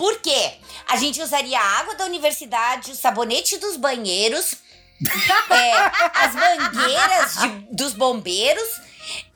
Por 0.00 0.18
quê? 0.22 0.52
A 0.88 0.96
gente 0.96 1.20
usaria 1.20 1.60
a 1.60 1.78
água 1.78 1.94
da 1.94 2.06
universidade, 2.06 2.90
o 2.90 2.94
sabonete 2.94 3.58
dos 3.58 3.76
banheiros, 3.76 4.54
é, 5.50 5.72
as 6.14 6.34
mangueiras 6.34 7.34
de, 7.36 7.48
dos 7.76 7.92
bombeiros 7.92 8.80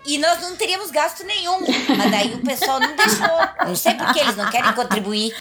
e 0.06 0.16
nós 0.16 0.40
não 0.40 0.56
teríamos 0.56 0.90
gasto 0.90 1.22
nenhum. 1.24 1.60
Mas 1.98 2.10
daí 2.10 2.32
o 2.32 2.42
pessoal 2.42 2.80
não 2.80 2.96
deixou. 2.96 3.66
Não 3.66 3.76
sei 3.76 3.92
por 3.92 4.10
que 4.14 4.20
eles 4.20 4.36
não 4.36 4.50
querem 4.50 4.72
contribuir. 4.72 5.36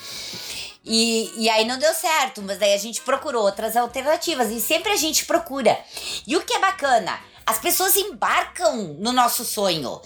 E, 0.83 1.31
e 1.37 1.49
aí 1.49 1.63
não 1.63 1.79
deu 1.79 1.93
certo, 1.93 2.41
mas 2.41 2.57
daí 2.57 2.73
a 2.73 2.77
gente 2.77 2.99
procurou 2.99 3.45
outras 3.45 3.77
alternativas. 3.77 4.51
E 4.51 4.59
sempre 4.59 4.91
a 4.91 4.97
gente 4.97 5.23
procura. 5.23 5.79
E 6.27 6.35
o 6.35 6.41
que 6.41 6.53
é 6.53 6.59
bacana? 6.59 7.17
As 7.45 7.59
pessoas 7.59 7.95
embarcam 7.95 8.97
no 8.99 9.13
nosso 9.13 9.45
sonho. 9.45 10.01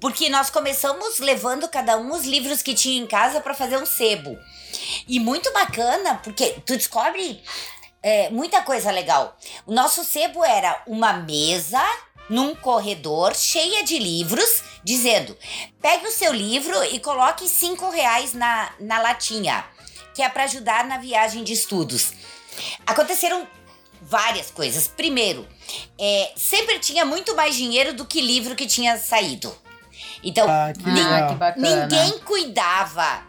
Porque 0.00 0.28
nós 0.28 0.50
começamos 0.50 1.20
levando 1.20 1.68
cada 1.68 1.96
um 1.96 2.10
os 2.10 2.24
livros 2.24 2.62
que 2.62 2.74
tinha 2.74 3.00
em 3.00 3.06
casa 3.06 3.40
para 3.40 3.54
fazer 3.54 3.76
um 3.76 3.86
sebo. 3.86 4.36
E 5.08 5.20
muito 5.20 5.52
bacana, 5.52 6.20
porque 6.22 6.56
tu 6.64 6.76
descobre 6.76 7.42
é, 8.02 8.30
muita 8.30 8.62
coisa 8.62 8.90
legal. 8.90 9.36
O 9.66 9.72
nosso 9.72 10.04
sebo 10.04 10.44
era 10.44 10.82
uma 10.86 11.12
mesa 11.12 11.82
num 12.28 12.54
corredor 12.54 13.34
cheia 13.34 13.84
de 13.84 13.98
livros, 13.98 14.62
dizendo: 14.84 15.36
pegue 15.80 16.06
o 16.06 16.12
seu 16.12 16.32
livro 16.32 16.84
e 16.84 17.00
coloque 17.00 17.48
cinco 17.48 17.90
reais 17.90 18.32
na, 18.32 18.70
na 18.80 19.00
latinha, 19.00 19.64
que 20.14 20.22
é 20.22 20.28
para 20.28 20.44
ajudar 20.44 20.84
na 20.86 20.98
viagem 20.98 21.44
de 21.44 21.52
estudos. 21.52 22.12
Aconteceram 22.86 23.46
várias 24.00 24.50
coisas. 24.50 24.88
Primeiro, 24.88 25.46
é, 25.98 26.32
sempre 26.36 26.78
tinha 26.78 27.04
muito 27.04 27.34
mais 27.34 27.54
dinheiro 27.56 27.92
do 27.92 28.04
que 28.04 28.20
livro 28.20 28.54
que 28.54 28.66
tinha 28.66 28.98
saído. 28.98 29.54
Então, 30.22 30.46
Ah, 30.48 30.72
que. 30.72 30.88
Ah, 30.88 31.54
ninguém 31.56 32.18
cuidava 32.20 33.25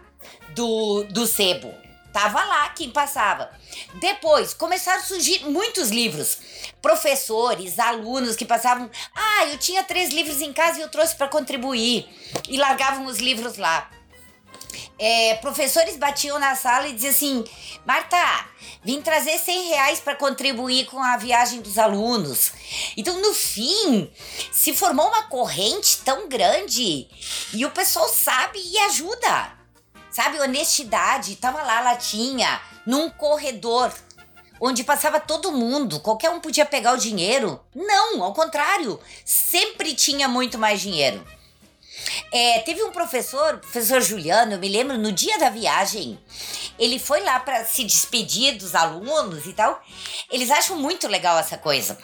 do, 0.58 1.04
do 1.04 1.28
sebo. 1.28 1.74
Tava 2.12 2.44
lá 2.44 2.70
quem 2.70 2.90
passava. 2.90 3.52
Depois, 4.02 4.52
começaram 4.52 5.00
a 5.00 5.06
surgir 5.06 5.46
muitos 5.46 5.92
livros. 5.92 6.40
Professores, 6.82 7.78
alunos 7.78 8.36
que 8.36 8.44
passavam. 8.44 8.90
Ah, 9.16 9.46
eu 9.46 9.60
tinha 9.60 9.84
três 9.84 10.12
livros 10.12 10.42
em 10.42 10.52
casa 10.52 10.80
e 10.80 10.82
eu 10.82 10.90
trouxe 10.90 11.16
para 11.16 11.28
contribuir. 11.28 12.10
E 12.50 12.58
largavam 12.58 13.06
os 13.06 13.20
livros 13.20 13.58
lá. 13.58 13.92
É, 14.98 15.36
professores 15.36 15.96
batiam 15.96 16.40
na 16.40 16.56
sala 16.56 16.88
e 16.88 16.94
diziam 16.94 17.12
assim: 17.12 17.44
Marta, 17.86 18.18
vim 18.84 19.00
trazer 19.00 19.38
100 19.38 19.68
reais 19.70 20.00
para 20.00 20.16
contribuir 20.16 20.88
com 20.88 20.98
a 20.98 21.18
viagem 21.18 21.62
dos 21.62 21.78
alunos. 21.78 22.52
Então, 22.96 23.22
no 23.22 23.32
fim, 23.36 24.12
se 24.52 24.74
formou 24.74 25.08
uma 25.08 25.24
corrente 25.24 26.00
tão 26.00 26.28
grande 26.28 27.08
e 27.54 27.64
o 27.64 27.70
pessoal 27.70 28.10
sabe 28.10 28.60
e 28.60 28.80
ajuda. 28.80 29.57
Sabe, 30.18 30.42
honestidade, 30.42 31.36
tava 31.36 31.62
lá 31.62 31.80
latinha, 31.80 32.60
num 32.88 33.08
corredor, 33.08 33.94
onde 34.60 34.84
passava 34.84 35.20
todo 35.20 35.52
mundo, 35.52 36.00
qualquer 36.00 36.32
um 36.32 36.40
podia 36.40 36.66
pegar 36.66 36.94
o 36.94 36.98
dinheiro. 36.98 37.64
Não, 37.76 38.24
ao 38.24 38.34
contrário, 38.34 39.00
sempre 39.24 39.94
tinha 39.94 40.28
muito 40.28 40.58
mais 40.58 40.82
dinheiro. 40.82 41.24
É, 42.34 42.62
teve 42.62 42.82
um 42.82 42.92
professor, 42.92 43.60
professor 43.60 44.02
Juliano, 44.02 44.54
eu 44.54 44.58
me 44.58 44.68
lembro, 44.68 44.98
no 44.98 45.12
dia 45.12 45.38
da 45.38 45.52
viagem, 45.52 46.20
ele 46.80 46.98
foi 46.98 47.22
lá 47.22 47.40
para 47.40 47.64
se 47.66 47.84
despedir 47.84 48.58
dos 48.58 48.74
alunos 48.74 49.46
e 49.46 49.54
tal. 49.54 49.80
Eles 50.32 50.50
acham 50.50 50.78
muito 50.80 51.08
legal 51.08 51.38
essa 51.38 51.60
coisa. 51.60 51.96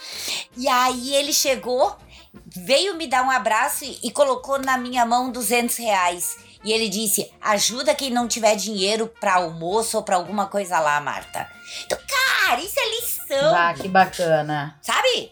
E 0.55 0.67
aí 0.67 1.15
ele 1.15 1.33
chegou, 1.33 1.97
veio 2.45 2.93
me 2.93 3.07
dar 3.07 3.23
um 3.23 3.31
abraço 3.31 3.83
e, 3.83 3.97
e 4.03 4.11
colocou 4.11 4.59
na 4.59 4.77
minha 4.77 5.03
mão 5.03 5.31
200 5.31 5.75
reais. 5.77 6.42
E 6.63 6.71
ele 6.71 6.89
disse: 6.89 7.31
ajuda 7.41 7.95
quem 7.95 8.09
não 8.09 8.27
tiver 8.27 8.55
dinheiro 8.55 9.07
para 9.19 9.35
almoço 9.35 9.97
ou 9.97 10.03
para 10.03 10.15
alguma 10.15 10.47
coisa 10.47 10.79
lá, 10.79 10.99
Marta. 10.99 11.49
Então, 11.85 11.97
cara, 12.07 12.61
isso 12.61 12.79
é 12.79 12.89
lição. 12.89 13.55
Ah, 13.55 13.73
que 13.73 13.87
bacana. 13.87 14.79
Sabe? 14.81 15.31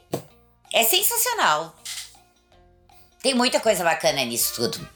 É 0.73 0.84
sensacional. 0.84 1.75
Tem 3.21 3.34
muita 3.34 3.59
coisa 3.59 3.84
bacana 3.84 4.23
nisso 4.25 4.55
tudo. 4.55 4.89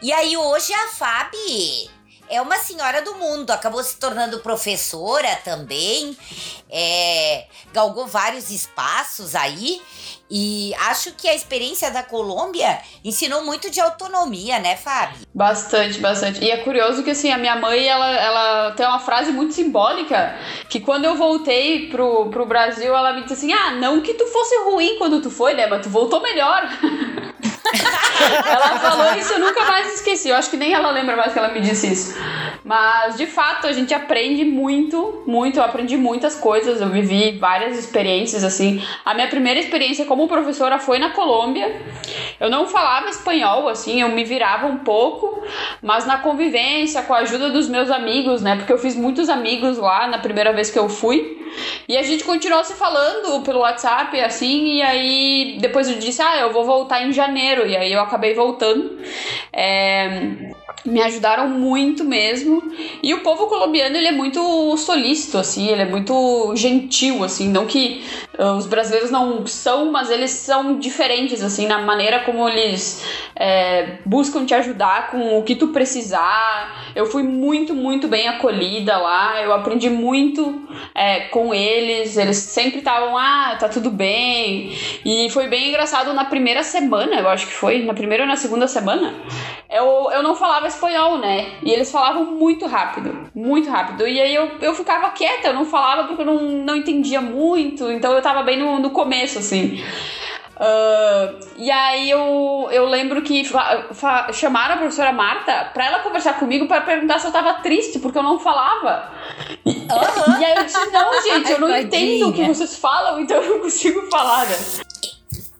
E 0.00 0.12
aí 0.12 0.36
hoje 0.36 0.72
a 0.72 0.88
Fabi 0.88 1.90
é 2.28 2.40
uma 2.40 2.56
senhora 2.58 3.02
do 3.02 3.14
mundo, 3.14 3.50
acabou 3.50 3.82
se 3.82 3.98
tornando 3.98 4.40
professora 4.40 5.36
também, 5.44 6.16
é, 6.70 7.46
galgou 7.72 8.06
vários 8.06 8.50
espaços 8.50 9.34
aí. 9.34 9.80
E 10.28 10.74
acho 10.88 11.12
que 11.12 11.28
a 11.28 11.34
experiência 11.34 11.88
da 11.90 12.02
Colômbia 12.02 12.80
ensinou 13.04 13.44
muito 13.44 13.70
de 13.70 13.80
autonomia, 13.80 14.58
né, 14.58 14.74
Fábio? 14.76 15.20
Bastante, 15.32 16.00
bastante. 16.00 16.44
E 16.44 16.50
é 16.50 16.56
curioso 16.58 17.04
que, 17.04 17.10
assim, 17.10 17.30
a 17.30 17.38
minha 17.38 17.54
mãe, 17.54 17.86
ela, 17.86 18.10
ela 18.10 18.70
tem 18.72 18.84
uma 18.84 18.98
frase 18.98 19.30
muito 19.30 19.54
simbólica, 19.54 20.36
que 20.68 20.80
quando 20.80 21.04
eu 21.04 21.14
voltei 21.14 21.88
pro, 21.90 22.28
pro 22.28 22.44
Brasil, 22.44 22.92
ela 22.92 23.12
me 23.12 23.22
disse 23.22 23.34
assim, 23.34 23.52
ah, 23.52 23.72
não 23.72 24.00
que 24.00 24.14
tu 24.14 24.26
fosse 24.26 24.56
ruim 24.64 24.98
quando 24.98 25.22
tu 25.22 25.30
foi, 25.30 25.54
né, 25.54 25.68
mas 25.68 25.82
tu 25.82 25.90
voltou 25.90 26.20
melhor. 26.20 26.68
ela 28.46 28.78
falou 28.78 29.14
isso, 29.18 29.32
eu 29.34 29.40
nunca 29.40 29.64
mais 29.64 29.94
esqueci. 29.94 30.28
Eu 30.28 30.36
acho 30.36 30.50
que 30.50 30.56
nem 30.56 30.72
ela 30.72 30.90
lembra 30.90 31.16
mais 31.16 31.32
que 31.32 31.38
ela 31.38 31.48
me 31.48 31.60
disse 31.60 31.92
isso. 31.92 32.16
Mas, 32.64 33.16
de 33.16 33.26
fato, 33.26 33.66
a 33.66 33.72
gente 33.72 33.94
aprende 33.94 34.44
muito, 34.44 35.22
muito. 35.26 35.58
Eu 35.58 35.64
aprendi 35.64 35.96
muitas 35.96 36.34
coisas. 36.34 36.80
Eu 36.80 36.88
vivi 36.88 37.38
várias 37.38 37.78
experiências, 37.78 38.42
assim. 38.42 38.82
A 39.04 39.14
minha 39.14 39.28
primeira 39.28 39.60
experiência 39.60 40.04
como 40.04 40.26
professora 40.26 40.78
foi 40.78 40.98
na 40.98 41.10
Colômbia. 41.10 41.80
Eu 42.40 42.50
não 42.50 42.66
falava 42.66 43.08
espanhol, 43.08 43.68
assim, 43.68 44.00
eu 44.02 44.08
me 44.08 44.24
virava 44.24 44.66
um 44.66 44.78
pouco. 44.78 45.42
Mas 45.82 46.06
na 46.06 46.18
convivência, 46.18 47.02
com 47.02 47.14
a 47.14 47.18
ajuda 47.18 47.50
dos 47.50 47.68
meus 47.68 47.90
amigos, 47.90 48.42
né? 48.42 48.56
Porque 48.56 48.72
eu 48.72 48.78
fiz 48.78 48.96
muitos 48.96 49.28
amigos 49.28 49.78
lá 49.78 50.08
na 50.08 50.18
primeira 50.18 50.52
vez 50.52 50.70
que 50.70 50.78
eu 50.78 50.88
fui. 50.88 51.36
E 51.88 51.96
a 51.96 52.02
gente 52.02 52.24
continuou 52.24 52.64
se 52.64 52.74
falando 52.74 53.42
pelo 53.42 53.60
WhatsApp, 53.60 54.18
assim, 54.20 54.76
e 54.76 54.82
aí 54.82 55.58
depois 55.60 55.88
eu 55.88 55.98
disse, 55.98 56.20
ah, 56.20 56.38
eu 56.38 56.52
vou 56.52 56.64
voltar 56.64 57.02
em 57.02 57.12
janeiro. 57.12 57.55
E 57.64 57.76
aí 57.76 57.92
eu 57.92 58.00
acabei 58.00 58.34
voltando. 58.34 58.98
É, 59.52 60.52
me 60.86 61.02
ajudaram 61.02 61.48
muito 61.48 62.04
mesmo. 62.04 62.62
E 63.02 63.12
o 63.12 63.20
povo 63.22 63.46
colombiano, 63.46 63.96
ele 63.96 64.08
é 64.08 64.12
muito 64.12 64.76
solícito, 64.76 65.38
assim, 65.38 65.68
ele 65.68 65.82
é 65.82 65.84
muito 65.84 66.54
gentil, 66.54 67.24
assim. 67.24 67.48
Não 67.48 67.66
que 67.66 68.04
uh, 68.38 68.52
os 68.52 68.66
brasileiros 68.66 69.10
não 69.10 69.46
são, 69.46 69.90
mas 69.90 70.10
eles 70.10 70.30
são 70.30 70.78
diferentes, 70.78 71.42
assim, 71.42 71.66
na 71.66 71.82
maneira 71.82 72.20
como 72.20 72.48
eles 72.48 73.04
é, 73.34 73.98
buscam 74.04 74.46
te 74.46 74.54
ajudar 74.54 75.10
com 75.10 75.38
o 75.38 75.42
que 75.42 75.56
tu 75.56 75.68
precisar. 75.68 76.92
Eu 76.94 77.06
fui 77.06 77.22
muito, 77.22 77.74
muito 77.74 78.08
bem 78.08 78.28
acolhida 78.28 78.96
lá. 78.96 79.42
Eu 79.42 79.52
aprendi 79.52 79.90
muito 79.90 80.66
é, 80.94 81.20
com 81.28 81.52
eles. 81.52 82.16
Eles 82.16 82.36
sempre 82.36 82.78
estavam, 82.78 83.16
ah, 83.18 83.56
tá 83.58 83.68
tudo 83.68 83.90
bem. 83.90 84.76
E 85.04 85.28
foi 85.30 85.48
bem 85.48 85.68
engraçado 85.68 86.12
na 86.12 86.24
primeira 86.24 86.62
semana, 86.62 87.16
eu 87.16 87.28
acho 87.28 87.45
que 87.46 87.52
foi, 87.52 87.84
na 87.84 87.94
primeira 87.94 88.24
ou 88.24 88.28
na 88.28 88.36
segunda 88.36 88.66
semana. 88.68 89.14
Eu, 89.70 90.10
eu 90.12 90.22
não 90.22 90.34
falava 90.34 90.66
espanhol, 90.66 91.18
né? 91.18 91.52
E 91.62 91.70
eles 91.70 91.90
falavam 91.90 92.24
muito 92.24 92.66
rápido, 92.66 93.30
muito 93.34 93.70
rápido. 93.70 94.06
E 94.06 94.20
aí 94.20 94.34
eu, 94.34 94.50
eu 94.60 94.74
ficava 94.74 95.10
quieta, 95.10 95.48
eu 95.48 95.54
não 95.54 95.64
falava 95.64 96.04
porque 96.04 96.22
eu 96.22 96.26
não, 96.26 96.40
não 96.40 96.76
entendia 96.76 97.20
muito. 97.20 97.90
Então 97.90 98.12
eu 98.12 98.22
tava 98.22 98.42
bem 98.42 98.58
no, 98.58 98.78
no 98.78 98.90
começo, 98.90 99.38
assim. 99.38 99.82
Uh, 100.56 101.38
e 101.58 101.70
aí 101.70 102.08
eu, 102.08 102.68
eu 102.72 102.86
lembro 102.86 103.20
que 103.20 103.42
chamaram 104.32 104.74
a 104.74 104.78
professora 104.78 105.12
Marta 105.12 105.70
pra 105.74 105.84
ela 105.84 105.98
conversar 105.98 106.38
comigo 106.38 106.66
para 106.66 106.80
perguntar 106.80 107.18
se 107.18 107.26
eu 107.26 107.32
tava 107.32 107.54
triste, 107.54 107.98
porque 107.98 108.16
eu 108.16 108.22
não 108.22 108.38
falava. 108.38 109.10
E, 109.66 109.70
uhum. 109.70 110.40
e 110.40 110.44
aí 110.44 110.56
eu 110.56 110.64
disse, 110.64 110.90
não, 110.90 111.22
gente, 111.22 111.52
eu 111.52 111.60
não 111.60 111.76
entendo 111.76 112.30
o 112.30 112.32
que 112.32 112.42
vocês 112.44 112.74
falam, 112.78 113.20
então 113.20 113.36
eu 113.36 113.50
não 113.50 113.60
consigo 113.60 114.08
falar. 114.10 114.46
Né? 114.46 114.56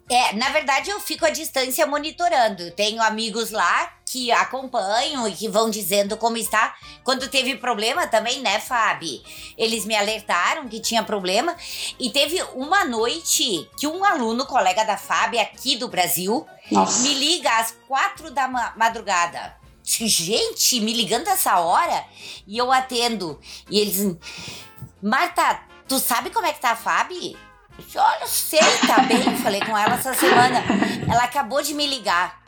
É, 0.09 0.33
na 0.35 0.51
verdade 0.51 0.89
eu 0.89 1.01
fico 1.01 1.27
à 1.27 1.31
distância 1.31 1.87
monitorando. 1.87 2.71
Tenho 2.71 3.03
amigos 3.03 3.51
lá 3.51 3.93
que 4.05 4.31
acompanham 4.31 5.27
e 5.27 5.33
que 5.33 5.49
vão 5.49 5.69
dizendo 5.69 6.17
como 6.17 6.37
está. 6.37 6.77
Quando 7.03 7.29
teve 7.29 7.57
problema 7.57 8.07
também, 8.07 8.41
né, 8.41 8.61
Fábio? 8.61 9.21
Eles 9.59 9.85
me 9.85 9.97
alertaram 9.97 10.69
que 10.69 10.81
tinha 10.81 11.03
problema. 11.03 11.57
E 11.99 12.11
teve 12.11 12.41
uma 12.55 12.85
noite 12.85 13.69
que 13.77 13.89
um 13.89 14.05
aluno, 14.05 14.47
colega 14.47 14.85
da 14.85 14.97
Fábio 14.97 15.41
aqui 15.41 15.77
do 15.77 15.89
Brasil, 15.89 16.47
Nossa. 16.71 17.03
me 17.03 17.13
liga 17.15 17.51
às 17.59 17.77
quatro 17.89 18.31
da 18.31 18.47
madrugada. 18.77 19.57
Gente, 19.83 20.81
me 20.81 20.93
ligando 20.93 21.29
essa 21.29 21.59
hora 21.59 22.05
e 22.47 22.57
eu 22.57 22.71
atendo. 22.73 23.41
E 23.69 23.79
eles. 23.81 24.17
Marta, 25.03 25.61
tu 25.89 25.99
sabe 25.99 26.31
como 26.31 26.47
é 26.47 26.53
que 26.53 26.61
tá 26.61 26.71
a 26.71 26.77
Fábio? 26.77 27.46
Olha, 27.95 28.27
sei, 28.27 28.61
tá 28.87 29.01
bem. 29.03 29.23
Falei 29.39 29.61
com 29.61 29.77
ela 29.77 29.95
essa 29.95 30.15
semana. 30.15 30.63
Ela 31.11 31.25
acabou 31.25 31.63
de 31.63 31.75
me 31.75 31.87
ligar. 31.87 32.47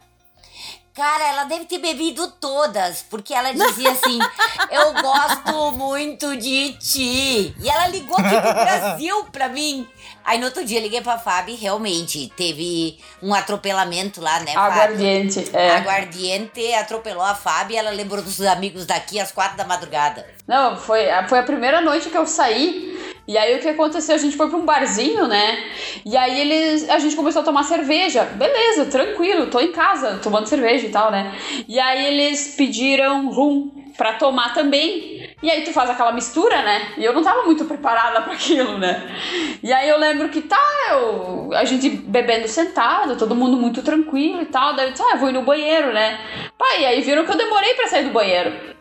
Cara, 0.99 1.29
ela 1.29 1.45
deve 1.45 1.65
ter 1.67 1.79
bebido 1.79 2.29
todas, 2.41 3.03
porque 3.09 3.33
ela 3.33 3.53
dizia 3.53 3.93
assim: 3.93 4.19
Eu 4.69 4.95
gosto 4.95 5.71
muito 5.77 6.37
de 6.37 6.73
ti. 6.73 7.55
E 7.57 7.69
ela 7.69 7.87
ligou 7.87 8.17
aqui 8.19 8.41
pro 8.41 8.53
Brasil 8.53 9.25
pra 9.31 9.49
mim. 9.49 9.87
Aí 10.25 10.39
no 10.39 10.47
outro 10.47 10.65
dia 10.65 10.81
liguei 10.81 11.01
pra 11.01 11.17
Fábio 11.17 11.57
realmente 11.57 12.31
teve 12.37 12.99
um 13.23 13.33
atropelamento 13.33 14.21
lá, 14.21 14.41
né, 14.41 14.53
Fábio? 14.53 14.73
Aguardiente, 14.73 15.51
é. 15.53 15.77
Aguardiente 15.77 16.75
atropelou 16.75 17.23
a 17.23 17.35
Fábio 17.37 17.75
e 17.75 17.79
ela 17.79 17.91
lembrou 17.91 18.21
dos 18.21 18.41
amigos 18.41 18.85
daqui 18.85 19.21
às 19.21 19.31
quatro 19.31 19.57
da 19.57 19.65
madrugada. 19.65 20.27
Não, 20.49 20.77
foi, 20.77 21.05
foi 21.29 21.39
a 21.39 21.45
primeira 21.45 21.81
noite 21.81 22.11
que 22.11 22.19
eu 22.19 22.27
saí. 22.27 23.17
E 23.29 23.37
aí 23.37 23.55
o 23.57 23.59
que 23.61 23.69
aconteceu? 23.69 24.15
A 24.15 24.19
gente 24.19 24.39
foi 24.39 24.49
pra 24.49 24.57
um 24.57 24.65
barzinho, 24.65 25.29
né? 25.29 25.63
E 26.03 26.17
aí 26.17 26.41
eles. 26.41 26.89
A 26.89 26.99
gente 26.99 27.15
começou 27.15 27.43
a 27.43 27.45
tomar 27.45 27.63
cerveja. 27.63 28.25
Beleza, 28.25 28.87
tranquilo, 28.87 29.49
tô 29.49 29.61
em 29.61 29.71
casa 29.71 30.19
tomando 30.23 30.47
cerveja 30.47 30.87
e 30.87 30.91
tal, 30.91 31.11
né? 31.11 31.35
E 31.69 31.79
aí 31.79 32.07
eles 32.07 32.55
pediram 32.57 33.29
rum 33.29 33.71
pra 33.99 34.15
tomar 34.15 34.55
também. 34.55 35.29
E 35.43 35.51
aí 35.51 35.63
tu 35.63 35.75
faz 35.75 35.91
aquela 35.91 36.13
mistura, 36.13 36.63
né? 36.63 36.95
E 36.97 37.05
eu 37.05 37.13
não 37.13 37.23
tava 37.23 37.45
muito 37.45 37.67
preparada 37.67 38.23
para 38.23 38.33
aquilo, 38.33 38.79
né? 38.79 39.15
E 39.63 39.71
aí 39.75 39.91
eu 39.91 39.99
lembro 39.99 40.31
que 40.31 40.41
tá, 40.41 40.59
eu, 40.93 41.51
a 41.53 41.65
gente 41.65 41.91
bebendo 41.91 42.49
sentado, 42.49 43.19
todo 43.19 43.35
mundo 43.35 43.59
muito 43.59 43.83
tranquilo 43.83 44.41
e 44.41 44.47
tal. 44.47 44.75
Daí 44.75 44.87
eu 44.87 44.93
disse, 44.93 45.03
ah, 45.03 45.13
eu 45.13 45.19
vou 45.19 45.29
ir 45.29 45.33
no 45.33 45.43
banheiro, 45.43 45.93
né? 45.93 46.19
Pai, 46.57 46.81
e 46.81 46.87
aí 46.87 47.03
viram 47.03 47.27
que 47.27 47.33
eu 47.33 47.37
demorei 47.37 47.75
para 47.75 47.89
sair 47.89 48.05
do 48.05 48.11
banheiro. 48.11 48.78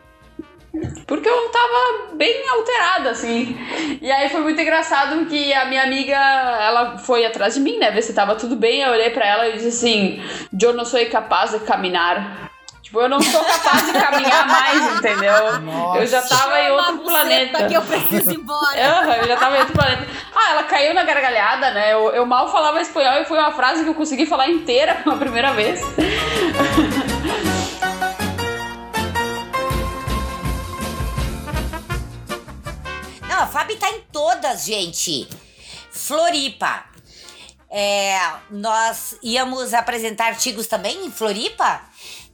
Porque 1.06 1.28
eu 1.28 1.48
tava 1.48 2.14
bem 2.14 2.48
alterada, 2.48 3.10
assim. 3.10 3.56
E 4.00 4.10
aí 4.10 4.28
foi 4.28 4.40
muito 4.40 4.60
engraçado 4.60 5.24
que 5.26 5.52
a 5.52 5.64
minha 5.64 5.82
amiga, 5.82 6.14
ela 6.14 6.98
foi 6.98 7.24
atrás 7.24 7.54
de 7.54 7.60
mim, 7.60 7.78
né? 7.78 7.90
Ver 7.90 8.02
se 8.02 8.12
tava 8.12 8.34
tudo 8.34 8.54
bem. 8.54 8.82
Eu 8.82 8.90
olhei 8.90 9.10
pra 9.10 9.26
ela 9.26 9.48
e 9.48 9.52
disse 9.54 9.68
assim: 9.68 10.22
Eu 10.60 10.74
não 10.74 10.84
sou 10.84 11.04
capaz 11.06 11.52
de 11.52 11.60
caminhar. 11.60 12.48
Tipo, 12.82 13.02
eu 13.02 13.08
não 13.08 13.20
sou 13.20 13.44
capaz 13.44 13.86
de 13.86 13.92
caminhar 13.92 14.46
mais, 14.46 14.96
entendeu? 14.96 15.60
Nossa. 15.60 15.98
Eu 15.98 16.06
já 16.06 16.22
tava 16.22 16.58
em 16.58 16.70
outro 16.70 16.98
planeta. 17.00 17.66
que 17.66 17.74
eu 17.74 17.82
preciso 17.82 18.30
ir 18.30 18.36
embora. 18.36 18.76
eu, 18.80 19.12
eu 19.12 19.28
já 19.28 19.36
tava 19.36 19.56
em 19.56 19.60
outro 19.60 19.74
planeta. 19.74 20.06
Ah, 20.34 20.52
ela 20.52 20.62
caiu 20.64 20.94
na 20.94 21.04
gargalhada, 21.04 21.70
né? 21.72 21.92
Eu, 21.92 22.10
eu 22.14 22.24
mal 22.24 22.50
falava 22.50 22.80
espanhol 22.80 23.20
e 23.20 23.24
foi 23.26 23.38
uma 23.38 23.52
frase 23.52 23.84
que 23.84 23.90
eu 23.90 23.94
consegui 23.94 24.24
falar 24.24 24.48
inteira 24.48 24.94
pela 25.04 25.16
primeira 25.16 25.52
vez. 25.52 25.82
gente. 34.64 35.28
Floripa. 35.90 36.84
É, 37.70 38.18
nós 38.50 39.16
íamos 39.22 39.74
apresentar 39.74 40.28
artigos 40.28 40.66
também 40.66 41.04
em 41.04 41.10
Floripa 41.10 41.82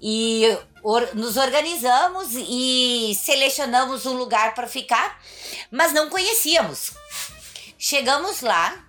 e 0.00 0.56
or, 0.82 1.08
nos 1.14 1.36
organizamos 1.36 2.28
e 2.34 3.18
selecionamos 3.20 4.06
um 4.06 4.12
lugar 4.12 4.54
para 4.54 4.68
ficar, 4.68 5.20
mas 5.72 5.92
não 5.92 6.08
conhecíamos. 6.08 6.92
Chegamos 7.76 8.42
lá, 8.42 8.84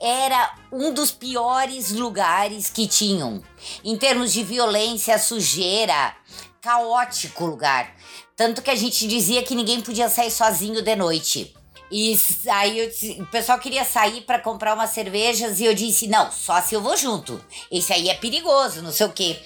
era 0.00 0.54
um 0.72 0.92
dos 0.92 1.10
piores 1.10 1.92
lugares 1.92 2.70
que 2.70 2.88
tinham, 2.88 3.42
em 3.84 3.96
termos 3.96 4.32
de 4.32 4.42
violência, 4.42 5.18
sujeira, 5.18 6.16
caótico 6.60 7.44
lugar. 7.44 7.94
Tanto 8.34 8.62
que 8.62 8.70
a 8.70 8.74
gente 8.74 9.06
dizia 9.06 9.42
que 9.42 9.54
ninguém 9.54 9.82
podia 9.82 10.08
sair 10.08 10.30
sozinho 10.30 10.80
de 10.80 10.96
noite. 10.96 11.54
E 11.90 12.16
aí 12.48 12.78
eu 12.78 12.88
disse- 12.88 13.20
o 13.20 13.26
pessoal 13.26 13.58
queria 13.58 13.84
sair 13.84 14.20
pra 14.22 14.38
comprar 14.38 14.74
umas 14.74 14.90
cervejas 14.90 15.58
e 15.60 15.64
eu 15.64 15.74
disse: 15.74 16.06
não, 16.06 16.30
só 16.30 16.60
se 16.60 16.74
eu 16.74 16.80
vou 16.80 16.96
junto. 16.96 17.42
Esse 17.70 17.92
aí 17.92 18.08
é 18.08 18.14
perigoso, 18.14 18.82
não 18.82 18.92
sei 18.92 19.06
o 19.06 19.12
quê. 19.12 19.38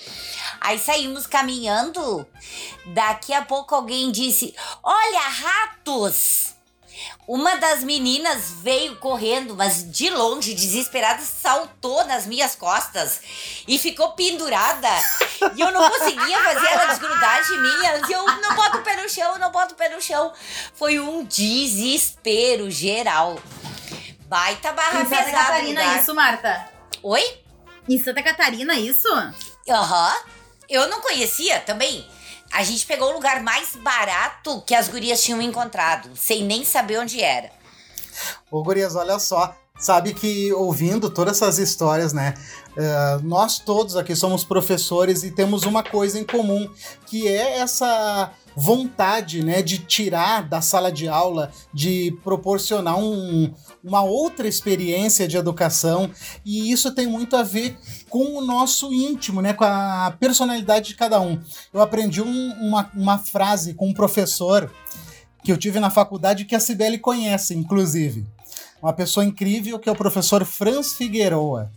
Aí 0.60 0.78
saímos 0.78 1.26
caminhando. 1.26 2.26
Daqui 2.86 3.32
a 3.32 3.42
pouco 3.42 3.74
alguém 3.74 4.10
disse: 4.12 4.54
Olha, 4.82 5.20
ratos! 5.20 6.53
Uma 7.26 7.56
das 7.56 7.82
meninas 7.82 8.50
veio 8.60 8.96
correndo, 8.96 9.54
mas 9.56 9.90
de 9.90 10.10
longe, 10.10 10.52
desesperada, 10.52 11.22
saltou 11.22 12.04
nas 12.04 12.26
minhas 12.26 12.54
costas 12.54 13.20
e 13.66 13.78
ficou 13.78 14.12
pendurada. 14.12 14.88
E 15.56 15.60
eu 15.60 15.72
não 15.72 15.88
conseguia 15.90 16.38
fazer 16.42 16.66
ela 16.66 16.84
desgrudar 16.86 17.42
de 17.42 17.58
mim. 17.58 18.00
Dizia, 18.02 18.16
eu 18.16 18.26
não 18.42 18.54
boto 18.54 18.76
o 18.78 18.82
pé 18.82 19.02
no 19.02 19.08
chão, 19.08 19.38
não 19.38 19.50
boto 19.50 19.72
o 19.72 19.76
pé 19.76 19.88
no 19.88 20.02
chão. 20.02 20.32
Foi 20.74 21.00
um 21.00 21.24
desespero 21.24 22.70
geral. 22.70 23.38
Baita 24.26 24.72
barra 24.72 25.00
Em 25.02 25.06
Santa 25.06 25.30
Catarina, 25.30 25.80
lugar. 25.82 26.00
isso, 26.00 26.14
Marta? 26.14 26.68
Oi? 27.02 27.38
Em 27.88 28.02
Santa 28.02 28.22
Catarina, 28.22 28.74
isso? 28.74 29.08
Aham. 29.68 30.14
Eu 30.68 30.88
não 30.88 31.00
conhecia 31.00 31.60
também. 31.60 32.06
A 32.54 32.62
gente 32.62 32.86
pegou 32.86 33.10
o 33.10 33.14
lugar 33.14 33.42
mais 33.42 33.76
barato 33.76 34.62
que 34.66 34.74
as 34.74 34.88
gurias 34.88 35.22
tinham 35.22 35.42
encontrado, 35.42 36.10
sem 36.16 36.44
nem 36.44 36.64
saber 36.64 36.98
onde 36.98 37.20
era. 37.20 37.50
Ô, 38.50 38.62
Gurias, 38.62 38.94
olha 38.94 39.18
só. 39.18 39.54
Sabe 39.76 40.14
que 40.14 40.52
ouvindo 40.52 41.10
todas 41.10 41.36
essas 41.36 41.58
histórias, 41.58 42.12
né? 42.12 42.34
eh, 42.76 43.18
nós 43.22 43.58
todos 43.58 43.96
aqui 43.96 44.14
somos 44.14 44.44
professores 44.44 45.22
e 45.22 45.30
temos 45.30 45.64
uma 45.64 45.82
coisa 45.82 46.18
em 46.18 46.24
comum, 46.24 46.68
que 47.06 47.28
é 47.28 47.58
essa 47.58 48.30
vontade, 48.56 49.44
né, 49.44 49.62
de 49.62 49.78
tirar 49.78 50.48
da 50.48 50.60
sala 50.60 50.90
de 50.90 51.08
aula, 51.08 51.50
de 51.72 52.16
proporcionar 52.22 52.98
um- 52.98 53.52
uma 53.82 54.02
outra 54.02 54.46
experiência 54.48 55.26
de 55.28 55.36
educação, 55.36 56.10
e 56.44 56.70
isso 56.70 56.94
tem 56.94 57.06
muito 57.06 57.36
a 57.36 57.42
ver 57.42 57.76
com 58.08 58.38
o 58.38 58.40
nosso 58.40 58.92
íntimo, 58.92 59.42
né, 59.42 59.52
com 59.52 59.64
a 59.64 60.14
personalidade 60.18 60.88
de 60.88 60.94
cada 60.94 61.20
um. 61.20 61.40
Eu 61.72 61.82
aprendi 61.82 62.22
um- 62.22 62.52
uma, 62.60 62.90
uma 62.94 63.18
frase 63.18 63.74
com 63.74 63.88
um 63.88 63.94
professor 63.94 64.70
que 65.42 65.52
eu 65.52 65.58
tive 65.58 65.78
na 65.80 65.90
faculdade 65.90 66.44
que 66.44 66.54
a 66.54 66.60
Cibele 66.60 66.98
conhece, 66.98 67.54
inclusive. 67.54 68.24
Uma 68.82 68.92
pessoa 68.92 69.24
incrível 69.24 69.78
que 69.78 69.88
é 69.88 69.92
o 69.92 69.96
professor 69.96 70.44
Franz 70.44 70.92
Figueroa. 70.94 71.70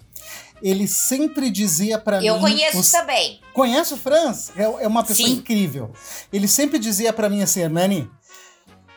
Ele 0.61 0.87
sempre 0.87 1.49
dizia 1.51 1.97
para 1.99 2.19
mim. 2.19 2.25
Eu 2.27 2.39
conheço 2.39 2.79
os- 2.79 2.91
também. 2.91 3.39
Conhece 3.53 3.93
o 3.93 3.97
Franz? 3.97 4.51
É, 4.55 4.63
é 4.63 4.87
uma 4.87 5.03
pessoa 5.03 5.27
Sim. 5.27 5.35
incrível. 5.35 5.91
Ele 6.33 6.47
sempre 6.47 6.79
dizia 6.79 7.11
para 7.13 7.29
mim 7.29 7.41
assim, 7.43 7.61
Hernani, 7.61 8.09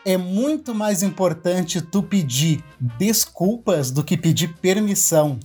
é 0.04 0.16
muito 0.16 0.74
mais 0.74 1.02
importante 1.02 1.80
tu 1.82 2.02
pedir 2.02 2.64
desculpas 2.80 3.90
do 3.90 4.02
que 4.02 4.16
pedir 4.16 4.54
permissão. 4.61 5.38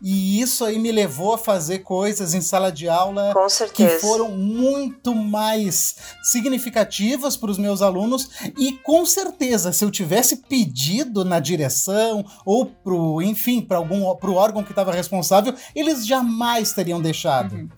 E 0.00 0.40
isso 0.40 0.64
aí 0.64 0.78
me 0.78 0.92
levou 0.92 1.34
a 1.34 1.38
fazer 1.38 1.80
coisas 1.80 2.34
em 2.34 2.40
sala 2.40 2.70
de 2.70 2.88
aula 2.88 3.32
Com 3.32 3.46
que 3.72 3.88
foram 3.98 4.30
muito 4.30 5.14
mais 5.14 5.96
significativas 6.22 7.36
para 7.36 7.50
os 7.50 7.58
meus 7.58 7.82
alunos 7.82 8.28
e 8.58 8.72
com 8.72 9.04
certeza 9.04 9.72
se 9.72 9.84
eu 9.84 9.90
tivesse 9.90 10.38
pedido 10.48 11.24
na 11.24 11.40
direção 11.40 12.24
ou 12.44 12.66
pro, 12.66 13.22
enfim, 13.22 13.60
para 13.60 13.78
algum 13.78 14.14
pro 14.16 14.34
órgão 14.34 14.62
que 14.62 14.72
estava 14.72 14.92
responsável, 14.92 15.54
eles 15.74 16.06
jamais 16.06 16.72
teriam 16.72 17.00
deixado. 17.00 17.70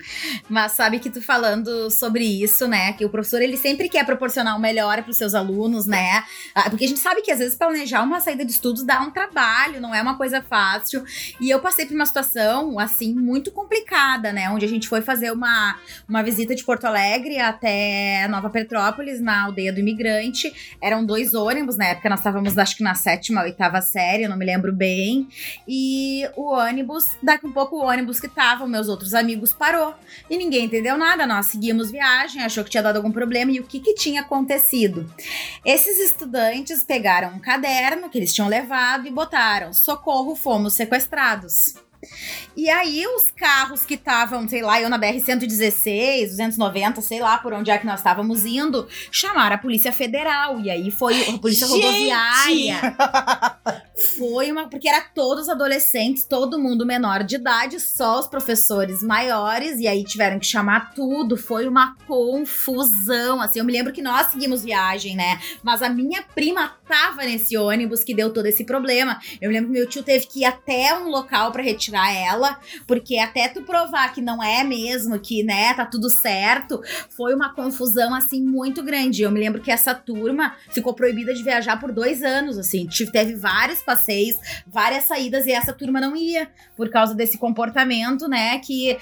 Mas 0.48 0.72
sabe 0.72 0.98
que 0.98 1.10
tu 1.10 1.20
falando 1.20 1.90
sobre 1.90 2.24
isso, 2.24 2.66
né? 2.66 2.92
Que 2.92 3.04
o 3.04 3.10
professor 3.10 3.42
ele 3.42 3.56
sempre 3.56 3.88
quer 3.88 4.04
proporcionar 4.04 4.56
o 4.56 4.60
melhor 4.60 5.02
para 5.02 5.10
os 5.10 5.16
seus 5.16 5.34
alunos, 5.34 5.86
né? 5.86 6.24
Ah, 6.54 6.70
Porque 6.70 6.84
a 6.84 6.88
gente 6.88 7.00
sabe 7.00 7.22
que 7.22 7.30
às 7.30 7.38
vezes 7.38 7.56
planejar 7.56 8.02
uma 8.02 8.20
saída 8.20 8.44
de 8.44 8.52
estudos 8.52 8.84
dá 8.84 9.00
um 9.00 9.10
trabalho, 9.10 9.80
não 9.80 9.94
é 9.94 10.00
uma 10.02 10.16
coisa 10.16 10.42
fácil. 10.42 11.04
E 11.40 11.50
eu 11.50 11.60
passei 11.60 11.86
por 11.86 11.94
uma 11.98 12.06
situação 12.06 12.78
assim 12.78 13.12
muito 13.12 13.50
complicada, 13.50 14.32
né? 14.32 14.48
Onde 14.50 14.64
a 14.64 14.68
gente 14.68 14.88
foi 14.88 15.02
fazer 15.02 15.32
uma, 15.32 15.76
uma 16.08 16.22
visita 16.22 16.54
de 16.54 16.62
Porto 16.62 16.84
Alegre 16.84 17.40
até 17.40 18.26
Nova 18.28 18.48
Petrópolis, 18.48 19.20
na 19.20 19.46
aldeia 19.46 19.72
do 19.72 19.80
imigrante. 19.80 20.76
Eram 20.80 21.04
dois 21.04 21.34
ônibus, 21.34 21.76
na 21.76 21.86
época 21.86 22.08
nós 22.08 22.20
estávamos 22.20 22.56
acho 22.56 22.76
que 22.76 22.82
na 22.84 22.94
sétima, 22.94 23.42
oitava 23.42 23.80
série, 23.82 24.22
eu 24.22 24.30
não 24.30 24.36
me 24.36 24.44
lembro 24.44 24.72
bem. 24.72 25.28
E 25.66 26.22
o 26.36 26.52
ônibus, 26.52 27.16
daqui 27.20 27.46
um 27.46 27.52
pouco 27.52 27.76
o 27.76 27.84
ônibus 27.84 28.20
que 28.20 28.26
estavam, 28.26 28.68
meus 28.68 28.88
outros 28.88 29.12
amigos, 29.12 29.52
parou. 29.52 29.94
E 30.30 30.38
ninguém 30.38 30.66
entendeu 30.66 30.96
nada, 30.96 31.26
nós 31.26 31.46
seguimos 31.46 31.90
viagem, 31.90 32.42
achou 32.42 32.62
que 32.62 32.70
tinha 32.70 32.82
dado 32.82 32.96
algum 32.96 33.10
problema 33.10 33.50
e 33.50 33.58
o 33.58 33.64
que, 33.64 33.80
que 33.80 33.94
tinha 33.94 34.20
acontecido? 34.20 35.12
Esses 35.64 35.98
estudantes 35.98 36.84
pegaram 36.84 37.34
um 37.34 37.40
caderno 37.40 38.08
que 38.08 38.18
eles 38.18 38.32
tinham 38.32 38.48
levado 38.48 39.08
e 39.08 39.10
botaram: 39.10 39.72
socorro, 39.72 40.36
fomos 40.36 40.74
sequestrados. 40.74 41.87
E 42.56 42.68
aí, 42.68 43.06
os 43.06 43.30
carros 43.30 43.84
que 43.84 43.94
estavam, 43.94 44.48
sei 44.48 44.62
lá, 44.62 44.80
eu 44.80 44.88
na 44.88 44.98
BR-116, 44.98 46.28
290, 46.28 47.00
sei 47.00 47.20
lá 47.20 47.38
por 47.38 47.52
onde 47.52 47.70
é 47.70 47.78
que 47.78 47.86
nós 47.86 48.00
estávamos 48.00 48.44
indo, 48.44 48.88
chamaram 49.10 49.56
a 49.56 49.58
Polícia 49.58 49.92
Federal. 49.92 50.60
E 50.60 50.70
aí 50.70 50.90
foi 50.90 51.28
a 51.28 51.38
Polícia 51.38 51.66
Gente! 51.66 51.84
Rodoviária. 51.84 52.80
Foi 54.16 54.50
uma. 54.50 54.68
Porque 54.68 54.88
era 54.88 55.00
todos 55.00 55.48
adolescentes, 55.48 56.24
todo 56.24 56.58
mundo 56.58 56.86
menor 56.86 57.24
de 57.24 57.34
idade, 57.34 57.80
só 57.80 58.20
os 58.20 58.28
professores 58.28 59.02
maiores, 59.02 59.80
e 59.80 59.88
aí 59.88 60.04
tiveram 60.04 60.38
que 60.38 60.46
chamar 60.46 60.94
tudo. 60.94 61.36
Foi 61.36 61.66
uma 61.66 61.96
confusão. 62.06 63.40
Assim, 63.40 63.58
eu 63.58 63.64
me 63.64 63.72
lembro 63.72 63.92
que 63.92 64.02
nós 64.02 64.28
seguimos 64.28 64.62
viagem, 64.62 65.16
né? 65.16 65.40
Mas 65.62 65.82
a 65.82 65.88
minha 65.88 66.22
prima 66.22 66.76
tava 66.88 67.22
nesse 67.22 67.56
ônibus 67.56 68.02
que 68.02 68.14
deu 68.14 68.32
todo 68.32 68.46
esse 68.46 68.64
problema. 68.64 69.20
Eu 69.40 69.48
me 69.48 69.54
lembro 69.54 69.70
que 69.70 69.78
meu 69.78 69.88
tio 69.88 70.02
teve 70.02 70.26
que 70.26 70.40
ir 70.40 70.44
até 70.46 70.98
um 70.98 71.08
local 71.08 71.52
pra 71.52 71.62
retirar 71.62 72.12
ela, 72.12 72.58
porque 72.86 73.18
até 73.18 73.48
tu 73.48 73.62
provar 73.62 74.12
que 74.12 74.22
não 74.22 74.42
é 74.42 74.64
mesmo, 74.64 75.18
que, 75.20 75.42
né, 75.42 75.74
tá 75.74 75.84
tudo 75.84 76.08
certo, 76.08 76.80
foi 77.14 77.34
uma 77.34 77.54
confusão, 77.54 78.14
assim, 78.14 78.42
muito 78.42 78.82
grande. 78.82 79.22
Eu 79.22 79.30
me 79.30 79.38
lembro 79.38 79.60
que 79.60 79.70
essa 79.70 79.94
turma 79.94 80.56
ficou 80.70 80.94
proibida 80.94 81.34
de 81.34 81.42
viajar 81.42 81.78
por 81.78 81.92
dois 81.92 82.22
anos, 82.22 82.56
assim. 82.56 82.88
Teve 83.12 83.34
vários 83.34 83.82
passeios, 83.82 84.36
várias 84.66 85.04
saídas, 85.04 85.46
e 85.46 85.52
essa 85.52 85.72
turma 85.72 86.00
não 86.00 86.16
ia, 86.16 86.50
por 86.76 86.88
causa 86.88 87.14
desse 87.14 87.36
comportamento, 87.36 88.26
né, 88.28 88.58
que 88.60 88.96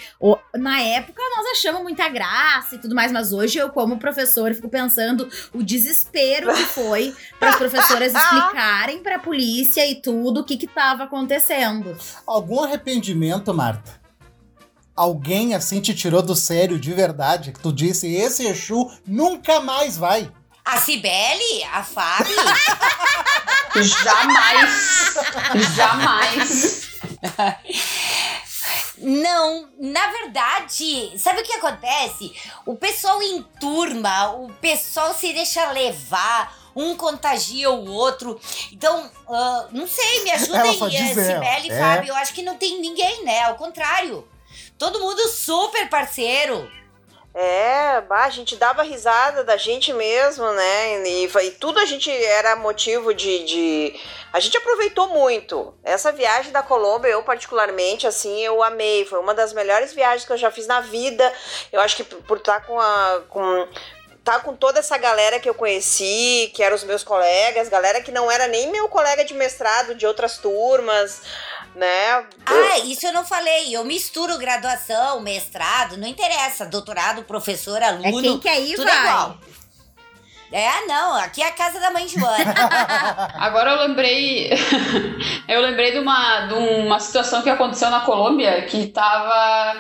na 0.55 0.81
época 0.81 1.23
nós 1.37 1.47
achamos 1.53 1.83
muita 1.83 2.09
graça 2.09 2.75
e 2.75 2.79
tudo 2.79 2.95
mais, 2.95 3.13
mas 3.13 3.33
hoje 3.33 3.59
eu, 3.59 3.71
como 3.71 3.99
professor, 3.99 4.53
fico 4.55 4.69
pensando 4.69 5.29
o 5.53 5.63
desespero 5.63 6.53
que 6.53 6.65
foi 6.65 7.15
para 7.39 7.57
professoras 7.77 8.15
explicarem 8.15 9.03
pra 9.03 9.19
polícia 9.19 9.87
e 9.87 10.01
tudo 10.01 10.41
o 10.41 10.45
que 10.45 10.57
que 10.57 10.67
tava 10.67 11.05
acontecendo. 11.05 11.97
Algum 12.27 12.63
arrependimento, 12.63 13.53
Marta? 13.53 14.01
Alguém 14.95 15.55
assim 15.55 15.81
te 15.81 15.95
tirou 15.95 16.23
do 16.23 16.35
sério 16.35 16.81
de 16.81 16.93
verdade? 16.95 17.53
Que 17.53 17.61
tu 17.61 17.73
disse, 17.73 18.13
esse 18.15 18.47
Exu 18.47 18.91
nunca 19.07 19.61
mais 19.61 19.97
vai. 19.99 20.31
A 20.65 20.79
Cibele, 20.79 21.63
a 21.73 21.83
Fábio, 21.85 22.35
Jamais. 23.77 24.97
Jamais. 25.77 26.87
Não, 28.99 29.69
na 29.79 30.07
verdade, 30.09 31.13
sabe 31.19 31.41
o 31.41 31.45
que 31.45 31.53
acontece? 31.53 32.33
O 32.65 32.75
pessoal 32.77 33.23
em 33.23 33.43
turma, 33.61 34.31
o 34.33 34.51
pessoal 34.55 35.15
se 35.15 35.33
deixa 35.33 35.71
levar, 35.73 36.53
um 36.77 36.95
contagia 36.97 37.71
o 37.71 37.91
outro. 37.91 38.39
Então, 38.71 39.11
ah, 39.29 39.67
não 39.73 39.87
sei, 39.89 40.23
me 40.23 40.31
ajudem, 40.33 40.79
Cibele 41.25 41.69
e 41.69 41.73
é. 41.73 41.79
Fábio. 41.81 42.09
Eu 42.11 42.17
acho 42.17 42.35
que 42.35 42.43
não 42.43 42.57
tem 42.57 42.79
ninguém, 42.81 43.25
né? 43.25 43.45
Ao 43.45 43.55
contrário. 43.57 44.29
Todo 44.79 45.01
mundo 45.01 45.27
super 45.29 45.89
parceiro. 45.89 46.71
É, 47.39 48.01
bah, 48.01 48.25
a 48.25 48.31
gente 48.31 48.57
dava 48.57 48.83
risada 48.83 49.45
da 49.45 49.59
gente 49.59 49.93
mesmo, 49.93 50.51
né? 50.53 51.07
E, 51.07 51.25
e 51.27 51.51
tudo 51.51 51.79
a 51.79 51.85
gente 51.85 52.11
era 52.11 52.57
motivo 52.57 53.13
de, 53.13 53.45
de. 53.45 54.01
A 54.33 54.41
gente 54.41 54.57
aproveitou 54.57 55.09
muito. 55.09 55.75
Essa 55.85 56.11
viagem 56.11 56.51
da 56.51 56.63
Colômbia, 56.63 57.09
eu 57.11 57.23
particularmente, 57.23 58.07
assim, 58.07 58.41
eu 58.41 58.63
amei. 58.63 59.05
Foi 59.05 59.19
uma 59.19 59.35
das 59.35 59.53
melhores 59.53 59.93
viagens 59.93 60.25
que 60.25 60.33
eu 60.33 60.39
já 60.39 60.51
fiz 60.51 60.67
na 60.67 60.81
vida. 60.81 61.31
Eu 61.71 61.81
acho 61.83 61.97
que 61.97 62.05
por- 62.05 62.23
por 62.23 62.39
estar 62.39 62.65
com 62.65 62.81
a. 62.81 63.23
Com, 63.29 63.69
tá 64.27 64.41
com 64.41 64.57
toda 64.57 64.81
essa 64.81 64.99
galera 64.99 65.39
que 65.39 65.49
eu 65.49 65.55
conheci, 65.55 66.51
que 66.53 66.61
eram 66.61 66.75
os 66.75 66.83
meus 66.83 67.05
colegas, 67.05 67.69
galera 67.69 68.01
que 68.03 68.11
não 68.11 68.29
era 68.29 68.49
nem 68.49 68.73
meu 68.73 68.89
colega 68.89 69.25
de 69.25 69.33
mestrado 69.33 69.95
de 69.95 70.05
outras 70.05 70.37
turmas, 70.39 71.23
né? 71.77 72.27
Ah, 72.45 72.79
isso 72.81 73.07
eu 73.07 73.13
não 73.13 73.25
falei. 73.25 73.75
Eu 73.75 73.85
misturo 73.85 74.37
graduação, 74.37 75.21
mestrado, 75.21 75.97
não 75.97 76.09
interessa. 76.09 76.67
Doutorado, 76.67 77.23
professor, 77.23 77.81
É 77.81 77.87
aluno. 77.87 78.21
quem 78.21 78.41
quer 78.41 78.61
ir, 78.61 78.75
tudo 78.75 78.89
é 78.89 78.93
vai. 78.93 79.01
igual. 79.05 79.39
É, 80.53 80.87
não, 80.87 81.17
aqui 81.17 81.43
é 81.43 81.49
a 81.49 81.53
casa 81.53 81.81
da 81.81 81.91
mãe 81.91 82.07
Joana. 82.07 82.55
Agora 83.35 83.73
eu 83.73 83.89
lembrei. 83.89 84.51
eu 85.49 85.61
lembrei 85.61 85.93
de 85.93 85.99
uma, 85.99 86.47
de 86.47 86.55
uma 86.55 87.01
situação 87.01 87.43
que 87.43 87.51
aconteceu 87.51 87.91
na 87.91 88.01
Colômbia 88.01 88.63
que 88.63 88.87
tava. 88.87 89.77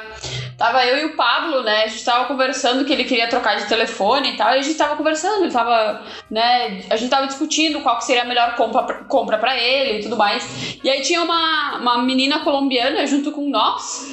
tava 0.59 0.85
eu 0.85 0.99
e 0.99 1.05
o 1.05 1.17
Pablo, 1.17 1.63
né? 1.63 1.85
A 1.85 1.87
gente 1.87 2.05
tava 2.05 2.25
conversando 2.25 2.85
que 2.85 2.93
ele 2.93 3.05
queria 3.05 3.29
trocar 3.29 3.57
de 3.57 3.67
telefone 3.67 4.33
e 4.33 4.37
tal, 4.37 4.55
e 4.55 4.59
a 4.59 4.63
gente 4.63 4.77
tava 4.77 4.97
conversando, 4.97 5.45
ele 5.45 5.53
tava, 5.53 6.03
né? 6.29 6.83
A 6.91 6.97
gente 6.97 7.11
tava 7.11 7.29
discutindo 7.29 7.81
qual 7.81 7.99
que 7.99 8.05
seria 8.05 8.23
a 8.23 8.27
melhor 8.27 8.57
compra, 8.57 9.05
compra 9.05 9.39
para 9.39 9.57
ele 9.57 10.01
e 10.01 10.03
tudo 10.03 10.17
mais. 10.17 10.79
E 10.83 10.91
aí 10.91 11.01
tinha 11.03 11.23
uma, 11.23 11.79
uma 11.79 11.99
menina 12.03 12.41
colombiana 12.41 13.07
junto 13.07 13.31
com 13.31 13.49
nós. 13.49 14.05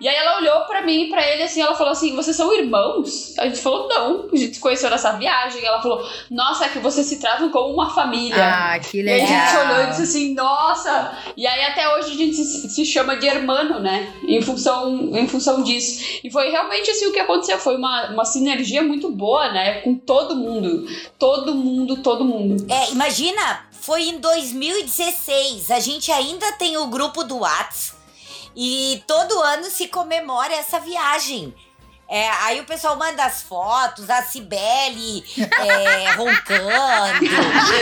E 0.00 0.08
aí 0.08 0.16
ela 0.16 0.38
olhou 0.38 0.62
para 0.62 0.82
mim 0.82 1.04
e 1.04 1.10
pra 1.10 1.24
ele 1.24 1.44
assim, 1.44 1.62
ela 1.62 1.76
falou 1.76 1.92
assim: 1.92 2.16
"Vocês 2.16 2.36
são 2.36 2.52
irmãos?" 2.52 3.38
A 3.38 3.44
gente 3.46 3.60
falou: 3.60 3.88
"Não". 3.88 4.28
A 4.32 4.36
gente 4.36 4.54
se 4.54 4.60
conheceu 4.60 4.90
nessa 4.90 5.12
viagem. 5.12 5.64
Ela 5.64 5.80
falou: 5.80 5.91
"Nossa, 6.30 6.66
é 6.66 6.68
que 6.68 6.78
vocês 6.78 7.06
se 7.06 7.18
tratam 7.18 7.50
como 7.50 7.72
uma 7.74 7.90
família". 7.90 8.36
Ah, 8.36 8.78
que 8.78 8.98
E 8.98 9.08
aí 9.08 9.20
legal. 9.20 9.26
a 9.26 9.46
gente 9.46 9.56
olhou 9.58 9.82
e 9.82 9.86
disse 9.88 10.02
assim, 10.02 10.34
nossa! 10.34 11.18
E 11.36 11.46
aí 11.46 11.64
até 11.64 11.88
hoje 11.94 12.12
a 12.12 12.16
gente 12.16 12.34
se, 12.36 12.68
se 12.68 12.84
chama 12.84 13.16
de 13.16 13.26
hermano, 13.26 13.80
né? 13.80 14.12
Em 14.26 14.40
função, 14.40 15.16
em 15.16 15.26
função 15.26 15.62
disso. 15.62 16.20
E 16.22 16.30
foi 16.30 16.50
realmente 16.50 16.90
assim 16.90 17.06
o 17.06 17.12
que 17.12 17.20
aconteceu. 17.20 17.58
Foi 17.58 17.76
uma, 17.76 18.10
uma 18.10 18.24
sinergia 18.24 18.82
muito 18.82 19.10
boa, 19.10 19.50
né? 19.52 19.80
Com 19.80 19.94
todo 19.94 20.36
mundo. 20.36 20.86
Todo 21.18 21.54
mundo, 21.54 22.02
todo 22.02 22.24
mundo. 22.24 22.66
É, 22.70 22.90
imagina, 22.92 23.66
foi 23.80 24.02
em 24.02 24.18
2016. 24.18 25.70
A 25.70 25.80
gente 25.80 26.10
ainda 26.12 26.52
tem 26.52 26.76
o 26.76 26.86
grupo 26.86 27.24
do 27.24 27.38
Whats. 27.38 27.94
E 28.54 29.02
todo 29.06 29.40
ano 29.40 29.64
se 29.64 29.88
comemora 29.88 30.52
essa 30.54 30.78
viagem. 30.78 31.54
É, 32.14 32.28
aí 32.42 32.60
o 32.60 32.64
pessoal 32.64 32.94
manda 32.96 33.24
as 33.24 33.40
fotos, 33.42 34.10
a 34.10 34.20
Cibele 34.22 35.24
é, 35.38 36.10
roncando. 36.12 37.18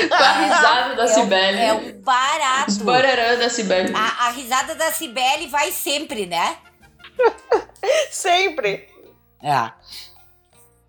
Com 0.09 0.15
a 0.15 0.33
risada 0.33 0.95
da 0.95 1.03
É 1.03 1.05
um- 1.05 1.09
Cibele. 1.09 1.59
É 1.61 1.73
um 1.73 2.01
barato. 2.01 2.71
Os 2.71 2.79
bararã 2.79 3.37
da 3.37 3.51
Cibele. 3.51 3.93
A, 3.93 4.27
a 4.27 4.31
risada 4.31 4.77
da 4.77 4.93
Cibele 4.93 5.49
vai 5.49 5.73
sempre, 5.73 6.27
né? 6.27 6.57
Sempre. 8.11 8.89
É. 9.43 9.73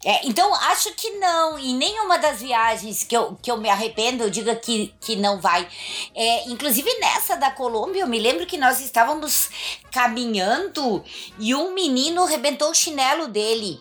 É, 0.04 0.26
então, 0.28 0.54
acho 0.54 0.94
que 0.94 1.12
não. 1.12 1.60
Em 1.60 1.76
nenhuma 1.76 2.18
das 2.18 2.42
viagens 2.42 3.04
que 3.04 3.16
eu, 3.16 3.38
que 3.42 3.52
eu 3.52 3.58
me 3.58 3.70
arrependo, 3.70 4.24
eu 4.24 4.30
diga 4.30 4.56
que, 4.56 4.94
que 5.00 5.16
não 5.16 5.40
vai. 5.40 5.68
É, 6.16 6.50
inclusive 6.50 6.92
nessa 7.00 7.36
da 7.38 7.52
Colômbia, 7.52 8.02
eu 8.02 8.08
me 8.08 8.20
lembro 8.20 8.46
que 8.46 8.58
nós 8.58 8.80
estávamos 8.80 9.50
caminhando 9.92 11.04
e 11.38 11.54
um 11.54 11.74
menino 11.74 12.26
rebentou 12.26 12.72
o 12.72 12.76
chinelo 12.76 13.28
dele. 13.28 13.80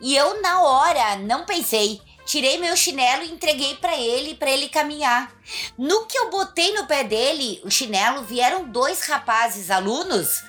E 0.00 0.16
eu, 0.16 0.42
na 0.42 0.62
hora, 0.62 1.16
não 1.16 1.44
pensei. 1.44 2.00
Tirei 2.26 2.58
meu 2.58 2.76
chinelo 2.76 3.22
e 3.22 3.30
entreguei 3.30 3.76
pra 3.76 3.96
ele, 3.96 4.34
pra 4.34 4.50
ele 4.50 4.68
caminhar. 4.68 5.32
No 5.78 6.06
que 6.06 6.18
eu 6.18 6.28
botei 6.28 6.74
no 6.74 6.84
pé 6.84 7.04
dele, 7.04 7.60
o 7.64 7.70
chinelo, 7.70 8.24
vieram 8.24 8.64
dois 8.64 9.02
rapazes 9.02 9.70
alunos 9.70 10.42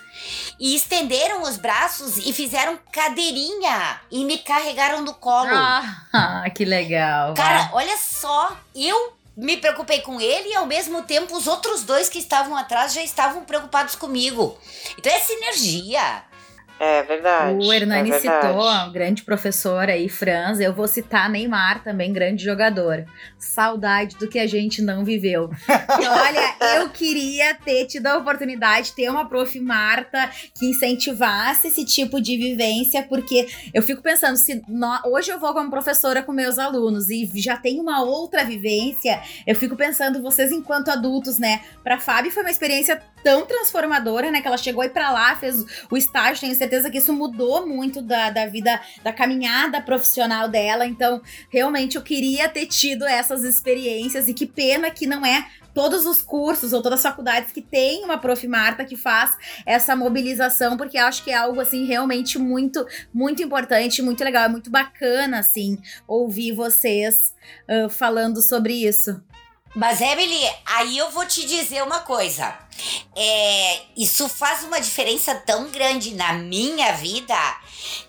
e 0.60 0.76
estenderam 0.76 1.44
os 1.44 1.58
braços 1.58 2.18
e 2.18 2.34
fizeram 2.34 2.80
cadeirinha 2.92 4.00
e 4.12 4.24
me 4.26 4.38
carregaram 4.38 5.02
no 5.02 5.14
colo. 5.14 5.50
Ah, 5.52 6.46
que 6.56 6.66
legal. 6.66 7.34
Cara, 7.34 7.70
olha 7.74 7.98
só, 7.98 8.58
eu 8.76 9.18
me 9.36 9.56
preocupei 9.58 10.02
com 10.02 10.20
ele 10.20 10.50
e 10.50 10.56
ao 10.56 10.66
mesmo 10.66 11.04
tempo 11.04 11.38
os 11.38 11.46
outros 11.46 11.84
dois 11.84 12.10
que 12.10 12.18
estavam 12.18 12.56
atrás 12.56 12.94
já 12.94 13.04
estavam 13.04 13.44
preocupados 13.46 13.96
comigo. 13.96 14.58
Então 14.98 15.14
é 15.14 15.20
sinergia. 15.20 16.24
É 16.80 17.04
verdade. 17.04 17.66
O 17.66 17.74
Hernani 17.74 18.12
é 18.12 18.20
verdade. 18.20 18.48
citou, 18.48 18.92
grande 18.92 19.24
professor 19.24 19.90
aí, 19.90 20.08
Franz. 20.08 20.60
Eu 20.60 20.74
vou 20.74 20.88
citar 20.88 21.30
Neymar 21.30 21.84
também, 21.84 22.14
grande 22.14 22.44
jogador. 22.44 23.06
Saudade 23.38 24.16
do 24.18 24.28
que 24.28 24.40
a 24.40 24.48
gente 24.48 24.82
não 24.82 25.04
viveu. 25.04 25.50
E 25.68 26.06
olha, 26.08 26.78
eu 26.78 26.90
queria 26.90 27.56
ter 27.56 27.86
tido 27.86 28.08
a 28.08 28.18
oportunidade 28.18 28.88
de 28.88 28.94
ter 28.94 29.10
uma 29.10 29.28
prof. 29.28 29.58
Marta 29.60 30.30
que 30.58 30.66
incentivasse 30.66 31.68
esse 31.68 31.86
tipo 31.86 32.22
de 32.22 32.38
vivência, 32.38 33.04
porque 33.04 33.48
eu 33.74 33.82
fico 33.82 34.02
pensando, 34.02 34.38
se 34.38 34.62
hoje 35.06 35.32
eu 35.32 35.40
vou 35.40 35.54
como 35.54 35.70
professora 35.70 36.22
com 36.22 36.32
meus 36.32 36.60
alunos 36.60 37.10
e 37.10 37.30
já 37.36 37.58
tenho 37.58 37.82
uma 37.82 38.04
outra 38.04 38.44
vivência, 38.44 39.22
eu 39.46 39.56
fico 39.56 39.76
pensando, 39.76 40.22
vocês 40.22 40.52
enquanto 40.52 40.90
adultos, 40.90 41.40
né? 41.40 41.62
Pra 41.84 42.00
Fábio 42.00 42.32
foi 42.32 42.44
uma 42.44 42.52
experiência 42.52 43.02
tão 43.24 43.46
transformadora, 43.46 44.32
né? 44.32 44.42
Que 44.42 44.48
ela 44.48 44.58
chegou 44.58 44.82
aí 44.82 44.90
pra 44.90 45.12
lá, 45.12 45.36
fez 45.36 45.66
o 45.90 45.98
estágio, 45.98 46.42
tenho 46.42 46.56
certeza 46.56 46.67
que 46.90 46.98
isso 46.98 47.14
mudou 47.14 47.66
muito 47.66 48.02
da, 48.02 48.30
da 48.30 48.46
vida, 48.46 48.80
da 49.04 49.12
caminhada 49.14 49.82
profissional 49.82 50.48
dela. 50.48 50.86
Então, 50.86 51.22
realmente 51.50 51.96
eu 51.96 52.02
queria 52.02 52.50
ter 52.50 52.66
tido 52.66 53.06
essas 53.06 53.44
experiências 53.44 54.28
e 54.28 54.34
que 54.34 54.46
pena 54.46 54.90
que 54.92 55.08
não 55.08 55.26
é 55.26 55.48
todos 55.78 56.08
os 56.08 56.24
cursos 56.24 56.74
ou 56.74 56.82
todas 56.82 56.98
as 56.98 57.04
faculdades 57.04 57.52
que 57.52 57.62
tem 57.62 58.04
uma 58.04 58.18
prof 58.18 58.48
Marta 58.48 58.84
que 58.84 58.96
faz 58.96 59.38
essa 59.64 59.96
mobilização, 59.96 60.76
porque 60.76 60.98
acho 60.98 61.24
que 61.24 61.30
é 61.30 61.36
algo 61.36 61.62
assim 61.62 61.86
realmente 61.86 62.40
muito, 62.40 62.84
muito 63.14 63.44
importante, 63.44 64.02
muito 64.02 64.24
legal, 64.24 64.46
é 64.46 64.50
muito 64.50 64.72
bacana 64.72 65.38
assim 65.38 65.78
ouvir 66.08 66.52
vocês 66.52 67.36
ah, 67.68 67.90
falando 67.90 68.42
sobre 68.42 68.74
isso. 68.74 69.22
Mas, 69.78 70.02
Emily, 70.02 70.42
aí 70.66 70.98
eu 70.98 71.12
vou 71.12 71.24
te 71.24 71.46
dizer 71.46 71.84
uma 71.84 72.00
coisa. 72.00 72.58
É, 73.16 73.82
isso 73.96 74.28
faz 74.28 74.64
uma 74.64 74.82
diferença 74.82 75.36
tão 75.36 75.70
grande 75.70 76.16
na 76.16 76.34
minha 76.34 76.94
vida 76.94 77.36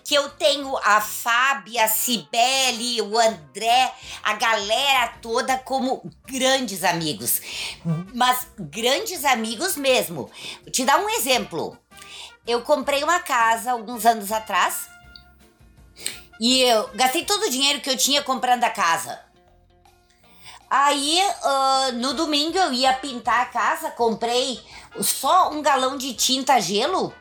que 0.03 0.15
eu 0.15 0.29
tenho 0.29 0.75
a 0.77 0.99
Fábia, 0.99 1.83
a 1.83 1.87
Cibele, 1.87 3.03
o 3.03 3.19
André, 3.19 3.93
a 4.23 4.33
galera 4.33 5.09
toda 5.21 5.59
como 5.59 6.11
grandes 6.27 6.83
amigos. 6.83 7.39
Mas 8.15 8.47
grandes 8.57 9.23
amigos 9.23 9.75
mesmo. 9.75 10.27
Vou 10.63 10.71
te 10.71 10.83
dar 10.83 10.99
um 10.99 11.07
exemplo. 11.07 11.77
Eu 12.47 12.63
comprei 12.63 13.03
uma 13.03 13.19
casa 13.19 13.73
alguns 13.73 14.07
anos 14.07 14.31
atrás 14.31 14.89
e 16.41 16.61
eu 16.61 16.89
gastei 16.95 17.25
todo 17.25 17.43
o 17.43 17.51
dinheiro 17.51 17.79
que 17.79 17.91
eu 17.91 17.97
tinha 17.97 18.23
comprando 18.23 18.63
a 18.63 18.71
casa. 18.71 19.28
Aí, 20.69 21.19
ah, 21.43 21.91
no 21.93 22.13
domingo 22.13 22.57
eu 22.57 22.71
ia 22.71 22.93
pintar 22.93 23.41
a 23.41 23.45
casa, 23.45 23.89
comprei 23.91 24.63
só 25.01 25.49
um 25.51 25.61
galão 25.63 25.97
de 25.97 26.13
tinta 26.13 26.59
gelo, 26.59 27.11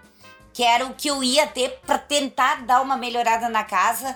que 0.52 0.62
era 0.62 0.84
o 0.84 0.94
que 0.94 1.08
eu 1.08 1.24
ia 1.24 1.46
ter 1.46 1.80
para 1.86 1.98
tentar 1.98 2.66
dar 2.66 2.82
uma 2.82 2.96
melhorada 2.96 3.48
na 3.48 3.64
casa. 3.64 4.14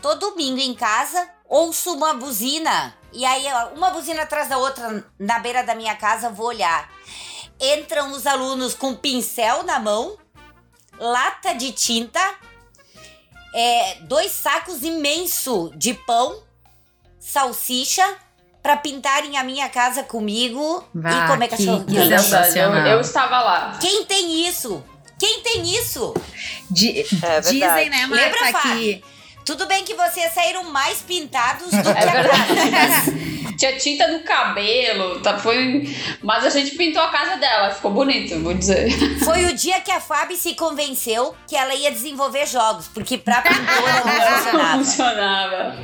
Todo 0.00 0.30
domingo 0.30 0.60
em 0.60 0.74
casa, 0.74 1.28
ouço 1.48 1.92
uma 1.94 2.14
buzina. 2.14 2.96
E 3.12 3.24
aí, 3.24 3.44
uma 3.74 3.90
buzina 3.90 4.22
atrás 4.22 4.48
da 4.48 4.56
outra 4.56 5.04
na 5.18 5.40
beira 5.40 5.64
da 5.64 5.74
minha 5.74 5.96
casa, 5.96 6.30
vou 6.30 6.46
olhar. 6.46 6.88
Entram 7.60 8.12
os 8.12 8.24
alunos 8.24 8.74
com 8.74 8.94
pincel 8.94 9.64
na 9.64 9.80
mão, 9.80 10.16
lata 10.98 11.54
de 11.54 11.72
tinta, 11.72 12.20
é, 13.52 13.96
dois 14.02 14.30
sacos 14.30 14.82
imensos 14.82 15.70
de 15.76 15.92
pão, 15.92 16.42
salsicha, 17.18 18.16
para 18.62 18.76
pintarem 18.76 19.36
a 19.38 19.44
minha 19.44 19.68
casa 19.68 20.02
comigo 20.02 20.84
Vá, 20.94 21.10
e 21.10 21.26
comer 21.28 21.48
que- 21.48 21.56
cachorro 21.56 21.84
que 21.84 21.96
É 21.96 22.00
quente. 22.08 22.58
eu, 22.58 22.74
eu 22.86 23.00
estava 23.00 23.40
lá. 23.40 23.78
Quem 23.80 24.04
tem 24.04 24.46
isso? 24.46 24.82
Quem 25.18 25.40
tem 25.42 25.62
isso? 25.76 26.14
É 27.22 27.40
dizem, 27.40 27.90
né, 27.90 28.06
Marta, 28.06 28.14
Lembra, 28.24 28.52
Fá? 28.52 28.60
que 28.62 29.02
Tudo 29.44 29.66
bem 29.66 29.84
que 29.84 29.94
vocês 29.94 30.32
saíram 30.32 30.64
mais 30.64 30.98
pintados 31.02 31.70
do 31.70 31.82
que 31.82 31.88
É 31.88 31.92
a 31.92 32.28
casa. 32.28 33.12
Tinha 33.60 33.76
tinta 33.76 34.08
no 34.08 34.20
cabelo, 34.20 35.20
tá, 35.20 35.38
foi... 35.38 35.94
mas 36.22 36.46
a 36.46 36.48
gente 36.48 36.76
pintou 36.76 37.02
a 37.02 37.08
casa 37.10 37.36
dela, 37.36 37.70
ficou 37.70 37.90
bonito, 37.90 38.40
vou 38.42 38.54
dizer. 38.54 38.88
Foi 39.22 39.44
o 39.44 39.52
dia 39.54 39.78
que 39.82 39.90
a 39.92 40.00
Fábio 40.00 40.34
se 40.34 40.54
convenceu 40.54 41.34
que 41.46 41.54
ela 41.54 41.74
ia 41.74 41.90
desenvolver 41.90 42.46
jogos, 42.46 42.88
porque 42.88 43.18
pra 43.18 43.42
pintora 43.42 44.02
não 44.02 44.14
Não 44.14 44.38
funcionava. 44.38 44.78
funcionava. 44.78 45.76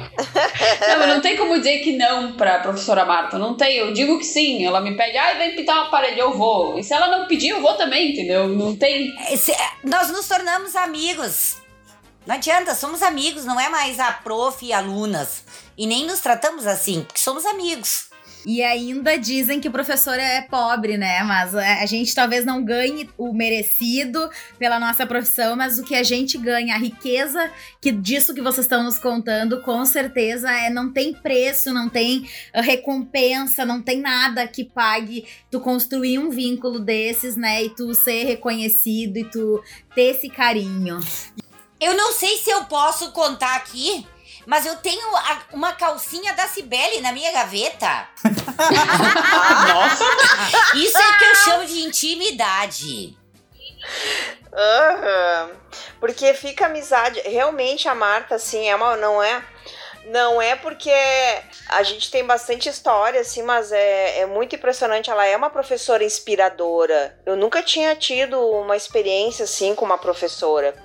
Não, 0.89 0.99
mas 1.01 1.09
não 1.09 1.21
tem 1.21 1.37
como 1.37 1.59
dizer 1.59 1.81
que 1.81 1.97
não 1.99 2.33
pra 2.33 2.61
professora 2.61 3.05
Marta. 3.05 3.37
Não 3.39 3.55
tem. 3.55 3.77
Eu 3.77 3.93
digo 3.93 4.19
que 4.19 4.25
sim. 4.25 4.65
Ela 4.65 4.81
me 4.81 4.97
pede, 4.97 5.19
ai, 5.19 5.37
vem 5.37 5.55
pintar 5.55 5.77
uma 5.77 5.91
parede, 5.91 6.19
eu 6.19 6.33
vou. 6.33 6.79
E 6.79 6.83
se 6.83 6.95
ela 6.95 7.09
não 7.09 7.27
pedir, 7.27 7.51
eu 7.51 7.61
vou 7.61 7.75
também, 7.75 8.13
entendeu? 8.13 8.49
Não 8.49 8.75
tem. 8.75 9.15
Esse- 9.31 9.55
Nós 9.85 10.09
nos 10.09 10.27
tornamos 10.27 10.75
amigos. 10.75 11.59
Não 12.27 12.35
adianta, 12.37 12.75
somos 12.75 13.03
amigos, 13.03 13.45
não 13.45 13.61
é 13.61 13.69
mais 13.69 14.01
a 14.01 14.11
prof 14.13 14.65
e 14.65 14.73
alunas. 14.73 15.45
E 15.77 15.87
nem 15.87 16.07
nos 16.07 16.21
tratamos 16.21 16.67
assim, 16.67 17.03
porque 17.03 17.21
somos 17.21 17.45
amigos. 17.45 18.09
E 18.49 18.63
ainda 18.63 19.19
dizem 19.19 19.59
que 19.59 19.67
o 19.67 19.73
professor 19.73 20.17
é 20.21 20.41
pobre, 20.41 20.97
né? 20.97 21.21
Mas 21.25 21.53
é, 21.53 21.83
a 21.83 21.87
gente 21.87 22.15
talvez 22.15 22.45
não 22.45 22.65
ganhe 22.65 23.11
o 23.19 23.33
merecido 23.33 24.31
pela 24.57 24.79
nossa 24.79 25.05
profissão, 25.05 25.57
mas 25.57 25.81
o 25.81 25.83
que 25.83 25.97
a 25.97 26.05
gente 26.05 26.39
ganha, 26.39 26.77
a 26.77 26.79
riqueza 26.79 27.51
que 27.81 27.91
disso 27.91 28.33
que 28.33 28.41
vocês 28.41 28.67
estão 28.67 28.85
nos 28.85 28.99
contando, 28.99 29.61
com 29.63 29.85
certeza 29.85 30.49
é 30.49 30.71
não 30.71 30.93
tem 30.93 31.13
preço, 31.13 31.75
não 31.75 31.89
tem 31.89 32.31
ah, 32.55 32.61
recompensa, 32.61 33.65
não 33.65 33.83
tem 33.83 34.01
nada 34.01 34.47
que 34.47 34.63
pague 34.63 35.27
tu 35.51 35.59
construir 35.59 36.21
um 36.21 36.31
vínculo 36.31 36.79
desses, 36.79 37.37
né? 37.37 37.65
E 37.65 37.71
tu 37.71 37.93
ser 37.95 38.27
reconhecido 38.27 39.17
e 39.17 39.25
tu 39.25 39.61
ter 39.93 40.13
esse 40.15 40.29
carinho. 40.29 41.01
Eu 41.81 41.97
não 41.97 42.13
sei 42.13 42.37
se 42.37 42.49
eu 42.49 42.65
posso 42.67 43.11
contar 43.11 43.57
aqui, 43.57 44.07
mas 44.47 44.65
eu 44.65 44.77
tenho 44.77 45.15
a- 45.17 45.39
uma 45.53 45.73
calcinha 45.73 46.33
da 46.35 46.47
Cibele 46.49 47.01
na 47.01 47.13
minha 47.13 47.33
gaveta. 47.33 48.09
Nossa! 49.69 50.05
Isso 50.75 50.97
é 50.99 51.19
que 51.19 51.25
eu 51.25 51.35
chamo 51.37 51.67
de 51.67 51.81
intimidade. 51.81 53.19
Aham. 54.53 55.51
Porque 56.01 56.33
fica 56.35 56.67
amizade. 56.67 57.21
Realmente 57.25 57.89
a 57.89 57.95
Marta, 57.95 58.37
assim, 58.37 58.69
é 58.69 58.75
uma. 58.77 58.97
Não 58.97 59.23
é. 59.23 59.43
Não 60.07 60.41
é 60.41 60.55
porque 60.55 60.93
a 61.69 61.83
gente 61.83 62.13
tem 62.13 62.25
bastante 62.25 62.69
história, 62.69 63.21
assim, 63.21 63.43
mas 63.43 63.73
é, 63.73 64.21
é 64.21 64.27
muito 64.27 64.55
impressionante. 64.55 65.11
Ela 65.11 65.27
é 65.27 65.37
uma 65.37 65.51
professora 65.51 66.05
inspiradora. 66.05 67.19
Eu 67.27 67.37
nunca 67.37 67.61
tinha 67.61 67.95
tido 67.97 68.41
uma 68.41 68.77
experiência 68.77 69.43
assim 69.43 69.75
com 69.75 69.85
uma 69.85 69.99
professora. 69.99 70.77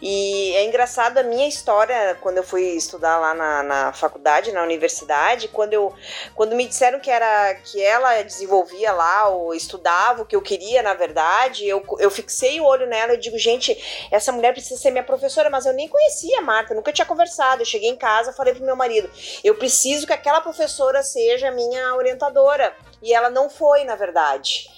E 0.00 0.52
é 0.54 0.64
engraçado 0.64 1.18
a 1.18 1.24
minha 1.24 1.48
história 1.48 2.16
quando 2.20 2.36
eu 2.36 2.44
fui 2.44 2.62
estudar 2.62 3.18
lá 3.18 3.34
na, 3.34 3.62
na 3.64 3.92
faculdade, 3.92 4.52
na 4.52 4.62
universidade, 4.62 5.48
quando, 5.48 5.72
eu, 5.72 5.92
quando 6.36 6.54
me 6.54 6.64
disseram 6.64 7.00
que 7.00 7.10
era 7.10 7.54
que 7.56 7.82
ela 7.82 8.22
desenvolvia 8.22 8.92
lá, 8.92 9.28
ou 9.28 9.52
estudava 9.52 10.22
o 10.22 10.26
que 10.26 10.36
eu 10.36 10.42
queria, 10.42 10.80
na 10.80 10.94
verdade, 10.94 11.66
eu, 11.66 11.82
eu 11.98 12.10
fixei 12.10 12.60
o 12.60 12.64
olho 12.64 12.86
nela 12.86 13.14
e 13.14 13.18
digo, 13.18 13.36
gente, 13.36 13.76
essa 14.12 14.30
mulher 14.30 14.52
precisa 14.52 14.80
ser 14.80 14.92
minha 14.92 15.02
professora, 15.02 15.50
mas 15.50 15.66
eu 15.66 15.72
nem 15.72 15.88
conhecia 15.88 16.38
a 16.38 16.42
Marta, 16.42 16.72
nunca 16.72 16.92
tinha 16.92 17.06
conversado. 17.06 17.62
Eu 17.62 17.66
cheguei 17.66 17.90
em 17.90 17.96
casa, 17.96 18.32
falei 18.32 18.59
pro 18.60 18.66
meu 18.66 18.76
marido, 18.76 19.10
eu 19.42 19.56
preciso 19.56 20.06
que 20.06 20.12
aquela 20.12 20.40
professora 20.40 21.02
seja 21.02 21.50
minha 21.50 21.94
orientadora. 21.94 22.74
E 23.02 23.14
ela 23.14 23.30
não 23.30 23.48
foi, 23.48 23.84
na 23.84 23.96
verdade. 23.96 24.68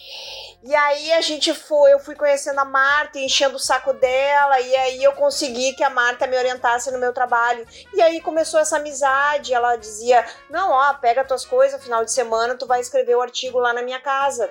E 0.62 0.72
aí 0.72 1.12
a 1.12 1.20
gente 1.20 1.52
foi, 1.52 1.92
eu 1.92 1.98
fui 1.98 2.14
conhecendo 2.14 2.60
a 2.60 2.64
Marta, 2.64 3.18
enchendo 3.18 3.56
o 3.56 3.58
saco 3.58 3.92
dela, 3.94 4.60
e 4.60 4.76
aí 4.76 5.02
eu 5.02 5.12
consegui 5.12 5.72
que 5.72 5.82
a 5.82 5.90
Marta 5.90 6.24
me 6.28 6.36
orientasse 6.36 6.88
no 6.92 7.00
meu 7.00 7.12
trabalho. 7.12 7.66
E 7.92 8.00
aí 8.00 8.20
começou 8.20 8.60
essa 8.60 8.76
amizade, 8.76 9.52
ela 9.52 9.74
dizia: 9.74 10.24
"Não, 10.48 10.70
ó, 10.70 10.94
pega 10.94 11.24
tuas 11.24 11.44
coisas, 11.44 11.82
final 11.82 12.04
de 12.04 12.12
semana 12.12 12.54
tu 12.54 12.64
vai 12.64 12.80
escrever 12.80 13.16
o 13.16 13.20
artigo 13.20 13.58
lá 13.58 13.72
na 13.72 13.82
minha 13.82 14.00
casa". 14.00 14.48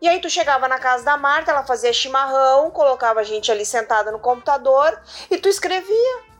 E 0.00 0.08
aí 0.08 0.20
tu 0.20 0.30
chegava 0.30 0.68
na 0.68 0.78
casa 0.78 1.04
da 1.04 1.16
Marta, 1.16 1.50
ela 1.50 1.66
fazia 1.66 1.92
chimarrão, 1.92 2.70
colocava 2.70 3.20
a 3.20 3.24
gente 3.24 3.50
ali 3.50 3.66
sentada 3.66 4.12
no 4.12 4.20
computador 4.20 5.00
e 5.30 5.36
tu 5.38 5.48
escrevia. 5.48 6.33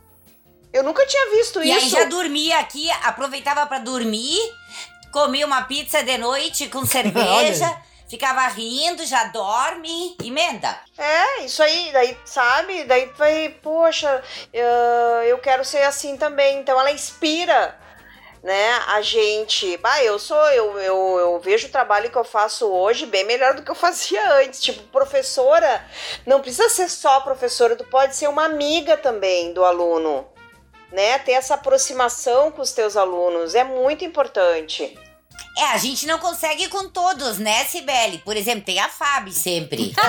Eu 0.74 0.82
nunca 0.82 1.06
tinha 1.06 1.30
visto 1.30 1.62
E 1.62 1.70
isso. 1.70 1.84
aí 1.84 1.88
já 1.88 2.04
dormia 2.06 2.58
aqui, 2.58 2.90
aproveitava 3.04 3.64
pra 3.64 3.78
dormir, 3.78 4.40
comia 5.12 5.46
uma 5.46 5.62
pizza 5.62 6.02
de 6.02 6.18
noite 6.18 6.66
com 6.68 6.84
cerveja, 6.84 7.80
ficava 8.08 8.44
rindo, 8.48 9.06
já 9.06 9.22
dorme, 9.26 10.16
emenda. 10.24 10.76
É, 10.98 11.42
isso 11.44 11.62
aí, 11.62 11.90
daí, 11.92 12.18
sabe? 12.24 12.82
Daí 12.86 13.06
vai, 13.16 13.50
poxa, 13.62 14.20
eu, 14.52 14.66
eu 15.28 15.38
quero 15.38 15.64
ser 15.64 15.82
assim 15.84 16.16
também. 16.16 16.58
Então 16.58 16.78
ela 16.80 16.90
inspira, 16.90 17.78
né, 18.42 18.72
a 18.88 19.00
gente. 19.00 19.76
Bah, 19.76 20.02
eu 20.02 20.18
sou, 20.18 20.44
eu, 20.50 20.76
eu, 20.80 21.18
eu 21.20 21.38
vejo 21.38 21.68
o 21.68 21.70
trabalho 21.70 22.10
que 22.10 22.18
eu 22.18 22.24
faço 22.24 22.66
hoje 22.66 23.06
bem 23.06 23.24
melhor 23.24 23.54
do 23.54 23.62
que 23.62 23.70
eu 23.70 23.76
fazia 23.76 24.28
antes. 24.42 24.60
Tipo, 24.60 24.82
professora, 24.88 25.86
não 26.26 26.40
precisa 26.40 26.68
ser 26.68 26.88
só 26.88 27.20
professora, 27.20 27.76
tu 27.76 27.84
pode 27.84 28.16
ser 28.16 28.28
uma 28.28 28.44
amiga 28.44 28.96
também 28.96 29.52
do 29.52 29.64
aluno. 29.64 30.33
Né, 30.94 31.18
ter 31.18 31.32
essa 31.32 31.54
aproximação 31.54 32.52
com 32.52 32.62
os 32.62 32.70
teus 32.70 32.96
alunos 32.96 33.56
é 33.56 33.64
muito 33.64 34.04
importante. 34.04 34.96
É, 35.58 35.64
a 35.72 35.76
gente 35.76 36.06
não 36.06 36.20
consegue 36.20 36.68
com 36.68 36.88
todos, 36.88 37.38
né, 37.38 37.64
Sibeli? 37.64 38.18
Por 38.18 38.36
exemplo, 38.36 38.64
tem 38.64 38.78
a 38.78 38.88
Fábio 38.88 39.32
sempre. 39.32 39.92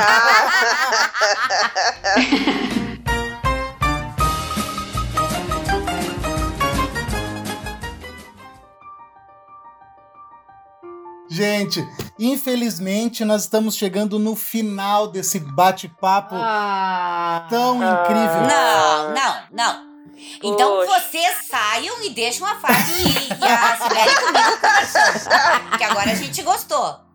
Gente, 11.29 11.85
infelizmente 12.19 13.25
nós 13.25 13.41
estamos 13.41 13.75
chegando 13.75 14.19
no 14.19 14.35
final 14.35 15.07
desse 15.07 15.39
bate-papo 15.39 16.35
Ah. 16.37 17.47
tão 17.49 17.77
incrível. 17.77 18.41
Não, 18.47 19.13
não, 19.13 19.35
não. 19.51 19.94
Então 20.43 20.77
Poxa. 20.77 20.99
vocês 20.99 21.47
saiam 21.49 22.03
e 22.03 22.09
deixam 22.11 22.47
a 22.47 22.55
Fábio 22.55 22.95
e, 22.97 23.43
e 23.43 23.47
a 23.47 23.77
Sibeli 23.77 24.15
comigo 24.15 24.61
conversando. 24.61 25.77
Que 25.77 25.83
agora 25.83 26.11
a 26.11 26.15
gente 26.15 26.41
gostou. 26.41 27.05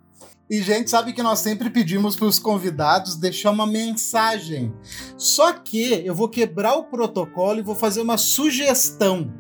E, 0.50 0.60
gente, 0.62 0.90
sabe 0.90 1.12
que 1.12 1.22
nós 1.22 1.38
sempre 1.38 1.70
pedimos 1.70 2.16
para 2.16 2.26
os 2.26 2.40
convidados 2.40 3.14
deixar 3.14 3.52
uma 3.52 3.66
mensagem. 3.66 4.74
Só 5.16 5.52
que 5.52 6.02
eu 6.04 6.12
vou 6.12 6.28
quebrar 6.28 6.74
o 6.74 6.84
protocolo 6.84 7.60
e 7.60 7.62
vou 7.62 7.76
fazer 7.76 8.00
uma 8.00 8.18
sugestão 8.18 9.32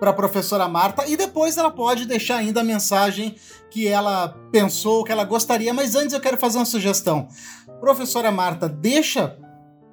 para 0.00 0.10
a 0.10 0.14
professora 0.14 0.66
Marta 0.66 1.06
e 1.06 1.16
depois 1.16 1.56
ela 1.58 1.70
pode 1.70 2.06
deixar 2.06 2.38
ainda 2.38 2.60
a 2.60 2.64
mensagem 2.64 3.36
que 3.70 3.86
ela 3.86 4.28
pensou, 4.50 5.04
que 5.04 5.12
ela 5.12 5.22
gostaria, 5.22 5.72
mas 5.72 5.94
antes 5.94 6.12
eu 6.12 6.20
quero 6.20 6.38
fazer 6.38 6.58
uma 6.58 6.64
sugestão. 6.64 7.28
Professora 7.78 8.32
Marta, 8.32 8.68
deixa 8.68 9.38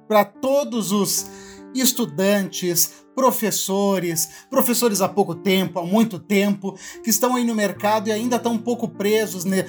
para 0.08 0.24
todos 0.24 0.90
os 0.90 1.26
estudantes, 1.74 3.04
professores, 3.14 4.28
professores 4.48 5.00
há 5.00 5.08
pouco 5.08 5.34
tempo, 5.34 5.78
há 5.78 5.84
muito 5.84 6.18
tempo, 6.18 6.76
que 7.02 7.10
estão 7.10 7.36
aí 7.36 7.44
no 7.44 7.54
mercado 7.54 8.08
e 8.08 8.12
ainda 8.12 8.36
estão 8.36 8.52
um 8.52 8.58
pouco 8.58 8.88
presos, 8.88 9.44
né? 9.44 9.66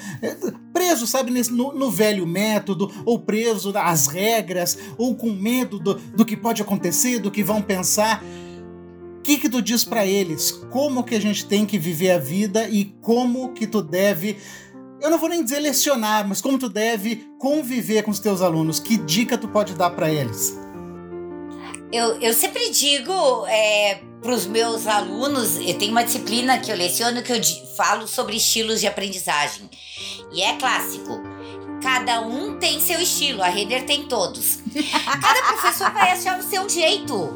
presos, 0.73 1.09
sabe, 1.09 1.31
no, 1.51 1.73
no 1.73 1.91
velho 1.91 2.25
método, 2.25 2.91
ou 3.05 3.19
presos 3.19 3.75
às 3.75 4.07
regras, 4.07 4.77
ou 4.97 5.15
com 5.15 5.31
medo 5.31 5.79
do, 5.79 5.95
do 5.95 6.25
que 6.25 6.37
pode 6.37 6.61
acontecer, 6.61 7.19
do 7.19 7.31
que 7.31 7.43
vão 7.43 7.61
pensar. 7.61 8.23
O 9.17 9.21
que 9.21 9.37
que 9.37 9.49
tu 9.49 9.61
diz 9.61 9.83
para 9.83 10.05
eles? 10.05 10.51
Como 10.71 11.03
que 11.03 11.13
a 11.13 11.21
gente 11.21 11.45
tem 11.45 11.65
que 11.65 11.77
viver 11.77 12.11
a 12.11 12.17
vida 12.17 12.67
e 12.69 12.85
como 13.01 13.53
que 13.53 13.67
tu 13.67 13.81
deve 13.81 14.37
eu 15.01 15.09
não 15.09 15.17
vou 15.17 15.29
nem 15.29 15.43
dizer 15.43 15.59
lecionar, 15.59 16.27
mas 16.27 16.41
como 16.41 16.59
tu 16.59 16.69
deve 16.69 17.27
conviver 17.39 18.03
com 18.03 18.11
os 18.11 18.19
teus 18.19 18.39
alunos? 18.39 18.79
Que 18.79 18.97
dica 18.97 19.35
tu 19.35 19.47
pode 19.47 19.73
dar 19.73 19.89
para 19.89 20.11
eles? 20.11 20.55
Eu, 21.91 22.21
eu 22.21 22.33
sempre 22.33 22.69
digo 22.69 23.45
é, 23.47 24.01
para 24.21 24.33
os 24.33 24.45
meus 24.45 24.87
alunos, 24.87 25.57
eu 25.57 25.77
tenho 25.77 25.91
uma 25.91 26.03
disciplina 26.03 26.57
que 26.57 26.71
eu 26.71 26.77
leciono 26.77 27.21
que 27.21 27.33
eu 27.33 27.41
falo 27.75 28.07
sobre 28.07 28.37
estilos 28.37 28.79
de 28.79 28.87
aprendizagem. 28.87 29.69
E 30.31 30.41
é 30.41 30.55
clássico. 30.55 31.19
Cada 31.83 32.21
um 32.21 32.57
tem 32.59 32.79
seu 32.79 33.01
estilo, 33.01 33.41
a 33.41 33.47
Renner 33.47 33.85
tem 33.85 34.03
todos. 34.03 34.59
Cada 35.21 35.41
professor 35.41 35.91
vai 35.91 36.11
achar 36.11 36.39
o 36.39 36.43
seu 36.43 36.69
jeito. 36.69 37.29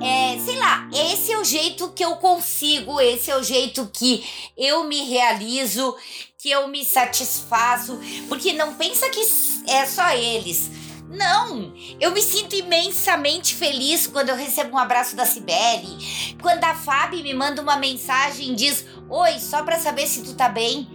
É, 0.00 0.38
sei 0.38 0.56
lá, 0.56 0.88
esse 0.94 1.32
é 1.32 1.38
o 1.38 1.44
jeito 1.44 1.90
que 1.90 2.04
eu 2.04 2.16
consigo, 2.16 3.00
esse 3.00 3.30
é 3.30 3.36
o 3.36 3.42
jeito 3.42 3.90
que 3.92 4.24
eu 4.56 4.84
me 4.84 5.02
realizo, 5.02 5.94
que 6.38 6.48
eu 6.48 6.68
me 6.68 6.84
satisfaço. 6.84 7.98
Porque 8.28 8.52
não 8.52 8.74
pensa 8.74 9.10
que 9.10 9.20
é 9.66 9.84
só 9.84 10.10
eles. 10.12 10.70
Não, 11.10 11.72
eu 11.98 12.10
me 12.12 12.20
sinto 12.20 12.54
imensamente 12.54 13.54
feliz 13.54 14.06
quando 14.06 14.28
eu 14.28 14.36
recebo 14.36 14.76
um 14.76 14.78
abraço 14.78 15.16
da 15.16 15.24
Cibele, 15.24 15.96
quando 16.40 16.62
a 16.64 16.74
Fábio 16.74 17.22
me 17.22 17.32
manda 17.32 17.62
uma 17.62 17.76
mensagem 17.76 18.52
e 18.52 18.54
diz: 18.54 18.84
Oi, 19.08 19.38
só 19.38 19.62
pra 19.62 19.78
saber 19.78 20.06
se 20.06 20.22
tu 20.22 20.34
tá 20.34 20.50
bem. 20.50 20.86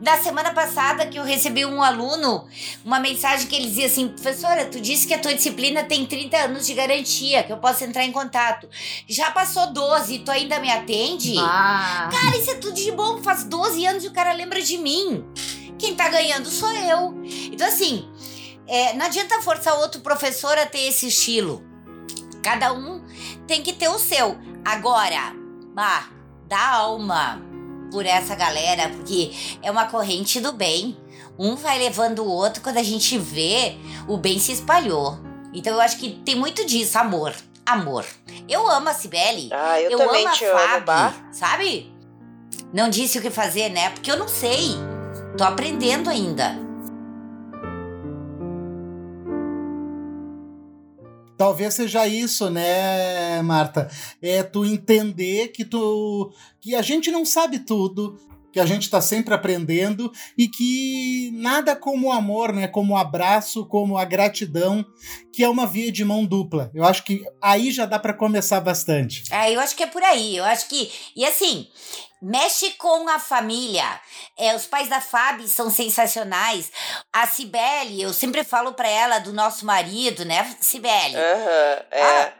Na 0.00 0.16
semana 0.16 0.52
passada 0.54 1.06
que 1.06 1.18
eu 1.18 1.24
recebi 1.24 1.66
um 1.66 1.82
aluno, 1.82 2.48
uma 2.82 2.98
mensagem 2.98 3.46
que 3.46 3.54
ele 3.54 3.66
dizia 3.66 3.86
assim: 3.86 4.08
Professora, 4.08 4.64
tu 4.64 4.80
disse 4.80 5.06
que 5.06 5.12
a 5.12 5.18
tua 5.18 5.34
disciplina 5.34 5.84
tem 5.84 6.06
30 6.06 6.36
anos 6.38 6.66
de 6.66 6.72
garantia, 6.72 7.42
que 7.42 7.52
eu 7.52 7.58
posso 7.58 7.84
entrar 7.84 8.04
em 8.04 8.12
contato. 8.12 8.66
Já 9.06 9.30
passou 9.30 9.72
12, 9.72 10.20
tu 10.20 10.30
ainda 10.30 10.58
me 10.58 10.70
atende? 10.70 11.34
Ah. 11.38 12.08
Cara, 12.10 12.36
isso 12.38 12.50
é 12.50 12.54
tudo 12.54 12.74
de 12.74 12.90
bom. 12.92 13.22
Faz 13.22 13.44
12 13.44 13.86
anos 13.86 14.04
e 14.04 14.08
o 14.08 14.12
cara 14.12 14.32
lembra 14.32 14.62
de 14.62 14.78
mim. 14.78 15.22
Quem 15.78 15.94
tá 15.94 16.08
ganhando 16.08 16.48
sou 16.48 16.70
eu. 16.72 17.22
Então, 17.52 17.66
assim, 17.66 18.08
é, 18.70 18.94
não 18.94 19.06
adianta 19.06 19.42
forçar 19.42 19.74
outro 19.80 20.00
professor 20.00 20.56
a 20.56 20.64
ter 20.64 20.86
esse 20.86 21.08
estilo. 21.08 21.64
Cada 22.40 22.72
um 22.72 23.04
tem 23.44 23.62
que 23.64 23.72
ter 23.72 23.88
o 23.88 23.98
seu. 23.98 24.38
Agora, 24.64 25.34
ah, 25.76 26.04
dá 26.46 26.74
alma 26.74 27.42
por 27.90 28.06
essa 28.06 28.36
galera, 28.36 28.88
porque 28.90 29.32
é 29.60 29.70
uma 29.72 29.86
corrente 29.86 30.40
do 30.40 30.52
bem. 30.52 30.96
Um 31.36 31.56
vai 31.56 31.80
levando 31.80 32.20
o 32.20 32.28
outro, 32.28 32.62
quando 32.62 32.76
a 32.78 32.82
gente 32.82 33.18
vê, 33.18 33.76
o 34.06 34.16
bem 34.16 34.38
se 34.38 34.52
espalhou. 34.52 35.18
Então 35.52 35.74
eu 35.74 35.80
acho 35.80 35.98
que 35.98 36.10
tem 36.24 36.36
muito 36.36 36.64
disso, 36.64 36.96
amor. 36.96 37.34
Amor. 37.66 38.06
Eu 38.48 38.68
amo 38.68 38.88
a 38.88 38.94
Cibele. 38.94 39.50
Ah, 39.52 39.80
eu, 39.80 39.90
Eu, 39.90 39.98
também 39.98 40.24
amo 40.24 40.36
te 40.36 40.44
a 40.44 40.50
amo, 40.50 40.58
Fábio, 40.60 40.86
bah. 40.86 41.14
sabe? 41.32 41.92
Não 42.72 42.88
disse 42.88 43.18
o 43.18 43.22
que 43.22 43.30
fazer, 43.30 43.68
né? 43.70 43.90
Porque 43.90 44.12
eu 44.12 44.16
não 44.16 44.28
sei. 44.28 44.76
Tô 45.36 45.42
aprendendo 45.42 46.08
ainda. 46.08 46.69
Talvez 51.40 51.72
seja 51.72 52.06
isso, 52.06 52.50
né, 52.50 53.40
Marta? 53.40 53.90
É 54.20 54.42
tu 54.42 54.62
entender 54.62 55.48
que 55.48 55.64
tu 55.64 56.30
que 56.60 56.74
a 56.74 56.82
gente 56.82 57.10
não 57.10 57.24
sabe 57.24 57.60
tudo, 57.60 58.20
que 58.52 58.60
a 58.60 58.66
gente 58.66 58.82
está 58.82 59.00
sempre 59.00 59.32
aprendendo 59.32 60.12
e 60.36 60.46
que 60.46 61.30
nada 61.32 61.74
como 61.74 62.08
o 62.08 62.12
amor, 62.12 62.52
né, 62.52 62.68
como 62.68 62.92
o 62.92 62.96
abraço, 62.98 63.64
como 63.64 63.96
a 63.96 64.04
gratidão, 64.04 64.84
que 65.32 65.42
é 65.42 65.48
uma 65.48 65.66
via 65.66 65.90
de 65.90 66.04
mão 66.04 66.26
dupla. 66.26 66.70
Eu 66.74 66.84
acho 66.84 67.02
que 67.04 67.24
aí 67.40 67.70
já 67.70 67.86
dá 67.86 67.98
para 67.98 68.12
começar 68.12 68.60
bastante. 68.60 69.24
É, 69.32 69.54
eu 69.54 69.60
acho 69.60 69.74
que 69.74 69.82
é 69.82 69.86
por 69.86 70.02
aí. 70.02 70.36
Eu 70.36 70.44
acho 70.44 70.68
que 70.68 70.90
e 71.16 71.24
assim, 71.24 71.68
mexe 72.20 72.72
com 72.72 73.08
a 73.08 73.18
família. 73.18 74.00
É, 74.36 74.54
os 74.54 74.66
pais 74.66 74.88
da 74.88 75.00
Fábio 75.00 75.48
são 75.48 75.70
sensacionais. 75.70 76.70
A 77.12 77.26
Cibele, 77.26 78.02
eu 78.02 78.12
sempre 78.12 78.44
falo 78.44 78.74
para 78.74 78.88
ela 78.88 79.18
do 79.18 79.32
nosso 79.32 79.64
marido, 79.64 80.24
né, 80.24 80.56
Cibele? 80.60 81.16
Aham, 81.16 81.84
é. 81.90 82.02
Ah, 82.02 82.32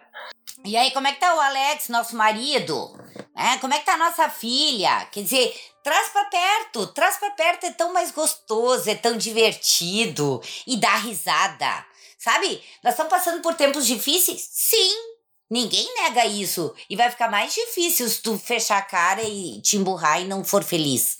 e 0.64 0.76
aí, 0.76 0.90
como 0.90 1.06
é 1.06 1.12
que 1.12 1.20
tá 1.20 1.34
o 1.34 1.40
Alex, 1.40 1.88
nosso 1.88 2.14
marido? 2.14 2.92
É, 3.36 3.56
como 3.58 3.72
é 3.72 3.78
que 3.78 3.86
tá 3.86 3.94
a 3.94 3.98
nossa 3.98 4.28
filha? 4.28 5.06
Quer 5.10 5.22
dizer, 5.22 5.58
traz 5.82 6.08
pra 6.08 6.24
perto, 6.26 6.86
traz 6.88 7.16
pra 7.16 7.30
perto, 7.30 7.64
é 7.64 7.70
tão 7.70 7.92
mais 7.92 8.10
gostoso, 8.10 8.90
é 8.90 8.94
tão 8.94 9.16
divertido 9.16 10.42
e 10.66 10.76
dá 10.76 10.96
risada. 10.96 11.86
Sabe? 12.18 12.62
Nós 12.84 12.92
estamos 12.92 13.10
passando 13.10 13.40
por 13.40 13.54
tempos 13.54 13.86
difíceis? 13.86 14.46
Sim, 14.52 14.94
ninguém 15.50 15.92
nega 15.94 16.24
isso. 16.24 16.74
E 16.88 16.96
vai 16.96 17.10
ficar 17.10 17.30
mais 17.30 17.52
difícil 17.52 18.08
se 18.08 18.22
tu 18.22 18.38
fechar 18.38 18.78
a 18.78 18.82
cara 18.82 19.22
e 19.22 19.60
te 19.60 19.76
emburrar 19.76 20.20
e 20.20 20.24
não 20.24 20.44
for 20.44 20.62
feliz. 20.62 21.18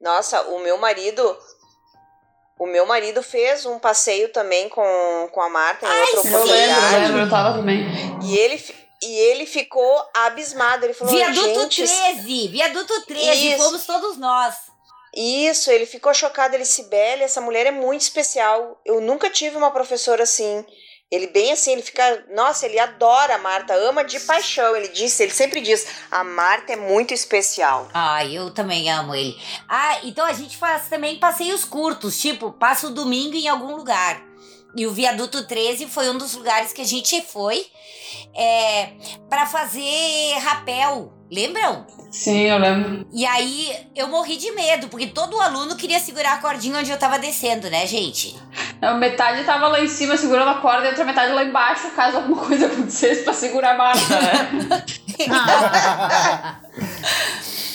Nossa, 0.00 0.42
o 0.42 0.60
meu 0.60 0.78
marido. 0.78 1.36
O 2.58 2.66
meu 2.66 2.84
marido 2.84 3.22
fez 3.22 3.64
um 3.64 3.78
passeio 3.78 4.30
também 4.32 4.68
com, 4.68 5.28
com 5.32 5.40
a 5.40 5.48
Marta 5.48 5.86
em 5.86 5.88
Ai, 5.88 6.00
outra 6.14 6.22
sim. 6.22 6.28
Eu 6.28 6.44
lembro, 6.44 6.52
eu 6.52 6.68
oportunidade. 6.68 7.04
lembro, 7.06 7.20
eu 7.22 7.30
tava 7.30 7.56
também. 7.56 7.84
E 8.22 8.36
ele, 8.36 8.62
e 9.02 9.18
ele 9.18 9.46
ficou 9.46 10.04
abismado. 10.14 10.84
Ele 10.84 10.92
falou, 10.92 11.14
Viaduto 11.14 11.62
gente, 11.70 11.86
13, 11.86 12.48
Viaduto 12.48 13.06
13, 13.06 13.48
Isso. 13.48 13.64
fomos 13.64 13.86
todos 13.86 14.18
nós. 14.18 14.54
Isso, 15.14 15.70
ele 15.70 15.86
ficou 15.86 16.12
chocado. 16.12 16.54
Ele, 16.54 16.66
Sibeli, 16.66 17.22
essa 17.22 17.40
mulher 17.40 17.66
é 17.66 17.70
muito 17.70 18.02
especial. 18.02 18.78
Eu 18.84 19.00
nunca 19.00 19.30
tive 19.30 19.56
uma 19.56 19.70
professora 19.70 20.24
assim. 20.24 20.64
Ele 21.10 21.26
bem 21.26 21.52
assim, 21.52 21.72
ele 21.72 21.82
fica. 21.82 22.24
Nossa, 22.30 22.66
ele 22.66 22.78
adora 22.78 23.34
a 23.34 23.38
Marta, 23.38 23.74
ama 23.74 24.04
de 24.04 24.20
paixão. 24.20 24.76
Ele 24.76 24.88
disse, 24.88 25.24
ele 25.24 25.32
sempre 25.32 25.60
diz: 25.60 25.84
a 26.08 26.22
Marta 26.22 26.72
é 26.72 26.76
muito 26.76 27.12
especial. 27.12 27.88
Ah, 27.92 28.24
eu 28.24 28.52
também 28.52 28.88
amo 28.88 29.14
ele. 29.14 29.36
Ah, 29.68 29.98
então 30.04 30.24
a 30.24 30.32
gente 30.32 30.56
faz 30.56 30.88
também 30.88 31.18
passeios 31.18 31.64
curtos, 31.64 32.20
tipo, 32.20 32.52
passa 32.52 32.86
o 32.86 32.94
domingo 32.94 33.34
em 33.34 33.48
algum 33.48 33.74
lugar. 33.74 34.22
E 34.76 34.86
o 34.86 34.92
Viaduto 34.92 35.46
13 35.48 35.86
foi 35.86 36.08
um 36.10 36.16
dos 36.16 36.34
lugares 36.34 36.72
que 36.72 36.80
a 36.80 36.86
gente 36.86 37.20
foi 37.22 37.66
é, 38.34 38.92
para 39.28 39.46
fazer 39.46 40.34
rapel. 40.38 41.12
Lembram? 41.30 41.86
Sim, 42.10 42.48
eu 42.48 42.58
lembro. 42.58 43.06
E 43.12 43.24
aí 43.24 43.72
eu 43.94 44.08
morri 44.08 44.36
de 44.36 44.50
medo, 44.50 44.88
porque 44.88 45.06
todo 45.06 45.40
aluno 45.40 45.76
queria 45.76 46.00
segurar 46.00 46.32
a 46.34 46.38
cordinha 46.38 46.78
onde 46.78 46.90
eu 46.90 46.98
tava 46.98 47.20
descendo, 47.20 47.70
né, 47.70 47.86
gente? 47.86 48.36
A 48.82 48.94
metade 48.94 49.44
tava 49.44 49.68
lá 49.68 49.80
em 49.80 49.86
cima 49.86 50.16
segurando 50.16 50.50
a 50.50 50.54
corda 50.54 50.82
e 50.82 50.86
a 50.86 50.90
outra 50.90 51.04
metade 51.04 51.32
lá 51.32 51.44
embaixo, 51.44 51.88
caso 51.92 52.16
alguma 52.16 52.44
coisa 52.44 52.66
acontecesse 52.66 53.22
pra 53.22 53.32
segurar 53.32 53.74
a 53.74 53.78
Marta, 53.78 54.20
né? 54.20 54.84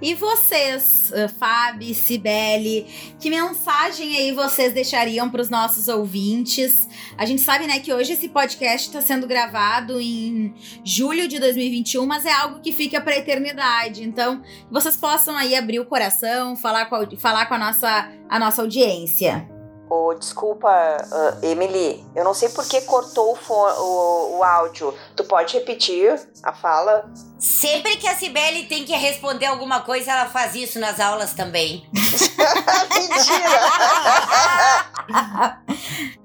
E 0.00 0.14
vocês, 0.14 1.10
eh, 1.14 1.26
Fábio, 1.26 1.94
Cibele, 1.94 2.86
que 3.18 3.30
mensagem 3.30 4.16
aí 4.18 4.30
vocês 4.30 4.74
deixariam 4.74 5.30
para 5.30 5.40
os 5.40 5.48
nossos 5.48 5.88
ouvintes? 5.88 6.86
A 7.16 7.24
gente 7.24 7.40
sabe, 7.40 7.66
né, 7.66 7.80
que 7.80 7.94
hoje 7.94 8.12
esse 8.12 8.28
podcast 8.28 8.88
está 8.88 9.00
sendo 9.00 9.26
gravado 9.26 9.98
em 9.98 10.54
julho 10.84 11.26
de 11.26 11.38
2021, 11.38 12.04
mas 12.04 12.26
é 12.26 12.32
algo 12.32 12.60
que 12.60 12.72
fica 12.72 13.00
para 13.00 13.14
a 13.14 13.18
eternidade. 13.18 14.02
Então, 14.02 14.42
vocês 14.70 14.98
possam 14.98 15.34
aí 15.34 15.56
abrir 15.56 15.80
o 15.80 15.86
coração, 15.86 16.56
falar 16.56 16.86
com 16.86 16.96
a, 16.96 17.16
falar 17.16 17.46
com 17.46 17.54
a 17.54 17.58
nossa, 17.58 18.12
a 18.28 18.38
nossa 18.38 18.60
audiência. 18.60 19.55
Ô, 19.88 20.14
desculpa, 20.14 20.68
ah, 20.68 21.38
Emily, 21.42 22.04
eu 22.14 22.24
não 22.24 22.34
sei 22.34 22.48
por 22.48 22.66
que 22.66 22.80
cortou 22.82 23.38
o, 23.48 23.52
o, 23.52 24.38
o 24.38 24.42
áudio. 24.42 24.92
Tu 25.14 25.22
pode 25.24 25.54
repetir 25.54 26.20
a 26.42 26.52
fala? 26.52 27.08
Sempre 27.38 27.96
que 27.96 28.08
a 28.08 28.14
Cibele 28.14 28.64
tem 28.64 28.84
que 28.84 28.92
responder 28.96 29.46
alguma 29.46 29.80
coisa, 29.80 30.10
ela 30.10 30.26
faz 30.26 30.54
isso 30.56 30.80
nas 30.80 30.98
aulas 30.98 31.34
também. 31.34 31.86
Mentira! 32.92 33.60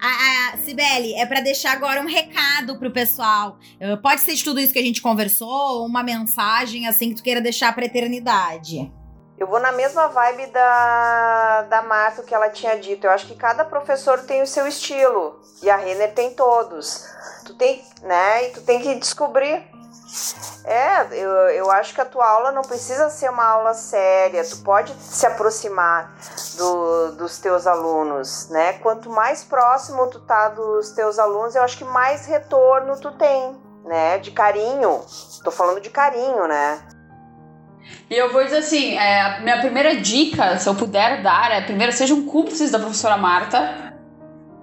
A, 0.01 0.53
a, 0.53 0.57
Cibele, 0.57 1.13
é 1.13 1.25
para 1.25 1.41
deixar 1.41 1.73
agora 1.73 2.01
um 2.01 2.07
recado 2.07 2.77
pro 2.79 2.91
pessoal. 2.91 3.57
Eh, 3.79 3.95
Pode 3.97 4.21
ser 4.21 4.33
de 4.33 4.43
tudo 4.43 4.59
isso 4.59 4.73
que 4.73 4.79
a 4.79 4.83
gente 4.83 5.01
conversou, 5.01 5.49
ou 5.49 5.85
uma 5.85 6.01
mensagem 6.01 6.87
assim 6.87 7.09
que 7.09 7.15
tu 7.15 7.23
queira 7.23 7.41
deixar 7.41 7.73
pra 7.75 7.85
eternidade. 7.85 8.91
Eu 9.41 9.47
vou 9.47 9.59
na 9.59 9.71
mesma 9.71 10.07
vibe 10.07 10.51
da, 10.51 11.63
da 11.63 11.81
Marta, 11.81 12.21
que 12.21 12.35
ela 12.35 12.47
tinha 12.47 12.77
dito. 12.77 13.07
Eu 13.07 13.09
acho 13.09 13.25
que 13.25 13.33
cada 13.33 13.65
professor 13.65 14.19
tem 14.19 14.43
o 14.43 14.45
seu 14.45 14.67
estilo. 14.67 15.41
E 15.63 15.69
a 15.71 15.77
Renner 15.77 16.13
tem 16.13 16.35
todos. 16.35 17.07
Tu 17.43 17.55
tem, 17.55 17.83
né? 18.03 18.45
E 18.45 18.51
tu 18.51 18.61
tem 18.61 18.79
que 18.79 18.93
descobrir. 18.99 19.67
É, 20.63 21.07
eu, 21.13 21.31
eu 21.49 21.71
acho 21.71 21.95
que 21.95 22.01
a 22.01 22.05
tua 22.05 22.23
aula 22.23 22.51
não 22.51 22.61
precisa 22.61 23.09
ser 23.09 23.31
uma 23.31 23.43
aula 23.43 23.73
séria. 23.73 24.47
Tu 24.47 24.57
pode 24.57 24.93
se 25.01 25.25
aproximar 25.25 26.15
do, 26.55 27.13
dos 27.13 27.39
teus 27.39 27.65
alunos, 27.65 28.47
né? 28.49 28.73
Quanto 28.73 29.09
mais 29.09 29.43
próximo 29.43 30.05
tu 30.05 30.19
tá 30.19 30.49
dos 30.49 30.91
teus 30.91 31.17
alunos, 31.17 31.55
eu 31.55 31.63
acho 31.63 31.79
que 31.79 31.83
mais 31.83 32.27
retorno 32.27 32.95
tu 33.01 33.11
tem, 33.13 33.59
né? 33.85 34.19
De 34.19 34.29
carinho. 34.29 35.03
Tô 35.43 35.49
falando 35.49 35.81
de 35.81 35.89
carinho, 35.89 36.47
né? 36.47 37.00
E 38.09 38.15
eu 38.15 38.31
vou 38.31 38.43
dizer 38.43 38.57
assim, 38.57 38.95
é, 38.95 39.21
a 39.21 39.39
minha 39.39 39.59
primeira 39.59 39.95
dica, 39.95 40.57
se 40.57 40.67
eu 40.67 40.75
puder 40.75 41.21
dar, 41.21 41.51
é 41.51 41.61
primeiro 41.61 41.93
sejam 41.93 42.25
cúmplices 42.25 42.71
da 42.71 42.79
professora 42.79 43.17
Marta. 43.17 43.91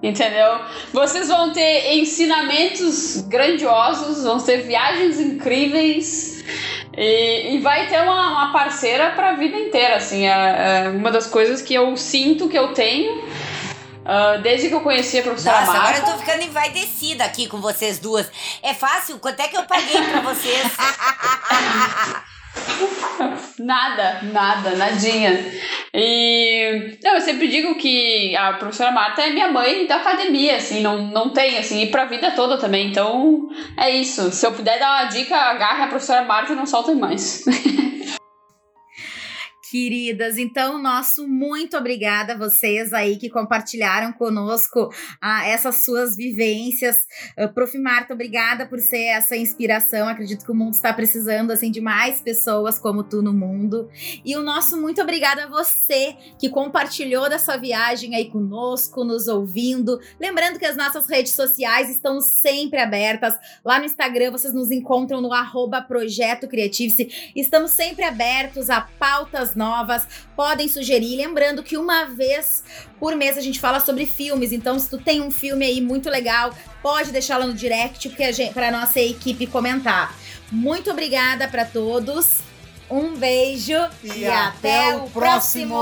Entendeu? 0.01 0.61
Vocês 0.93 1.27
vão 1.27 1.51
ter 1.51 1.97
ensinamentos 1.97 3.21
grandiosos, 3.27 4.23
vão 4.23 4.39
ter 4.39 4.61
viagens 4.61 5.19
incríveis 5.19 6.41
e, 6.95 7.55
e 7.55 7.59
vai 7.59 7.87
ter 7.87 8.01
uma, 8.01 8.31
uma 8.31 8.53
parceira 8.53 9.11
para 9.11 9.31
a 9.31 9.33
vida 9.33 9.57
inteira. 9.57 9.97
Assim, 9.97 10.25
é, 10.25 10.85
é 10.85 10.89
uma 10.89 11.11
das 11.11 11.27
coisas 11.27 11.61
que 11.61 11.73
eu 11.73 11.97
sinto 11.97 12.47
que 12.47 12.57
eu 12.57 12.73
tenho 12.73 13.27
ah, 14.11 14.37
desde 14.37 14.69
que 14.69 14.73
eu 14.73 14.81
conheci 14.81 15.19
a 15.19 15.21
professora 15.21 15.59
Nossa, 15.59 15.71
agora 15.71 15.83
Marta. 15.83 16.09
eu 16.09 16.13
tô 16.13 16.19
ficando 16.19 16.41
envaidecida 16.43 17.23
aqui 17.23 17.47
com 17.47 17.61
vocês 17.61 17.99
duas. 17.99 18.27
É 18.63 18.73
fácil? 18.73 19.19
Quanto 19.19 19.39
é 19.39 19.47
que 19.47 19.55
eu 19.55 19.61
paguei 19.63 20.01
pra 20.01 20.21
vocês? 20.21 20.65
Nada, 23.59 24.21
nada, 24.23 24.75
nadinha. 24.75 25.37
E 25.93 26.97
não, 27.03 27.15
eu 27.15 27.21
sempre 27.21 27.47
digo 27.47 27.75
que 27.75 28.35
a 28.35 28.53
professora 28.53 28.91
Marta 28.91 29.21
é 29.21 29.31
minha 29.31 29.51
mãe 29.51 29.85
da 29.87 29.97
academia, 29.97 30.55
assim, 30.55 30.81
não, 30.81 31.07
não 31.07 31.31
tem, 31.31 31.57
assim, 31.57 31.81
e 31.81 31.87
pra 31.87 32.05
vida 32.05 32.31
toda 32.31 32.57
também. 32.57 32.87
Então, 32.87 33.49
é 33.77 33.89
isso. 33.89 34.31
Se 34.31 34.45
eu 34.45 34.53
puder 34.53 34.79
dar 34.79 35.03
uma 35.03 35.09
dica, 35.09 35.35
agarre 35.35 35.83
a 35.83 35.87
professora 35.87 36.23
Marta 36.23 36.53
e 36.53 36.55
não 36.55 36.65
soltem 36.65 36.95
mais. 36.95 37.43
Queridas, 39.69 40.39
então, 40.39 40.81
nosso 40.81 41.27
muito 41.27 41.77
obrigada 41.77 42.33
a 42.33 42.37
vocês 42.37 42.91
aí 42.91 43.17
que 43.17 43.29
compartilharam 43.29 44.11
conosco 44.11 44.89
ah, 45.21 45.45
essas 45.45 45.83
suas 45.83 46.15
vivências. 46.15 47.05
Uh, 47.37 47.53
Prof. 47.53 47.77
Marta, 47.77 48.15
obrigada 48.15 48.65
por 48.65 48.79
ser 48.79 49.03
essa 49.03 49.37
inspiração. 49.37 50.09
Acredito 50.09 50.43
que 50.43 50.51
o 50.51 50.55
mundo 50.55 50.73
está 50.73 50.91
precisando 50.91 51.51
assim 51.51 51.69
de 51.69 51.81
mais 51.81 52.19
pessoas 52.19 52.79
como 52.79 53.03
tu 53.03 53.21
no 53.21 53.31
mundo. 53.31 53.87
E 54.25 54.35
o 54.35 54.41
nosso 54.41 54.75
muito 54.81 55.03
obrigada 55.03 55.43
a 55.43 55.47
você 55.47 56.15
que 56.39 56.49
compartilhou 56.49 57.29
dessa 57.29 57.55
viagem 57.55 58.15
aí 58.15 58.27
conosco, 58.31 59.03
nos 59.03 59.27
ouvindo. 59.27 59.99
Lembrando 60.19 60.57
que 60.57 60.65
as 60.65 60.75
nossas 60.75 61.07
redes 61.07 61.33
sociais 61.33 61.91
estão 61.91 62.21
sempre 62.21 62.79
abertas. 62.79 63.35
Lá 63.63 63.77
no 63.77 63.85
Instagram 63.85 64.31
vocês 64.31 64.51
nos 64.51 64.71
encontram 64.71 65.21
no 65.21 65.31
arroba 65.31 65.79
Projeto. 65.79 66.49
Estamos 67.35 67.69
sempre 67.69 68.03
abertos 68.03 68.71
a 68.71 68.81
pautas 68.81 69.58
novas, 69.59 70.07
podem 70.35 70.67
sugerir. 70.67 71.17
Lembrando 71.17 71.61
que 71.61 71.77
uma 71.77 72.05
vez 72.05 72.63
por 72.99 73.15
mês 73.15 73.37
a 73.37 73.41
gente 73.41 73.59
fala 73.59 73.79
sobre 73.79 74.05
filmes, 74.05 74.51
então 74.51 74.79
se 74.79 74.89
tu 74.89 74.97
tem 74.97 75.21
um 75.21 75.29
filme 75.29 75.65
aí 75.65 75.81
muito 75.81 76.09
legal, 76.09 76.51
pode 76.81 77.11
deixar 77.11 77.37
lá 77.37 77.45
no 77.45 77.53
direct 77.53 78.09
porque 78.09 78.23
a 78.23 78.71
nossa 78.71 78.99
equipe 78.99 79.45
comentar. 79.45 80.15
Muito 80.51 80.89
obrigada 80.89 81.47
para 81.47 81.65
todos. 81.65 82.39
Um 82.89 83.15
beijo 83.15 83.77
E 84.03 84.25
até 84.25 84.95
o 84.95 85.07
próximo. 85.11 85.75